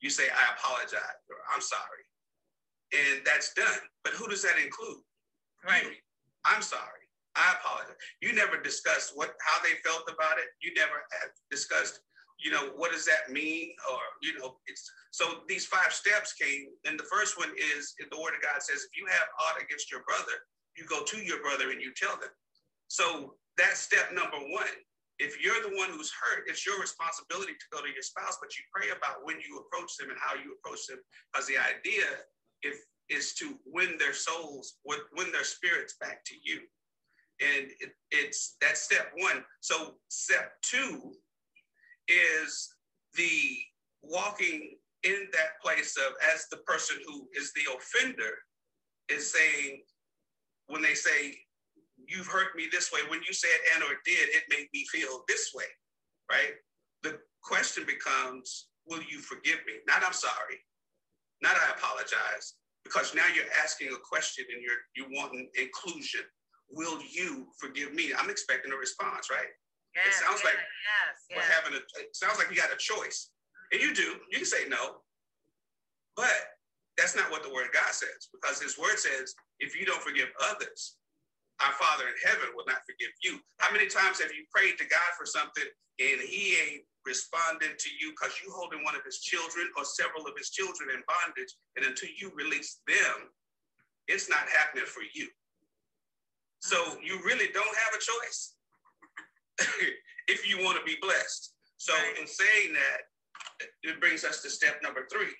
You 0.00 0.10
say, 0.10 0.24
I 0.24 0.54
apologize 0.56 1.20
or 1.28 1.36
I'm 1.52 1.60
sorry. 1.60 2.04
And 2.92 3.22
that's 3.24 3.52
done. 3.54 3.84
But 4.02 4.14
who 4.14 4.26
does 4.28 4.42
that 4.42 4.58
include? 4.62 5.02
Right. 5.64 5.84
You. 5.84 5.90
I'm 6.44 6.62
sorry. 6.62 7.04
I 7.36 7.54
apologize. 7.60 7.96
You 8.20 8.32
never 8.32 8.60
discussed 8.60 9.12
what 9.14 9.34
how 9.40 9.62
they 9.62 9.78
felt 9.84 10.08
about 10.08 10.38
it. 10.38 10.50
You 10.60 10.74
never 10.74 11.04
have 11.20 11.30
discussed, 11.50 12.00
you 12.42 12.50
know, 12.50 12.72
what 12.74 12.90
does 12.90 13.04
that 13.06 13.30
mean? 13.30 13.70
Or, 13.92 14.00
you 14.22 14.38
know, 14.38 14.56
it's 14.66 14.90
so 15.12 15.46
these 15.46 15.66
five 15.66 15.92
steps 15.92 16.32
came. 16.32 16.66
And 16.86 16.98
the 16.98 17.06
first 17.06 17.38
one 17.38 17.50
is 17.56 17.94
the 17.98 18.18
word 18.18 18.34
of 18.34 18.42
God 18.42 18.58
says, 18.62 18.82
if 18.82 18.98
you 18.98 19.06
have 19.06 19.28
aught 19.46 19.62
against 19.62 19.92
your 19.92 20.02
brother, 20.02 20.42
you 20.76 20.84
go 20.86 21.04
to 21.04 21.18
your 21.18 21.42
brother 21.42 21.70
and 21.70 21.80
you 21.80 21.92
tell 21.96 22.16
them. 22.16 22.30
So 22.88 23.34
that's 23.56 23.80
step 23.80 24.12
number 24.12 24.38
one. 24.38 24.74
If 25.18 25.42
you're 25.42 25.60
the 25.62 25.76
one 25.76 25.90
who's 25.90 26.10
hurt, 26.10 26.44
it's 26.48 26.64
your 26.64 26.80
responsibility 26.80 27.52
to 27.52 27.66
go 27.70 27.82
to 27.82 27.92
your 27.92 28.02
spouse, 28.02 28.38
but 28.40 28.56
you 28.56 28.64
pray 28.72 28.88
about 28.88 29.20
when 29.22 29.36
you 29.36 29.60
approach 29.60 29.96
them 29.98 30.08
and 30.08 30.18
how 30.18 30.34
you 30.34 30.56
approach 30.56 30.86
them. 30.86 30.98
Because 31.32 31.46
the 31.46 31.58
idea 31.58 32.04
if 32.62 32.80
is 33.10 33.34
to 33.34 33.58
win 33.66 33.96
their 33.98 34.14
souls, 34.14 34.78
win 34.86 35.32
their 35.32 35.44
spirits 35.44 35.96
back 36.00 36.24
to 36.24 36.34
you. 36.42 36.60
And 37.40 37.70
it, 37.80 37.90
it's 38.10 38.56
that's 38.60 38.80
step 38.80 39.10
one. 39.16 39.44
So 39.60 39.96
step 40.08 40.52
two 40.62 41.12
is 42.08 42.68
the 43.14 43.58
walking 44.02 44.76
in 45.02 45.26
that 45.32 45.60
place 45.62 45.96
of 45.96 46.14
as 46.32 46.46
the 46.50 46.58
person 46.58 46.96
who 47.06 47.28
is 47.34 47.52
the 47.54 47.72
offender 47.76 48.34
is 49.08 49.32
saying, 49.32 49.82
when 50.70 50.82
they 50.82 50.94
say, 50.94 51.36
you've 52.06 52.26
hurt 52.26 52.56
me 52.56 52.66
this 52.70 52.90
way, 52.92 53.00
when 53.08 53.20
you 53.26 53.34
said 53.34 53.50
and 53.74 53.84
or 53.84 53.98
did, 54.04 54.28
it 54.30 54.44
made 54.48 54.68
me 54.72 54.86
feel 54.90 55.24
this 55.28 55.50
way, 55.54 55.68
right? 56.30 56.54
The 57.02 57.18
question 57.42 57.84
becomes, 57.86 58.68
will 58.86 59.02
you 59.10 59.18
forgive 59.18 59.58
me? 59.66 59.74
Not 59.86 60.02
I'm 60.04 60.12
sorry, 60.12 60.58
not 61.42 61.56
I 61.56 61.74
apologize, 61.76 62.54
because 62.84 63.14
now 63.14 63.26
you're 63.34 63.50
asking 63.62 63.88
a 63.88 64.00
question 64.08 64.44
and 64.52 64.62
you're 64.62 64.80
you 64.96 65.04
want 65.14 65.36
inclusion. 65.58 66.22
Will 66.70 67.00
you 67.02 67.48
forgive 67.58 67.92
me? 67.92 68.12
I'm 68.16 68.30
expecting 68.30 68.72
a 68.72 68.76
response, 68.76 69.28
right? 69.30 69.50
Yes, 69.94 70.06
it 70.06 70.24
sounds 70.24 70.40
yes, 70.40 70.44
like 70.44 70.54
yes, 70.54 71.14
yes. 71.28 71.36
we're 71.36 71.50
having 71.54 71.74
a 71.74 71.82
it 72.00 72.14
sounds 72.14 72.38
like 72.38 72.48
you 72.48 72.56
got 72.56 72.72
a 72.72 72.78
choice. 72.78 73.30
And 73.72 73.82
you 73.82 73.94
do, 73.94 74.16
you 74.30 74.38
can 74.38 74.46
say 74.46 74.68
no. 74.68 75.02
But 76.16 76.30
that's 77.00 77.16
not 77.16 77.32
what 77.32 77.40
the 77.40 77.48
word 77.48 77.64
of 77.64 77.72
God 77.72 77.96
says, 77.96 78.28
because 78.28 78.60
his 78.60 78.76
word 78.76 79.00
says, 79.00 79.32
if 79.56 79.72
you 79.72 79.88
don't 79.88 80.04
forgive 80.04 80.28
others, 80.52 81.00
our 81.64 81.72
Father 81.80 82.04
in 82.12 82.18
heaven 82.20 82.52
will 82.52 82.68
not 82.68 82.84
forgive 82.84 83.08
you. 83.24 83.40
How 83.56 83.72
many 83.72 83.88
times 83.88 84.20
have 84.20 84.36
you 84.36 84.44
prayed 84.52 84.76
to 84.76 84.84
God 84.84 85.10
for 85.16 85.24
something 85.24 85.64
and 85.96 86.20
he 86.20 86.60
ain't 86.60 86.84
responding 87.08 87.72
to 87.72 87.90
you 87.96 88.12
because 88.12 88.36
you 88.44 88.52
holding 88.52 88.84
one 88.84 88.92
of 88.92 89.04
his 89.04 89.24
children 89.24 89.72
or 89.80 89.84
several 89.88 90.28
of 90.28 90.36
his 90.36 90.52
children 90.52 90.92
in 90.92 91.00
bondage, 91.08 91.56
and 91.76 91.88
until 91.88 92.12
you 92.20 92.32
release 92.36 92.84
them, 92.84 93.32
it's 94.08 94.28
not 94.28 94.44
happening 94.52 94.84
for 94.84 95.00
you. 95.16 95.28
So 96.60 96.76
you 97.00 97.16
really 97.24 97.48
don't 97.52 97.76
have 97.80 97.96
a 97.96 98.00
choice 98.04 98.54
if 100.28 100.44
you 100.44 100.62
want 100.64 100.76
to 100.76 100.84
be 100.84 101.00
blessed. 101.00 101.56
So 101.76 101.96
in 102.20 102.26
saying 102.26 102.76
that, 102.76 103.08
it 103.82 104.00
brings 104.00 104.24
us 104.24 104.42
to 104.42 104.50
step 104.50 104.80
number 104.82 105.08
three, 105.10 105.32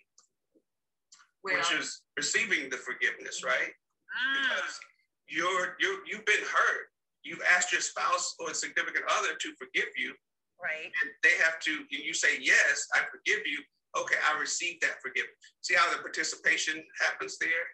well, 1.45 1.57
which 1.57 1.73
is 1.73 2.03
receiving 2.17 2.69
the 2.71 2.77
forgiveness, 2.77 3.43
right? 3.45 3.73
Mm. 3.73 4.43
Because 4.43 4.81
you're 5.29 5.77
you 5.81 6.03
you've 6.07 6.27
been 6.27 6.45
hurt. 6.45 6.91
You've 7.23 7.43
asked 7.55 7.73
your 7.73 7.83
spouse 7.83 8.35
or 8.41 8.55
significant 8.55 9.05
other 9.09 9.35
to 9.39 9.49
forgive 9.59 9.93
you. 9.97 10.15
Right. 10.63 10.89
And 10.89 11.11
they 11.23 11.37
have 11.45 11.59
to, 11.61 11.73
and 11.73 12.05
you 12.05 12.15
say, 12.15 12.39
Yes, 12.41 12.87
I 12.95 13.01
forgive 13.11 13.47
you. 13.47 13.61
Okay, 13.99 14.17
I 14.23 14.39
received 14.39 14.83
that 14.83 15.03
forgiveness. 15.03 15.35
See 15.63 15.75
how 15.75 15.91
the 15.91 15.99
participation 15.99 16.83
happens 17.01 17.39
there? 17.39 17.67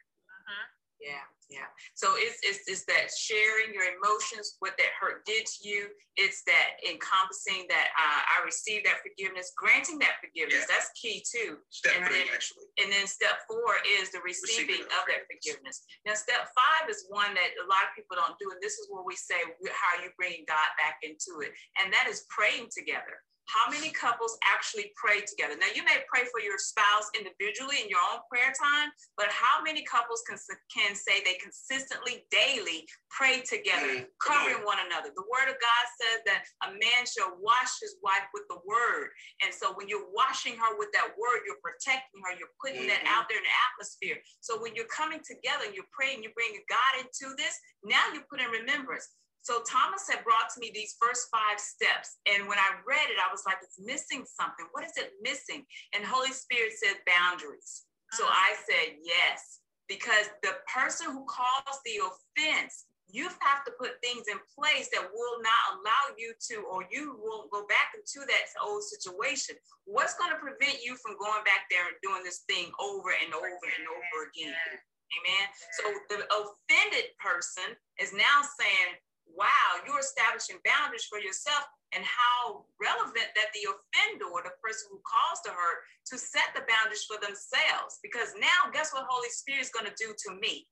Yeah, 0.97 1.29
yeah. 1.53 1.69
So 1.93 2.17
it's, 2.17 2.41
it's 2.41 2.65
it's 2.65 2.85
that 2.89 3.13
sharing 3.13 3.77
your 3.77 3.85
emotions, 4.01 4.57
what 4.65 4.81
that 4.81 4.97
hurt 4.97 5.29
did 5.29 5.45
to 5.45 5.59
you. 5.69 5.93
It's 6.17 6.41
that 6.49 6.81
encompassing 6.89 7.69
that 7.69 7.93
uh, 7.93 8.21
I 8.25 8.41
received 8.49 8.89
that 8.89 9.05
forgiveness, 9.05 9.53
granting 9.53 10.01
that 10.01 10.17
forgiveness. 10.25 10.65
Yeah. 10.65 10.73
That's 10.73 10.89
key 10.97 11.21
too. 11.21 11.61
Step 11.69 12.01
and 12.01 12.09
three, 12.09 12.25
then, 12.25 12.33
actually. 12.33 12.65
And 12.81 12.89
then 12.89 13.05
step 13.05 13.45
four 13.45 13.77
is 13.85 14.09
the 14.09 14.25
receiving, 14.25 14.81
receiving 14.81 14.89
of 14.97 15.05
that 15.05 15.29
forgiveness. 15.29 15.85
Now, 16.09 16.17
step 16.17 16.49
five 16.57 16.89
is 16.89 17.05
one 17.13 17.37
that 17.37 17.51
a 17.61 17.67
lot 17.69 17.85
of 17.85 17.93
people 17.93 18.17
don't 18.17 18.41
do, 18.41 18.49
and 18.49 18.61
this 18.65 18.81
is 18.81 18.89
where 18.89 19.05
we 19.05 19.21
say 19.21 19.37
how 19.69 20.01
are 20.01 20.03
you 20.03 20.11
bring 20.17 20.49
God 20.49 20.71
back 20.81 21.05
into 21.05 21.45
it, 21.45 21.53
and 21.77 21.93
that 21.93 22.09
is 22.09 22.25
praying 22.33 22.73
together 22.73 23.21
how 23.47 23.71
many 23.71 23.95
couples 23.95 24.39
actually 24.43 24.91
pray 24.99 25.23
together? 25.23 25.55
Now, 25.55 25.71
you 25.71 25.87
may 25.87 26.03
pray 26.11 26.27
for 26.31 26.43
your 26.43 26.59
spouse 26.59 27.07
individually 27.15 27.79
in 27.83 27.89
your 27.89 28.03
own 28.11 28.23
prayer 28.27 28.51
time, 28.51 28.91
but 29.15 29.31
how 29.31 29.63
many 29.63 29.87
couples 29.87 30.27
can, 30.27 30.35
can 30.67 30.99
say 30.99 31.23
they 31.23 31.39
consistently, 31.39 32.27
daily 32.35 32.83
pray 33.11 33.47
together, 33.47 34.03
mm, 34.03 34.11
covering 34.19 34.67
one 34.67 34.83
another? 34.83 35.15
The 35.15 35.31
word 35.31 35.47
of 35.47 35.59
God 35.63 35.85
says 35.95 36.19
that 36.27 36.43
a 36.67 36.75
man 36.75 37.07
shall 37.07 37.39
wash 37.39 37.79
his 37.79 37.95
wife 38.03 38.27
with 38.35 38.51
the 38.51 38.59
word. 38.67 39.15
And 39.47 39.55
so 39.55 39.73
when 39.79 39.87
you're 39.87 40.11
washing 40.11 40.59
her 40.59 40.75
with 40.75 40.91
that 40.99 41.15
word, 41.15 41.47
you're 41.47 41.63
protecting 41.63 42.19
her, 42.27 42.35
you're 42.35 42.55
putting 42.59 42.91
mm-hmm. 42.91 42.99
that 42.99 43.07
out 43.07 43.31
there 43.31 43.39
in 43.39 43.47
the 43.47 43.57
atmosphere. 43.71 44.19
So 44.43 44.59
when 44.59 44.75
you're 44.75 44.91
coming 44.91 45.23
together 45.23 45.71
and 45.71 45.75
you're 45.75 45.91
praying, 45.95 46.27
you're 46.27 46.35
bringing 46.35 46.67
God 46.67 46.93
into 46.99 47.31
this, 47.39 47.55
now 47.87 48.11
you 48.11 48.27
put 48.27 48.43
in 48.43 48.51
remembrance. 48.51 49.07
So 49.47 49.63
Thomas 49.63 50.11
had 50.11 50.27
brought 50.27 50.51
to 50.51 50.59
me 50.59 50.75
these 50.75 50.99
first 50.99 51.31
five 51.31 51.63
steps. 51.63 52.19
And 52.27 52.51
when 52.51 52.59
I 52.59 52.83
read 52.83 53.15
it, 53.15 53.23
I 53.23 53.31
was 53.31 53.47
like, 53.47 53.63
it's 53.63 53.79
missing 53.79 54.27
something. 54.27 54.67
What 54.75 54.83
is 54.83 54.99
it 54.99 55.15
missing? 55.23 55.63
And 55.95 56.03
Holy 56.03 56.35
Spirit 56.35 56.75
said 56.75 56.99
boundaries. 57.07 57.87
So 58.19 58.27
uh-huh. 58.27 58.35
I 58.35 58.59
said, 58.67 58.99
yes, 59.07 59.63
because 59.87 60.35
the 60.43 60.59
person 60.67 61.15
who 61.15 61.23
caused 61.31 61.79
the 61.87 62.03
offense, 62.03 62.91
you 63.07 63.31
have 63.39 63.63
to 63.71 63.79
put 63.79 64.03
things 64.03 64.27
in 64.27 64.43
place 64.51 64.91
that 64.91 65.07
will 65.15 65.39
not 65.39 65.79
allow 65.79 66.19
you 66.19 66.35
to, 66.51 66.67
or 66.67 66.83
you 66.91 67.15
won't 67.23 67.47
go 67.55 67.71
back 67.71 67.95
into 67.95 68.27
that 68.27 68.51
old 68.59 68.83
situation. 68.83 69.55
What's 69.87 70.19
going 70.19 70.35
to 70.35 70.43
prevent 70.43 70.83
you 70.83 70.99
from 70.99 71.15
going 71.23 71.47
back 71.47 71.71
there 71.71 71.87
and 71.87 71.95
doing 72.03 72.27
this 72.27 72.43
thing 72.51 72.75
over 72.83 73.15
and 73.15 73.31
over 73.31 73.63
and 73.63 73.87
over 73.87 74.27
again? 74.27 74.59
Amen. 75.07 75.47
So 75.79 75.85
the 76.11 76.27
offended 76.35 77.15
person 77.23 77.79
is 78.03 78.11
now 78.11 78.43
saying, 78.43 78.99
wow, 79.31 79.83
you're 79.85 80.01
establishing 80.01 80.63
boundaries 80.63 81.07
for 81.11 81.19
yourself 81.19 81.67
and 81.95 82.03
how 82.03 82.67
relevant 82.83 83.31
that 83.35 83.51
the 83.55 83.67
offender 83.67 84.27
or 84.31 84.43
the 84.43 84.55
person 84.59 84.91
who 84.91 84.99
caused 85.07 85.47
the 85.47 85.55
hurt 85.55 85.87
to 86.11 86.17
set 86.19 86.51
the 86.55 86.67
boundaries 86.67 87.07
for 87.07 87.19
themselves. 87.23 87.99
Because 88.03 88.35
now, 88.39 88.71
guess 88.75 88.91
what 88.95 89.07
Holy 89.07 89.31
Spirit 89.31 89.67
is 89.67 89.75
going 89.75 89.87
to 89.87 89.99
do 89.99 90.11
to 90.11 90.31
me? 90.39 90.67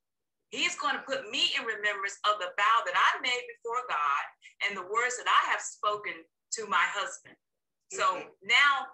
He's 0.51 0.79
going 0.79 0.95
to 0.95 1.07
put 1.07 1.27
me 1.31 1.51
in 1.59 1.67
remembrance 1.67 2.19
of 2.27 2.39
the 2.39 2.55
vow 2.55 2.79
that 2.87 2.95
I 2.95 3.11
made 3.23 3.45
before 3.59 3.83
God 3.91 4.25
and 4.67 4.79
the 4.79 4.87
words 4.87 5.19
that 5.19 5.27
I 5.27 5.51
have 5.51 5.63
spoken 5.63 6.15
to 6.59 6.71
my 6.71 6.83
husband. 6.95 7.35
So 7.91 8.07
mm-hmm. 8.23 8.31
now 8.47 8.87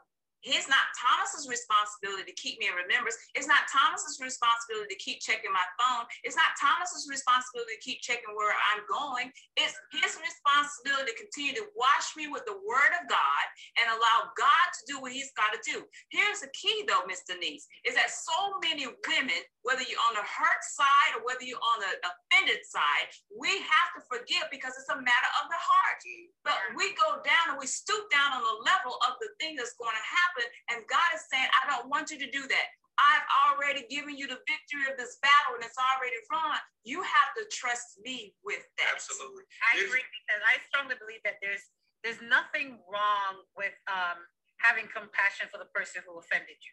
it's 0.42 0.68
not 0.68 0.88
Thomas's 0.96 1.44
responsibility 1.48 2.24
to 2.24 2.36
keep 2.40 2.56
me 2.56 2.72
in 2.72 2.76
remembrance. 2.76 3.16
It's 3.36 3.48
not 3.48 3.68
Thomas's 3.68 4.16
responsibility 4.20 4.96
to 4.96 5.00
keep 5.00 5.20
checking 5.20 5.52
my 5.52 5.64
phone. 5.76 6.08
It's 6.24 6.36
not 6.36 6.56
Thomas's 6.56 7.04
responsibility 7.08 7.76
to 7.76 7.84
keep 7.84 8.00
checking 8.00 8.32
where 8.32 8.56
I'm 8.72 8.82
going. 8.88 9.28
It's 9.60 9.76
his 9.92 10.16
responsibility 10.16 11.12
to 11.12 11.16
continue 11.20 11.54
to 11.60 11.68
wash 11.76 12.16
me 12.16 12.32
with 12.32 12.48
the 12.48 12.56
word 12.64 12.92
of 12.96 13.04
God 13.08 13.44
and 13.76 13.92
allow 13.92 14.32
God 14.32 14.66
to 14.80 14.82
do 14.88 14.96
what 15.04 15.12
he's 15.12 15.32
got 15.36 15.52
to 15.52 15.60
do. 15.60 15.84
Here's 16.08 16.40
the 16.40 16.52
key 16.56 16.88
though, 16.88 17.04
Miss 17.04 17.20
Denise, 17.28 17.68
is 17.84 17.92
that 17.94 18.08
so 18.08 18.56
many 18.64 18.88
women, 18.88 19.40
whether 19.62 19.84
you're 19.84 20.06
on 20.08 20.16
the 20.16 20.24
hurt 20.24 20.62
side 20.64 21.20
or 21.20 21.22
whether 21.28 21.44
you're 21.44 21.60
on 21.60 21.84
the 21.84 21.92
offended 22.00 22.64
side, 22.64 23.12
we 23.28 23.60
have 23.60 23.88
to 23.92 24.00
forgive 24.08 24.48
because 24.48 24.72
it's 24.80 24.88
a 24.88 24.96
matter 24.96 25.30
of 25.44 25.52
the 25.52 25.60
heart. 25.60 26.00
But 26.44 26.56
we 26.72 26.96
go 26.96 27.20
down 27.20 27.52
and 27.52 27.58
we 27.60 27.68
stoop 27.68 28.08
down 28.08 28.32
on 28.32 28.40
the 28.40 28.56
level 28.64 28.96
of 29.04 29.20
the 29.20 29.28
thing 29.36 29.52
that's 29.52 29.76
going 29.76 29.92
to 29.92 30.06
happen 30.06 30.29
happen. 30.30 30.46
And 30.70 30.86
God 30.86 31.10
is 31.18 31.26
saying, 31.26 31.50
I 31.50 31.62
don't 31.66 31.90
want 31.90 32.14
you 32.14 32.18
to 32.22 32.30
do 32.30 32.46
that. 32.46 32.66
I've 33.00 33.28
already 33.48 33.88
given 33.88 34.14
you 34.14 34.28
the 34.28 34.38
victory 34.44 34.84
of 34.92 35.00
this 35.00 35.16
battle 35.24 35.56
and 35.56 35.64
it's 35.64 35.78
already 35.80 36.20
won. 36.28 36.60
You 36.84 37.00
have 37.00 37.30
to 37.40 37.48
trust 37.48 37.96
me 38.04 38.36
with 38.44 38.60
that. 38.76 38.92
Absolutely. 38.92 39.48
I 39.72 39.80
agree 39.80 40.04
because 40.04 40.42
I 40.44 40.60
strongly 40.68 41.00
believe 41.00 41.24
that 41.24 41.40
there's 41.40 41.64
there's 42.04 42.20
nothing 42.24 42.80
wrong 42.88 43.44
with 43.60 43.76
um, 43.84 44.20
having 44.60 44.88
compassion 44.88 45.52
for 45.52 45.60
the 45.60 45.68
person 45.76 46.00
who 46.04 46.16
offended 46.16 46.56
you. 46.56 46.72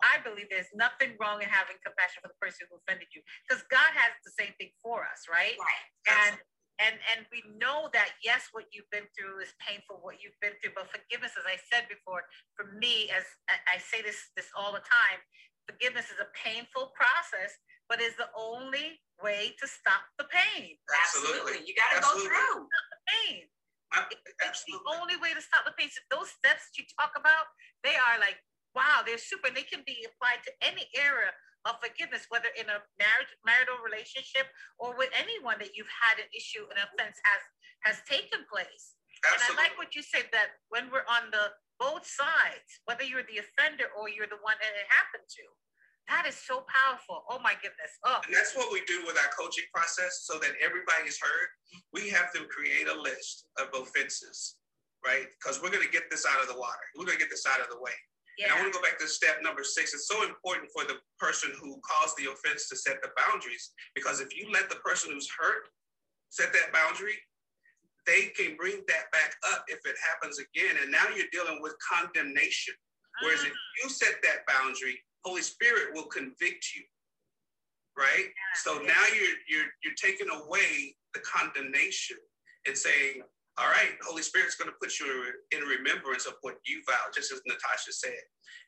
I 0.00 0.20
believe 0.24 0.48
there's 0.48 0.72
nothing 0.76 1.16
wrong 1.20 1.40
in 1.40 1.48
having 1.48 1.76
compassion 1.80 2.20
for 2.24 2.28
the 2.28 2.40
person 2.40 2.68
who 2.68 2.80
offended 2.80 3.08
you 3.16 3.20
because 3.44 3.64
God 3.68 3.92
has 3.96 4.12
the 4.24 4.32
same 4.32 4.52
thing 4.60 4.72
for 4.80 5.04
us, 5.04 5.24
right? 5.28 5.56
Right. 5.56 5.84
And 6.08 6.36
and 6.78 7.00
and 7.12 7.24
we 7.32 7.40
know 7.56 7.88
that 7.92 8.12
yes 8.22 8.52
what 8.52 8.68
you've 8.72 8.88
been 8.92 9.08
through 9.16 9.40
is 9.40 9.52
painful 9.62 9.98
what 10.04 10.20
you've 10.20 10.36
been 10.44 10.52
through 10.60 10.72
but 10.76 10.88
forgiveness 10.92 11.32
as 11.38 11.46
i 11.48 11.56
said 11.72 11.88
before 11.88 12.24
for 12.52 12.76
me 12.76 13.08
as 13.10 13.24
i 13.48 13.80
say 13.80 14.04
this 14.04 14.30
this 14.36 14.52
all 14.52 14.72
the 14.72 14.84
time 14.84 15.18
forgiveness 15.64 16.12
is 16.12 16.20
a 16.20 16.28
painful 16.36 16.92
process 16.92 17.56
but 17.88 18.02
it's 18.02 18.16
the 18.18 18.30
only 18.34 18.98
way 19.22 19.54
to 19.58 19.66
stop 19.66 20.02
the 20.18 20.26
pain. 20.26 20.74
Absolutely. 20.90 21.62
You 21.66 21.74
got 21.78 21.94
to 21.94 22.02
go 22.02 22.12
through 22.18 22.66
stop 22.66 22.86
the 22.90 23.00
pain. 23.06 23.46
it's 24.42 24.64
the 24.66 24.80
only 24.98 25.16
way 25.22 25.32
to 25.34 25.42
stop 25.42 25.62
the 25.64 25.74
pain. 25.78 25.88
So 25.90 26.02
those 26.10 26.30
steps 26.30 26.68
that 26.68 26.74
you 26.76 26.84
talk 26.98 27.14
about, 27.14 27.46
they 27.86 27.94
are 27.94 28.18
like, 28.18 28.42
wow, 28.74 29.06
they're 29.06 29.22
super. 29.22 29.48
And 29.48 29.56
they 29.56 29.66
can 29.66 29.86
be 29.86 30.04
applied 30.04 30.42
to 30.44 30.52
any 30.60 30.90
area 30.98 31.30
of 31.66 31.82
forgiveness, 31.82 32.30
whether 32.30 32.48
in 32.54 32.70
a 32.70 32.78
marriage, 32.96 33.32
marital 33.42 33.82
relationship 33.82 34.46
or 34.78 34.94
with 34.94 35.10
anyone 35.18 35.58
that 35.58 35.74
you've 35.74 35.90
had 35.90 36.22
an 36.22 36.30
issue, 36.30 36.64
an 36.70 36.78
offense 36.78 37.18
has 37.26 37.42
has 37.84 37.96
taken 38.06 38.46
place. 38.46 38.96
Absolutely. 39.26 39.42
And 39.42 39.52
I 39.52 39.62
like 39.62 39.74
what 39.76 39.94
you 39.98 40.02
said 40.02 40.30
that 40.32 40.62
when 40.70 40.88
we're 40.88 41.06
on 41.10 41.28
the 41.34 41.52
both 41.78 42.06
sides, 42.06 42.80
whether 42.88 43.04
you're 43.04 43.26
the 43.28 43.42
offender 43.42 43.92
or 43.98 44.08
you're 44.08 44.30
the 44.30 44.40
one 44.40 44.56
that 44.62 44.72
it 44.72 44.88
happened 44.88 45.28
to, 45.28 45.44
that 46.08 46.24
is 46.24 46.38
so 46.38 46.64
powerful. 46.70 47.26
Oh 47.28 47.38
my 47.42 47.54
goodness. 47.58 47.92
Oh. 48.06 48.22
And 48.24 48.34
that's 48.34 48.54
what 48.54 48.70
we 48.72 48.80
do 48.86 49.02
with 49.06 49.18
our 49.18 49.30
coaching 49.34 49.66
process 49.74 50.22
so 50.24 50.38
that 50.38 50.54
everybody 50.62 51.10
is 51.10 51.18
heard. 51.18 51.48
We 51.92 52.08
have 52.10 52.32
to 52.34 52.46
create 52.46 52.86
a 52.86 52.94
list 52.94 53.46
of 53.58 53.74
offenses, 53.74 54.56
right? 55.04 55.26
Because 55.36 55.60
we're 55.60 55.74
going 55.74 55.84
to 55.84 55.92
get 55.92 56.08
this 56.10 56.24
out 56.24 56.40
of 56.40 56.48
the 56.48 56.58
water. 56.58 56.86
We're 56.96 57.06
going 57.06 57.18
to 57.18 57.22
get 57.22 57.30
this 57.30 57.46
out 57.46 57.60
of 57.60 57.68
the 57.68 57.80
way. 57.82 57.96
Yeah. 58.38 58.46
And 58.46 58.54
I 58.54 58.60
want 58.60 58.72
to 58.72 58.78
go 58.78 58.84
back 58.84 58.98
to 59.00 59.08
step 59.08 59.40
number 59.42 59.64
six. 59.64 59.94
It's 59.94 60.08
so 60.08 60.22
important 60.24 60.68
for 60.72 60.84
the 60.84 61.00
person 61.18 61.52
who 61.60 61.80
caused 61.80 62.16
the 62.18 62.30
offense 62.30 62.68
to 62.68 62.76
set 62.76 63.00
the 63.02 63.08
boundaries 63.16 63.72
because 63.94 64.20
if 64.20 64.36
you 64.36 64.52
let 64.52 64.68
the 64.68 64.76
person 64.84 65.12
who's 65.12 65.28
hurt 65.30 65.68
set 66.28 66.52
that 66.52 66.72
boundary, 66.72 67.16
they 68.06 68.30
can 68.36 68.56
bring 68.56 68.82
that 68.86 69.10
back 69.10 69.34
up 69.52 69.64
if 69.68 69.80
it 69.84 69.96
happens 69.98 70.38
again. 70.38 70.76
And 70.82 70.92
now 70.92 71.04
you're 71.14 71.32
dealing 71.32 71.60
with 71.60 71.74
condemnation. 71.80 72.74
Whereas 73.22 73.42
if 73.42 73.52
ah. 73.52 73.82
you 73.82 73.90
set 73.90 74.14
that 74.22 74.46
boundary, 74.46 75.00
Holy 75.24 75.42
Spirit 75.42 75.94
will 75.94 76.06
convict 76.06 76.70
you, 76.76 76.82
right? 77.96 78.26
Yeah. 78.28 78.54
So 78.54 78.78
now 78.78 79.02
you're 79.14 79.36
you're 79.48 79.70
you're 79.82 79.98
taking 80.00 80.28
away 80.28 80.94
the 81.14 81.20
condemnation 81.20 82.16
and 82.66 82.76
saying, 82.76 83.22
all 83.58 83.68
right, 83.68 83.96
Holy 84.04 84.22
Spirit's 84.22 84.54
going 84.54 84.70
to 84.70 84.76
put 84.80 84.98
you 85.00 85.32
in 85.52 85.60
remembrance 85.64 86.26
of 86.26 86.34
what 86.42 86.56
you 86.66 86.82
vowed, 86.86 87.14
just 87.14 87.32
as 87.32 87.40
Natasha 87.46 87.92
said. 87.92 88.20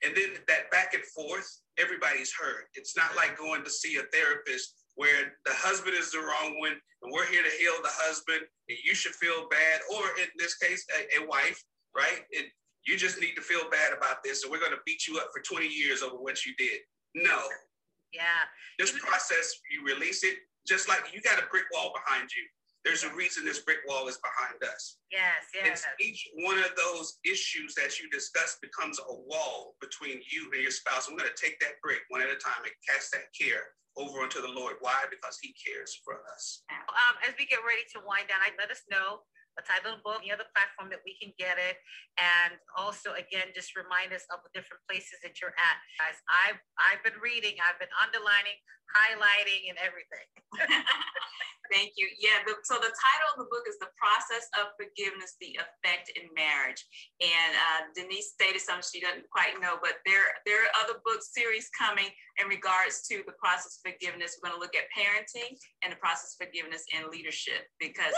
And 0.02 0.16
then 0.16 0.40
that 0.48 0.70
back 0.70 0.94
and 0.94 1.04
forth, 1.04 1.60
everybody's 1.78 2.32
heard. 2.32 2.64
It's 2.74 2.96
not 2.96 3.14
like 3.16 3.36
going 3.36 3.64
to 3.64 3.70
see 3.70 3.96
a 3.96 4.08
therapist 4.14 4.74
where 4.94 5.36
the 5.44 5.52
husband 5.52 5.94
is 5.94 6.10
the 6.10 6.18
wrong 6.18 6.58
one 6.58 6.74
and 7.02 7.12
we're 7.12 7.26
here 7.26 7.42
to 7.42 7.54
heal 7.60 7.74
the 7.82 7.92
husband 7.92 8.40
and 8.68 8.78
you 8.84 8.94
should 8.94 9.14
feel 9.14 9.48
bad, 9.50 9.80
or 9.94 10.02
in 10.20 10.28
this 10.38 10.56
case, 10.56 10.84
a, 10.96 11.22
a 11.22 11.26
wife, 11.26 11.62
right? 11.94 12.24
It, 12.30 12.46
you 12.86 12.96
just 12.96 13.20
need 13.20 13.34
to 13.34 13.42
feel 13.42 13.68
bad 13.70 13.92
about 13.96 14.24
this, 14.24 14.42
and 14.42 14.50
we're 14.50 14.60
going 14.60 14.72
to 14.72 14.82
beat 14.86 15.06
you 15.06 15.18
up 15.18 15.28
for 15.32 15.42
20 15.42 15.68
years 15.68 16.02
over 16.02 16.16
what 16.16 16.44
you 16.44 16.54
did. 16.58 16.80
No. 17.14 17.38
Yeah. 18.12 18.48
This 18.78 18.92
process, 18.98 19.60
you 19.70 19.84
release 19.84 20.24
it, 20.24 20.36
just 20.66 20.88
like 20.88 21.12
you 21.12 21.20
got 21.20 21.38
a 21.38 21.46
brick 21.50 21.64
wall 21.72 21.92
behind 21.92 22.30
you. 22.34 22.42
There's 22.84 23.04
a 23.04 23.12
reason 23.14 23.44
this 23.44 23.60
brick 23.60 23.78
wall 23.86 24.08
is 24.08 24.18
behind 24.22 24.62
us. 24.62 24.98
Yes, 25.10 25.50
yes. 25.52 25.84
It's 25.84 25.86
each 26.00 26.28
one 26.46 26.58
of 26.58 26.70
those 26.76 27.18
issues 27.24 27.74
that 27.74 27.98
you 27.98 28.08
discuss 28.10 28.56
becomes 28.62 28.98
a 28.98 29.14
wall 29.14 29.74
between 29.80 30.22
you 30.30 30.50
and 30.54 30.62
your 30.62 30.70
spouse. 30.70 31.08
I'm 31.08 31.16
going 31.16 31.28
to 31.28 31.42
take 31.42 31.58
that 31.60 31.82
brick 31.82 32.00
one 32.08 32.22
at 32.22 32.30
a 32.30 32.38
time 32.38 32.62
and 32.62 32.72
cast 32.88 33.12
that 33.12 33.28
care 33.34 33.74
over 33.98 34.22
unto 34.22 34.40
the 34.40 34.48
Lord. 34.48 34.76
Why? 34.80 35.04
Because 35.10 35.38
He 35.42 35.54
cares 35.58 36.00
for 36.04 36.22
us. 36.32 36.62
Um, 36.70 37.18
as 37.26 37.34
we 37.38 37.46
get 37.46 37.60
ready 37.66 37.82
to 37.92 38.00
wind 38.06 38.30
down, 38.30 38.40
I 38.40 38.54
let 38.56 38.70
us 38.70 38.86
know 38.86 39.26
the 39.58 39.66
title 39.66 39.90
of 39.90 39.98
the 39.98 40.06
book, 40.06 40.22
the 40.22 40.30
other 40.30 40.46
platform 40.54 40.86
that 40.94 41.02
we 41.02 41.18
can 41.18 41.34
get 41.34 41.58
it. 41.58 41.82
And 42.14 42.54
also, 42.78 43.18
again, 43.18 43.50
just 43.50 43.74
remind 43.74 44.14
us 44.14 44.22
of 44.30 44.46
the 44.46 44.54
different 44.54 44.86
places 44.86 45.18
that 45.26 45.42
you're 45.42 45.58
at. 45.58 45.76
Guys, 45.98 46.18
I've, 46.30 46.62
I've 46.78 47.02
been 47.02 47.18
reading, 47.18 47.58
I've 47.58 47.82
been 47.82 47.92
underlining, 47.98 48.54
highlighting, 48.94 49.66
and 49.74 49.76
everything. 49.82 50.26
Thank 51.68 52.00
you. 52.00 52.08
Yeah, 52.16 52.40
the, 52.48 52.56
so 52.64 52.80
the 52.80 52.88
title 52.88 53.28
of 53.36 53.44
the 53.44 53.50
book 53.52 53.68
is 53.68 53.76
The 53.76 53.92
Process 54.00 54.48
of 54.56 54.72
Forgiveness, 54.80 55.36
The 55.36 55.60
Effect 55.60 56.08
in 56.16 56.32
Marriage. 56.32 56.80
And 57.20 57.52
uh, 57.52 57.80
Denise 57.92 58.32
stated 58.32 58.64
something 58.64 58.88
she 58.88 59.04
doesn't 59.04 59.28
quite 59.28 59.60
know, 59.60 59.76
but 59.76 60.00
there, 60.08 60.32
there 60.48 60.64
are 60.64 60.72
other 60.80 60.96
book 61.04 61.20
series 61.20 61.68
coming 61.76 62.08
in 62.40 62.48
regards 62.48 63.04
to 63.12 63.20
the 63.28 63.36
process 63.36 63.76
of 63.76 63.92
forgiveness. 63.92 64.40
We're 64.40 64.48
going 64.48 64.56
to 64.56 64.64
look 64.64 64.72
at 64.72 64.88
parenting 64.96 65.60
and 65.84 65.92
the 65.92 66.00
process 66.00 66.40
of 66.40 66.48
forgiveness 66.48 66.88
and 66.96 67.12
leadership 67.12 67.68
because 67.76 68.16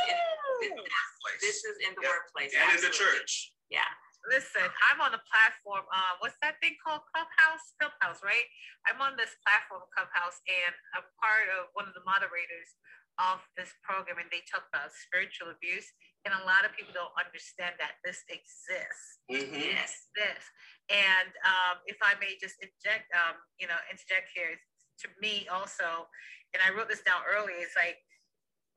this 1.41 1.65
is 1.65 1.77
in 1.85 1.93
the 1.97 2.05
yep. 2.05 2.13
workplace. 2.13 2.53
And 2.53 2.65
absolutely. 2.65 2.85
in 2.85 2.91
the 2.91 2.93
church. 2.93 3.33
Yeah. 3.71 3.91
Listen, 4.29 4.69
I'm 4.93 5.01
on 5.01 5.17
a 5.17 5.23
platform. 5.33 5.89
Uh, 5.89 6.21
what's 6.21 6.37
that 6.45 6.61
thing 6.61 6.77
called? 6.85 7.01
Clubhouse? 7.09 7.73
Clubhouse, 7.81 8.21
right? 8.21 8.45
I'm 8.85 9.01
on 9.01 9.17
this 9.17 9.33
platform, 9.41 9.81
Clubhouse, 9.97 10.37
and 10.45 10.77
I'm 10.93 11.09
part 11.17 11.49
of 11.57 11.73
one 11.73 11.89
of 11.89 11.97
the 11.97 12.05
moderators 12.05 12.77
of 13.21 13.41
this 13.57 13.73
program 13.85 14.17
and 14.17 14.29
they 14.33 14.41
talk 14.49 14.65
about 14.73 14.93
spiritual 14.97 15.53
abuse. 15.53 15.89
And 16.25 16.37
a 16.37 16.45
lot 16.45 16.69
of 16.69 16.77
people 16.77 16.93
don't 16.93 17.13
understand 17.17 17.81
that 17.81 17.97
this 18.05 18.25
exists. 18.29 19.25
Mm-hmm. 19.29 19.73
Yes, 19.73 20.13
this. 20.13 20.45
And 20.93 21.33
um, 21.45 21.81
if 21.89 21.97
I 22.05 22.17
may 22.21 22.37
just 22.37 22.61
inject, 22.61 23.09
um, 23.17 23.41
you 23.57 23.69
know, 23.69 23.77
interject 23.89 24.33
here 24.37 24.57
to 25.05 25.07
me 25.21 25.49
also, 25.49 26.09
and 26.53 26.61
I 26.61 26.77
wrote 26.77 26.93
this 26.93 27.01
down 27.01 27.25
earlier, 27.25 27.57
it's 27.57 27.77
like 27.77 27.97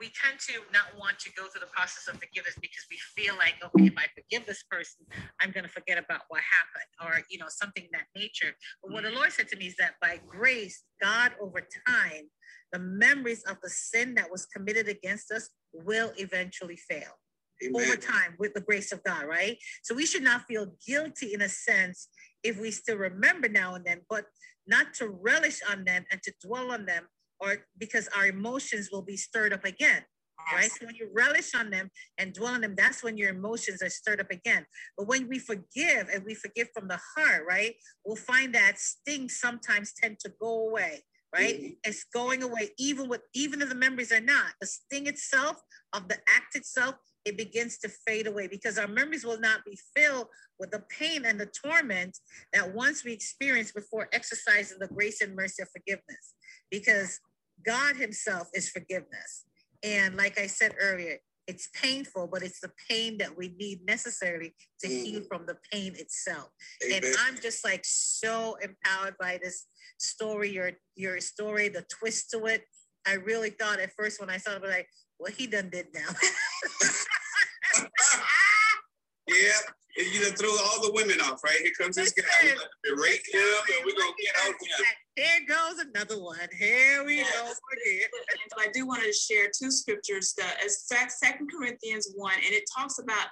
we 0.04 0.12
tend 0.12 0.36
to 0.52 0.60
not 0.76 0.92
want 1.00 1.18
to 1.24 1.32
go 1.32 1.48
through 1.48 1.64
the 1.64 1.72
process 1.72 2.12
of 2.12 2.20
forgiveness 2.20 2.60
because 2.60 2.84
we 2.92 3.00
feel 3.16 3.40
like, 3.40 3.56
okay, 3.64 3.88
if 3.88 3.96
I 3.96 4.12
forgive 4.12 4.46
this 4.46 4.64
person, 4.70 5.08
I'm 5.40 5.52
going 5.52 5.64
to 5.64 5.72
forget 5.72 5.98
about 5.98 6.28
what 6.28 6.42
happened 6.44 6.92
or, 7.00 7.24
you 7.32 7.40
know, 7.40 7.48
something 7.48 7.88
that 7.94 8.12
nature. 8.14 8.52
But 8.84 8.92
what 8.92 9.04
the 9.04 9.16
mm-hmm. 9.16 9.24
Lord 9.24 9.32
said 9.32 9.48
to 9.48 9.56
me 9.56 9.68
is 9.68 9.78
that 9.80 9.96
by 10.02 10.20
grace, 10.28 10.84
God 11.02 11.32
over 11.40 11.64
time 11.88 12.28
the 12.74 12.80
memories 12.80 13.44
of 13.44 13.58
the 13.64 13.70
sin 13.70 14.16
that 14.16 14.30
was 14.30 14.46
committed 14.48 14.90
against 14.90 15.32
us 15.32 15.50
will 15.72 16.12
eventually 16.18 16.76
fail 16.76 17.20
Amen. 17.64 17.82
over 17.82 17.96
time 17.96 18.36
with 18.40 18.54
the 18.56 18.62
grace 18.62 18.92
of 18.92 19.02
God, 19.04 19.26
right? 19.26 19.58
So 19.84 19.96
we 19.96 20.06
should 20.06 20.24
not 20.24 20.48
feel 20.48 20.74
guilty 20.86 21.34
in 21.34 21.42
a 21.42 21.50
sense 21.50 22.10
if 22.44 22.60
we 22.60 22.72
still 22.72 22.98
remember 22.98 23.48
now 23.48 23.76
and 23.76 23.86
then, 23.86 24.02
but 24.10 24.26
not 24.68 24.94
to 24.96 25.08
relish 25.08 25.62
on 25.72 25.86
them 25.86 26.04
and 26.12 26.22
to 26.24 26.34
dwell 26.44 26.72
on 26.72 26.86
them, 26.86 27.08
or 27.40 27.58
because 27.78 28.08
our 28.18 28.28
emotions 28.28 28.90
will 28.92 29.02
be 29.02 29.18
stirred 29.18 29.54
up 29.54 29.66
again. 29.66 30.04
Right. 30.52 30.70
So 30.70 30.86
when 30.86 30.96
you 30.96 31.10
relish 31.14 31.56
on 31.56 31.70
them 31.70 31.90
and 32.18 32.34
dwell 32.34 32.54
on 32.54 32.62
them, 32.62 32.76
that's 32.76 33.02
when 33.02 33.16
your 33.16 33.30
emotions 33.30 33.82
are 33.82 33.90
stirred 33.90 34.20
up 34.20 34.30
again. 34.30 34.66
But 34.98 35.08
when 35.08 35.30
we 35.30 35.40
forgive 35.40 36.10
and 36.14 36.24
we 36.26 36.34
forgive 36.34 36.68
from 36.74 36.90
the 36.90 37.00
heart, 37.16 37.46
right, 37.48 37.76
we'll 38.06 38.18
find 38.18 38.54
that 38.54 38.78
stings 38.78 39.40
sometimes 39.40 39.94
tend 39.94 40.20
to 40.20 40.32
go 40.42 40.68
away 40.70 41.04
right? 41.34 41.56
Mm-hmm. 41.56 41.74
It's 41.84 42.06
going 42.14 42.44
away, 42.44 42.70
even 42.78 43.10
with 43.10 43.22
even 43.34 43.62
if 43.62 43.70
the 43.70 43.76
memories 43.76 44.12
are 44.12 44.22
not. 44.22 44.54
The 44.62 44.68
sting 44.68 45.08
itself 45.08 45.60
of 45.94 46.08
the 46.08 46.18
act 46.28 46.56
itself, 46.56 46.96
it 47.26 47.38
begins 47.38 47.78
to 47.80 47.90
fade 47.90 48.28
away 48.28 48.48
because 48.48 48.78
our 48.78 48.88
memories 48.88 49.26
will 49.26 49.40
not 49.40 49.64
be 49.66 49.78
filled 49.96 50.28
with 50.60 50.72
the 50.72 50.84
pain 50.90 51.26
and 51.26 51.40
the 51.40 51.46
torment 51.46 52.18
that 52.52 52.74
once 52.74 53.04
we 53.04 53.14
experienced 53.14 53.74
before 53.74 54.10
exercising 54.12 54.78
the 54.80 54.88
grace 54.88 55.22
and 55.22 55.36
mercy 55.36 55.62
of 55.62 55.70
forgiveness. 55.70 56.34
Because 56.70 57.20
God 57.66 57.96
Himself 57.96 58.50
is 58.54 58.70
forgiveness. 58.70 59.46
And 59.84 60.16
like 60.16 60.40
I 60.40 60.48
said 60.48 60.74
earlier, 60.80 61.20
it's 61.48 61.68
painful, 61.74 62.28
but 62.28 62.42
it's 62.42 62.62
the 62.62 62.72
pain 62.90 63.18
that 63.18 63.38
we 63.38 63.54
need 63.60 63.86
necessarily 63.86 64.56
to 64.80 64.88
mm. 64.88 65.04
heal 65.04 65.22
from 65.28 65.46
the 65.46 65.58
pain 65.72 65.94
itself. 65.96 66.50
Amen. 66.86 67.04
And 67.04 67.16
I'm 67.20 67.36
just 67.42 67.66
like 67.66 67.82
so 67.84 68.56
empowered 68.62 69.16
by 69.20 69.40
this 69.44 69.66
story, 69.98 70.52
your 70.52 70.72
your 70.96 71.20
story, 71.20 71.68
the 71.70 71.86
twist 71.90 72.32
to 72.32 72.46
it. 72.46 72.64
I 73.06 73.16
really 73.16 73.50
thought 73.50 73.82
at 73.82 73.92
first 73.98 74.22
when 74.22 74.30
I 74.30 74.38
saw 74.38 74.52
it, 74.52 74.58
I 74.58 74.60
was 74.60 74.72
like, 74.72 74.88
well, 75.20 75.32
he 75.32 75.48
done 75.48 75.70
did 75.70 75.88
now. 75.94 76.08
yeah, 79.28 79.60
you 79.98 80.22
done 80.22 80.34
threw 80.34 80.50
all 80.50 80.82
the 80.82 80.92
women 80.94 81.22
off, 81.22 81.44
right? 81.44 81.58
Here 81.62 81.72
comes 81.80 81.96
this 81.96 82.12
guy. 82.12 82.24
We're 82.42 82.56
gonna 82.56 82.66
berate 82.84 83.22
him 83.32 83.42
and 83.42 83.86
we're 83.86 83.98
gonna 83.98 84.14
get 84.20 84.36
out 84.46 84.54
him. 84.54 84.86
Here 85.16 85.46
goes 85.48 85.80
another 85.80 86.22
one. 86.22 86.40
Here 86.58 87.04
we 87.06 87.18
yes. 87.18 87.32
go 87.34 87.52
again. 87.52 88.10
I 88.58 88.72
do 88.74 88.88
want 88.88 89.04
to 89.04 89.14
share 89.14 89.50
two 89.56 89.70
scriptures. 89.70 90.34
The 90.38 90.44
uh, 90.44 90.66
as 90.66 90.88
Second 90.88 91.50
Corinthians 91.52 92.12
one, 92.16 92.34
and 92.34 92.54
it 92.54 92.64
talks 92.76 93.00
about 93.00 93.28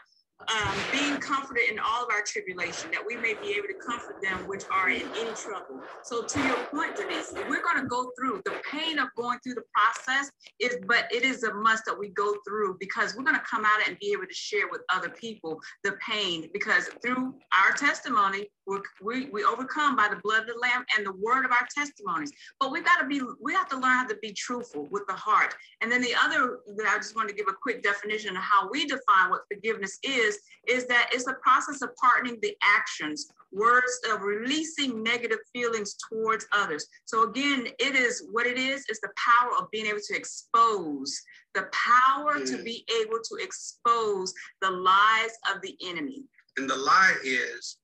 um, 0.50 0.86
being 0.92 1.20
comforted 1.20 1.70
in 1.70 1.80
all 1.80 2.04
of 2.04 2.10
our 2.12 2.24
tribulation, 2.26 2.90
that 2.92 3.04
we 3.06 3.18
may 3.18 3.36
be 3.42 3.56
able 3.58 3.68
to 3.68 3.76
comfort 3.86 4.16
them 4.22 4.48
which 4.48 4.64
are 4.72 4.90
in 4.90 5.12
any 5.16 5.34
trouble. 5.34 5.84
So, 6.02 6.24
to 6.28 6.42
your 6.42 6.66
point, 6.74 6.96
Denise, 6.96 7.34
we're 7.48 7.64
going 7.64 7.82
to 7.82 7.88
go 7.88 8.12
through 8.18 8.42
the 8.46 8.60
pain 8.72 9.00
of 9.00 9.10
going 9.16 9.40
through 9.44 9.56
the 9.56 9.64
process, 9.74 10.32
is 10.60 10.78
but 10.88 11.06
it 11.12 11.24
is 11.24 11.44
a 11.44 11.54
must 11.54 11.86
that 11.86 11.98
we 11.98 12.10
go 12.10 12.36
through 12.48 12.78
because 12.80 13.16
we're 13.16 13.24
going 13.24 13.36
to 13.36 13.44
come 13.50 13.66
out 13.66 13.88
and 13.88 13.98
be 14.00 14.12
able 14.12 14.26
to 14.26 14.34
share 14.34 14.68
with 14.70 14.82
other 14.90 15.10
people 15.10 15.60
the 15.84 15.94
pain 16.08 16.50
because 16.54 16.90
through 17.02 17.36
our 17.64 17.72
testimony, 17.74 18.48
We're, 18.72 18.82
we 19.02 19.26
we 19.32 19.44
overcome 19.44 19.98
by 19.98 20.08
the 20.08 20.22
blood 20.24 20.44
of 20.44 20.48
the 20.48 20.60
Lamb 20.62 20.86
and 20.96 21.06
the 21.06 21.12
word 21.12 21.44
of 21.44 21.52
our 21.52 21.68
testimonies. 21.76 22.32
But 22.58 22.72
we 22.72 22.80
got 22.80 23.02
to 23.02 23.06
be 23.06 23.22
we 23.42 23.54
have 23.54 23.68
to 23.70 23.76
learn 23.76 23.98
how 23.98 24.08
to 24.08 24.16
be 24.22 24.32
truthful 24.32 24.88
with 24.90 25.06
the 25.08 25.14
heart. 25.14 25.54
And 25.82 25.92
then 25.92 26.02
the 26.02 26.16
other 26.24 26.60
that 26.78 26.88
I 26.88 26.96
just 26.96 27.14
want 27.14 27.28
to 27.28 27.36
give 27.36 27.48
a 27.50 27.54
quick 27.62 27.84
definition 27.84 28.38
of 28.38 28.44
how 28.44 28.70
we 28.72 28.86
define 28.86 29.30
what 29.30 29.42
forgiveness 29.54 30.00
is 30.04 30.40
is 30.70 30.88
that 30.88 31.10
it's 31.12 31.26
the 31.26 31.36
process 31.44 31.82
of 31.82 31.90
pardoning 31.98 32.40
the 32.42 32.56
actions, 32.64 33.30
words 33.52 34.00
of 34.10 34.22
releasing 34.22 35.04
negative 35.04 35.40
feelings 35.52 35.98
towards 36.10 36.48
others. 36.54 36.88
So 37.04 37.24
again, 37.24 37.68
it 37.78 37.96
is 37.96 38.26
what 38.32 38.48
it 38.48 38.58
is. 38.58 38.86
It's 38.88 39.02
the 39.02 39.12
power 39.18 39.52
of 39.60 39.70
being 39.72 39.88
able 39.88 40.00
to 40.00 40.16
expose 40.16 41.22
the 41.54 41.68
power 41.74 42.40
mm. 42.40 42.50
to 42.50 42.64
be 42.64 42.86
able 43.02 43.20
to 43.22 43.36
expose 43.44 44.34
the 44.62 44.72
lies 44.72 45.32
of 45.54 45.62
the 45.62 45.76
enemy. 45.84 46.24
And 46.58 46.70
the 46.70 46.78
lie 46.78 47.16
is 47.24 47.78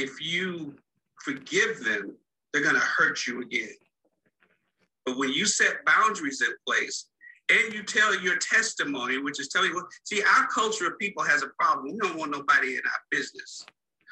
if 0.00 0.20
you 0.20 0.74
forgive 1.22 1.84
them, 1.84 2.16
they're 2.52 2.62
going 2.62 2.74
to 2.74 2.80
hurt 2.80 3.26
you 3.26 3.42
again. 3.42 3.74
But 5.04 5.18
when 5.18 5.30
you 5.30 5.46
set 5.46 5.84
boundaries 5.84 6.42
in 6.42 6.52
place 6.66 7.06
and 7.50 7.72
you 7.72 7.82
tell 7.82 8.18
your 8.20 8.36
testimony, 8.36 9.18
which 9.18 9.40
is 9.40 9.48
telling 9.48 9.70
you, 9.70 9.86
see, 10.04 10.22
our 10.22 10.46
culture 10.46 10.86
of 10.86 10.98
people 10.98 11.22
has 11.22 11.42
a 11.42 11.48
problem. 11.58 11.92
We 11.92 11.98
don't 11.98 12.18
want 12.18 12.32
nobody 12.32 12.74
in 12.74 12.82
our 12.86 13.00
business. 13.10 13.64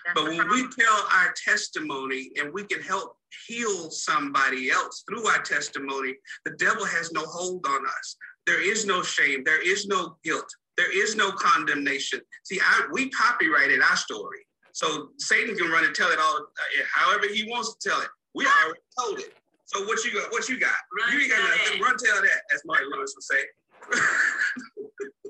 That's 0.05 0.21
but 0.21 0.29
when 0.31 0.49
we 0.49 0.67
tell 0.79 1.07
our 1.13 1.35
testimony 1.45 2.31
and 2.37 2.53
we 2.53 2.65
can 2.65 2.81
help 2.83 3.17
heal 3.47 3.91
somebody 3.91 4.71
else 4.71 5.05
through 5.09 5.27
our 5.27 5.43
testimony, 5.43 6.15
the 6.45 6.53
devil 6.53 6.85
has 6.85 7.13
no 7.13 7.23
hold 7.23 7.65
on 7.67 7.87
us. 7.87 8.17
There 8.47 8.63
is 8.63 8.87
no 8.87 9.03
shame. 9.03 9.43
There 9.45 9.67
is 9.67 9.87
no 9.87 10.17
guilt. 10.25 10.49
There 10.77 10.97
is 10.97 11.17
no 11.17 11.33
condemnation. 11.33 12.21
See, 12.45 12.61
I, 12.61 12.87
we 12.93 13.11
copyrighted 13.11 13.83
our 13.83 13.97
story. 13.97 14.48
So 14.73 15.11
Satan 15.19 15.57
can 15.57 15.71
run 15.71 15.85
and 15.85 15.95
tell 15.95 16.11
it 16.11 16.19
all 16.19 16.37
uh, 16.37 16.85
however 16.95 17.27
he 17.33 17.49
wants 17.51 17.75
to 17.75 17.89
tell 17.89 18.01
it. 18.01 18.09
We 18.35 18.47
already 18.47 18.81
told 18.99 19.19
it. 19.19 19.35
So 19.67 19.85
what 19.85 20.03
you 20.05 20.15
got? 20.15 20.33
What 20.33 20.49
you 20.49 20.59
got? 20.59 20.73
Run 20.99 21.13
you 21.13 21.21
ain't 21.21 21.31
got 21.31 21.43
nothing. 21.43 21.83
Run 21.83 21.97
tell 21.99 22.23
that, 22.23 22.41
as 22.55 22.63
Martin 22.65 22.89
Lewis 22.91 23.15
would 23.15 23.23
say. 23.25 23.45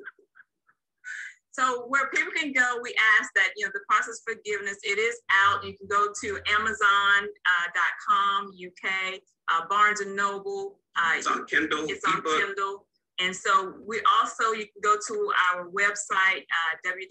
so 1.52 1.86
where 1.88 2.08
people 2.10 2.32
can 2.36 2.52
go, 2.52 2.78
we 2.82 2.94
ask 3.18 3.30
that 3.34 3.48
you 3.56 3.66
know 3.66 3.72
the 3.74 3.80
process 3.88 4.20
forgiveness. 4.24 4.78
It 4.84 4.98
is 4.98 5.20
out. 5.30 5.64
You 5.64 5.76
can 5.76 5.88
go 5.88 6.12
to 6.22 6.38
Amazon.com 6.54 8.46
uh, 8.46 8.66
UK, 8.66 9.20
uh, 9.50 9.66
Barnes 9.68 10.00
and 10.00 10.14
Noble. 10.14 10.78
Uh, 10.96 11.14
it's 11.16 11.26
on 11.26 11.44
Kindle. 11.46 11.86
It's 11.88 12.04
on 12.04 12.22
Kindle. 12.22 12.86
And 13.20 13.34
so 13.34 13.74
we 13.84 14.00
also, 14.18 14.52
you 14.52 14.64
can 14.64 14.80
go 14.82 14.96
to 15.08 15.32
our 15.52 15.68
website, 15.70 16.42
uh, 16.42 16.76
www.asone 16.86 17.10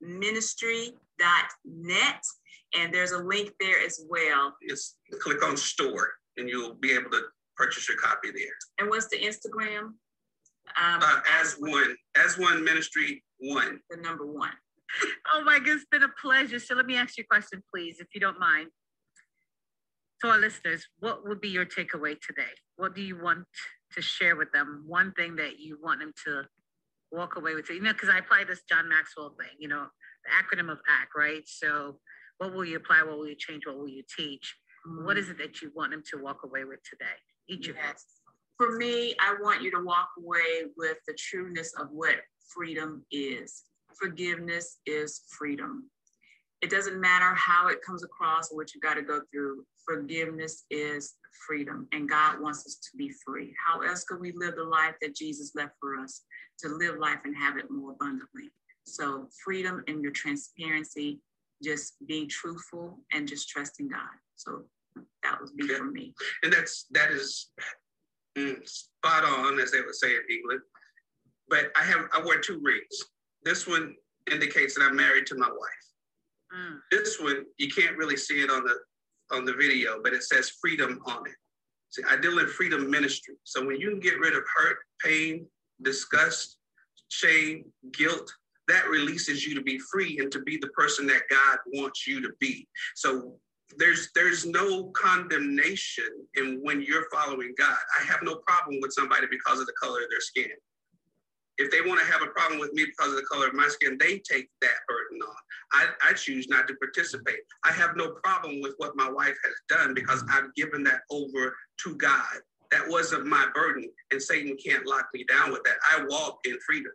ministry.net. 0.00 0.94
And 2.74 2.94
there's 2.94 3.12
a 3.12 3.18
link 3.18 3.52
there 3.60 3.84
as 3.84 4.04
well. 4.08 4.54
Just 4.68 4.96
click 5.20 5.44
on 5.44 5.56
store 5.56 6.12
and 6.36 6.48
you'll 6.48 6.74
be 6.74 6.92
able 6.92 7.10
to 7.10 7.22
purchase 7.56 7.88
your 7.88 7.98
copy 7.98 8.30
there. 8.30 8.54
And 8.78 8.88
what's 8.88 9.08
the 9.08 9.18
Instagram? 9.18 9.94
Um, 10.80 11.00
uh, 11.02 11.20
as 11.40 11.56
one, 11.58 11.96
as 12.16 12.38
one 12.38 12.64
ministry 12.64 13.24
one. 13.38 13.80
The 13.90 13.96
number 13.96 14.24
one. 14.24 14.52
oh 15.34 15.42
my 15.44 15.58
goodness, 15.58 15.82
it's 15.82 15.86
been 15.90 16.04
a 16.04 16.12
pleasure. 16.20 16.60
So 16.60 16.74
let 16.74 16.86
me 16.86 16.96
ask 16.96 17.18
you 17.18 17.24
a 17.24 17.26
question, 17.26 17.62
please, 17.74 17.98
if 17.98 18.06
you 18.14 18.20
don't 18.20 18.38
mind 18.38 18.68
to 20.22 20.28
our 20.28 20.38
listeners, 20.38 20.86
what 21.00 21.26
would 21.26 21.40
be 21.40 21.48
your 21.48 21.66
takeaway 21.66 22.16
today? 22.20 22.52
What 22.76 22.94
do 22.94 23.02
you 23.02 23.20
want 23.20 23.44
to 23.94 24.02
share 24.02 24.36
with 24.36 24.52
them? 24.52 24.84
One 24.86 25.12
thing 25.12 25.36
that 25.36 25.58
you 25.58 25.78
want 25.82 26.00
them 26.00 26.12
to 26.24 26.42
walk 27.10 27.36
away 27.36 27.54
with, 27.54 27.68
you 27.68 27.80
know, 27.80 27.92
because 27.92 28.08
I 28.08 28.18
apply 28.18 28.44
this 28.46 28.62
John 28.68 28.88
Maxwell 28.88 29.34
thing, 29.38 29.50
you 29.58 29.68
know, 29.68 29.86
the 30.24 30.30
acronym 30.30 30.70
of 30.70 30.78
ACT, 30.88 31.10
right? 31.16 31.42
So, 31.46 31.98
what 32.38 32.54
will 32.54 32.64
you 32.64 32.76
apply? 32.76 33.02
What 33.02 33.18
will 33.18 33.28
you 33.28 33.36
change? 33.36 33.66
What 33.66 33.76
will 33.76 33.88
you 33.88 34.02
teach? 34.16 34.56
Mm-hmm. 34.88 35.04
What 35.04 35.18
is 35.18 35.28
it 35.28 35.38
that 35.38 35.60
you 35.60 35.70
want 35.74 35.90
them 35.90 36.02
to 36.12 36.22
walk 36.22 36.38
away 36.44 36.64
with 36.64 36.80
today? 36.88 37.12
Each 37.48 37.68
yes. 37.68 37.76
of 37.76 37.94
us. 37.94 38.04
For 38.58 38.76
me, 38.76 39.14
I 39.20 39.34
want 39.40 39.62
you 39.62 39.70
to 39.72 39.84
walk 39.84 40.08
away 40.18 40.70
with 40.76 40.98
the 41.06 41.14
trueness 41.18 41.72
of 41.78 41.88
what 41.90 42.16
freedom 42.48 43.04
is. 43.10 43.62
Forgiveness 44.00 44.78
is 44.86 45.22
freedom. 45.36 45.90
It 46.62 46.70
doesn't 46.70 47.00
matter 47.00 47.34
how 47.34 47.68
it 47.68 47.82
comes 47.82 48.04
across 48.04 48.52
or 48.52 48.56
what 48.56 48.72
you 48.72 48.80
got 48.80 48.94
to 48.94 49.02
go 49.02 49.20
through. 49.32 49.64
Forgiveness 49.84 50.64
is 50.70 51.14
freedom, 51.46 51.88
and 51.92 52.08
God 52.08 52.40
wants 52.40 52.64
us 52.66 52.76
to 52.76 52.96
be 52.96 53.10
free. 53.26 53.52
How 53.66 53.80
else 53.80 54.04
could 54.04 54.20
we 54.20 54.32
live 54.32 54.54
the 54.54 54.62
life 54.62 54.94
that 55.02 55.16
Jesus 55.16 55.52
left 55.56 55.72
for 55.80 55.96
us 55.96 56.22
to 56.60 56.68
live 56.68 56.98
life 56.98 57.18
and 57.24 57.36
have 57.36 57.56
it 57.56 57.68
more 57.68 57.90
abundantly? 57.90 58.52
So, 58.86 59.28
freedom 59.44 59.82
and 59.88 60.02
your 60.02 60.12
transparency, 60.12 61.20
just 61.62 61.94
being 62.06 62.28
truthful 62.28 63.00
and 63.12 63.26
just 63.26 63.48
trusting 63.48 63.88
God. 63.88 64.00
So, 64.36 64.62
that 65.24 65.40
was 65.40 65.50
be 65.50 65.66
for 65.66 65.84
me. 65.84 66.14
And 66.44 66.52
that's 66.52 66.86
that 66.92 67.10
is 67.10 67.50
mm, 68.38 68.56
spot 68.68 69.24
on, 69.24 69.58
as 69.58 69.72
they 69.72 69.80
would 69.80 69.96
say 69.96 70.10
in 70.10 70.22
England. 70.30 70.60
But 71.48 71.72
I 71.76 71.82
have 71.84 72.06
I 72.12 72.20
wear 72.24 72.40
two 72.40 72.60
rings. 72.62 73.04
This 73.44 73.66
one 73.66 73.96
indicates 74.30 74.74
that 74.74 74.84
I'm 74.84 74.96
married 74.96 75.26
to 75.26 75.34
my 75.34 75.48
wife. 75.48 75.91
Mm. 76.54 76.78
This 76.90 77.20
one, 77.20 77.44
you 77.58 77.68
can't 77.68 77.96
really 77.96 78.16
see 78.16 78.42
it 78.42 78.50
on 78.50 78.64
the 78.64 78.74
on 79.34 79.44
the 79.44 79.54
video, 79.54 80.00
but 80.02 80.12
it 80.12 80.22
says 80.22 80.52
freedom 80.60 81.00
on 81.06 81.26
it. 81.26 81.34
See, 81.90 82.02
I 82.08 82.16
deal 82.16 82.38
in 82.38 82.48
freedom 82.48 82.90
ministry. 82.90 83.34
So 83.44 83.64
when 83.64 83.80
you 83.80 83.90
can 83.90 84.00
get 84.00 84.18
rid 84.18 84.34
of 84.34 84.42
hurt, 84.56 84.78
pain, 85.02 85.46
disgust, 85.82 86.58
shame, 87.08 87.64
guilt, 87.92 88.30
that 88.68 88.88
releases 88.88 89.46
you 89.46 89.54
to 89.54 89.62
be 89.62 89.78
free 89.78 90.18
and 90.18 90.30
to 90.32 90.40
be 90.40 90.58
the 90.58 90.68
person 90.68 91.06
that 91.06 91.22
God 91.30 91.58
wants 91.74 92.06
you 92.06 92.20
to 92.22 92.30
be. 92.40 92.66
So 92.94 93.36
there's 93.78 94.10
there's 94.14 94.44
no 94.44 94.90
condemnation 94.90 96.10
in 96.34 96.60
when 96.62 96.82
you're 96.82 97.06
following 97.12 97.54
God. 97.58 97.76
I 97.98 98.04
have 98.04 98.20
no 98.22 98.36
problem 98.36 98.80
with 98.80 98.92
somebody 98.92 99.26
because 99.30 99.60
of 99.60 99.66
the 99.66 99.74
color 99.80 100.02
of 100.02 100.10
their 100.10 100.20
skin. 100.20 100.50
If 101.62 101.70
they 101.70 101.80
want 101.80 102.00
to 102.00 102.06
have 102.12 102.22
a 102.22 102.26
problem 102.26 102.58
with 102.58 102.72
me 102.72 102.86
because 102.86 103.12
of 103.12 103.16
the 103.16 103.26
color 103.30 103.46
of 103.46 103.54
my 103.54 103.68
skin, 103.68 103.96
they 104.00 104.18
take 104.18 104.48
that 104.60 104.78
burden 104.88 105.20
on. 105.22 105.34
I, 105.72 106.10
I 106.10 106.12
choose 106.12 106.48
not 106.48 106.66
to 106.66 106.74
participate. 106.74 107.38
I 107.64 107.70
have 107.70 107.96
no 107.96 108.14
problem 108.24 108.60
with 108.60 108.74
what 108.78 108.96
my 108.96 109.08
wife 109.08 109.36
has 109.44 109.54
done 109.68 109.94
because 109.94 110.24
mm-hmm. 110.24 110.44
I've 110.44 110.54
given 110.56 110.82
that 110.84 111.02
over 111.10 111.54
to 111.84 111.94
God. 111.94 112.40
That 112.72 112.88
wasn't 112.88 113.26
my 113.26 113.46
burden, 113.54 113.88
and 114.10 114.20
Satan 114.20 114.56
can't 114.56 114.86
lock 114.86 115.06
me 115.14 115.24
down 115.24 115.52
with 115.52 115.62
that. 115.62 115.76
I 115.88 116.04
walk 116.08 116.40
in 116.46 116.58
freedom. 116.66 116.92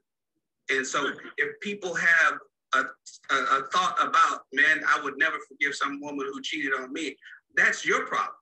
And 0.69 0.85
so 0.85 1.05
mm-hmm. 1.05 1.27
if 1.37 1.57
people 1.61 1.95
have 1.95 2.33
a, 2.73 2.79
a, 2.79 3.35
a, 3.35 3.63
thought 3.71 3.95
about, 4.01 4.41
man, 4.51 4.81
I 4.85 4.99
would 5.01 5.17
never 5.17 5.37
forgive 5.47 5.75
some 5.75 6.01
woman 6.01 6.27
who 6.33 6.41
cheated 6.41 6.73
on 6.77 6.91
me, 6.91 7.15
that's 7.55 7.85
your 7.85 8.05
problem. 8.05 8.35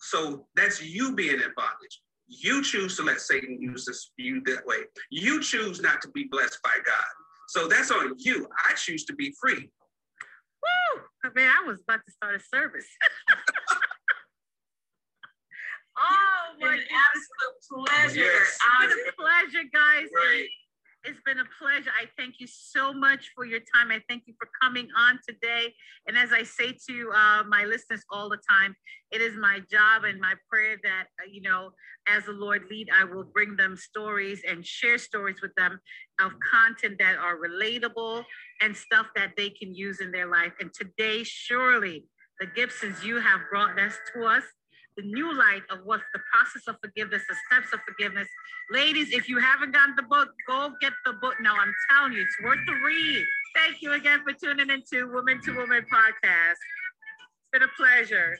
So 0.00 0.46
that's 0.56 0.82
you 0.82 1.14
being 1.14 1.34
in 1.34 1.52
bondage. 1.56 2.00
You 2.34 2.62
choose 2.62 2.96
to 2.96 3.02
let 3.02 3.20
Satan 3.20 3.60
use 3.60 3.84
this 3.84 4.10
you 4.16 4.40
that 4.46 4.64
way. 4.66 4.78
You 5.10 5.42
choose 5.42 5.82
not 5.82 6.00
to 6.02 6.08
be 6.08 6.24
blessed 6.24 6.58
by 6.64 6.78
God. 6.84 7.04
So 7.48 7.68
that's 7.68 7.90
on 7.90 8.14
you. 8.16 8.48
I 8.68 8.74
choose 8.74 9.04
to 9.04 9.14
be 9.14 9.34
free. 9.38 9.68
Woo! 10.62 11.02
Man, 11.34 11.50
I 11.50 11.66
was 11.66 11.78
about 11.86 12.00
to 12.06 12.12
start 12.12 12.34
a 12.36 12.40
service. 12.40 12.86
oh 15.98 16.56
my 16.58 16.74
An 16.74 16.80
absolute 16.80 17.86
pleasure. 17.86 18.20
Yes. 18.20 18.58
It's 18.82 18.94
a 18.94 19.12
pleasure, 19.20 19.68
guys. 19.70 20.06
Right. 20.16 20.48
It's 21.04 21.18
been 21.26 21.40
a 21.40 21.44
pleasure. 21.58 21.90
I 22.00 22.06
thank 22.16 22.38
you 22.38 22.46
so 22.46 22.92
much 22.92 23.32
for 23.34 23.44
your 23.44 23.58
time. 23.74 23.90
I 23.90 24.00
thank 24.08 24.22
you 24.26 24.34
for 24.38 24.48
coming 24.62 24.88
on 24.96 25.18
today. 25.28 25.74
And 26.06 26.16
as 26.16 26.32
I 26.32 26.44
say 26.44 26.76
to 26.88 27.10
uh, 27.12 27.42
my 27.48 27.64
listeners 27.64 28.04
all 28.08 28.28
the 28.28 28.38
time, 28.48 28.76
it 29.10 29.20
is 29.20 29.36
my 29.36 29.60
job 29.68 30.04
and 30.04 30.20
my 30.20 30.34
prayer 30.48 30.76
that, 30.84 31.06
uh, 31.20 31.28
you 31.28 31.42
know, 31.42 31.70
as 32.08 32.26
the 32.26 32.32
Lord 32.32 32.66
lead, 32.70 32.88
I 32.96 33.02
will 33.02 33.24
bring 33.24 33.56
them 33.56 33.76
stories 33.76 34.42
and 34.48 34.64
share 34.64 34.96
stories 34.96 35.42
with 35.42 35.54
them 35.56 35.80
of 36.20 36.32
content 36.48 36.98
that 37.00 37.16
are 37.16 37.36
relatable 37.36 38.24
and 38.60 38.76
stuff 38.76 39.06
that 39.16 39.32
they 39.36 39.50
can 39.50 39.74
use 39.74 40.00
in 40.00 40.12
their 40.12 40.28
life. 40.28 40.52
And 40.60 40.72
today, 40.72 41.24
surely, 41.24 42.06
the 42.38 42.46
Gibsons, 42.46 43.04
you 43.04 43.20
have 43.20 43.40
brought 43.50 43.74
this 43.74 43.96
to 44.14 44.24
us 44.24 44.44
the 44.96 45.02
new 45.02 45.36
light 45.36 45.62
of 45.70 45.80
what's 45.84 46.04
the 46.12 46.20
process 46.32 46.62
of 46.68 46.76
forgiveness, 46.80 47.22
the 47.28 47.36
steps 47.48 47.72
of 47.72 47.80
forgiveness. 47.86 48.28
Ladies, 48.70 49.12
if 49.12 49.28
you 49.28 49.38
haven't 49.38 49.72
gotten 49.72 49.94
the 49.96 50.02
book, 50.02 50.28
go 50.46 50.72
get 50.80 50.92
the 51.04 51.14
book. 51.14 51.34
Now, 51.40 51.54
I'm 51.58 51.72
telling 51.90 52.12
you, 52.12 52.22
it's 52.22 52.36
worth 52.42 52.58
the 52.66 52.74
read. 52.84 53.24
Thank 53.54 53.82
you 53.82 53.92
again 53.92 54.20
for 54.22 54.32
tuning 54.32 54.70
into 54.70 55.12
Woman 55.12 55.40
to 55.44 55.56
Woman 55.56 55.84
podcast. 55.92 56.52
It's 56.52 57.50
been 57.52 57.62
a 57.62 57.72
pleasure. 57.76 58.36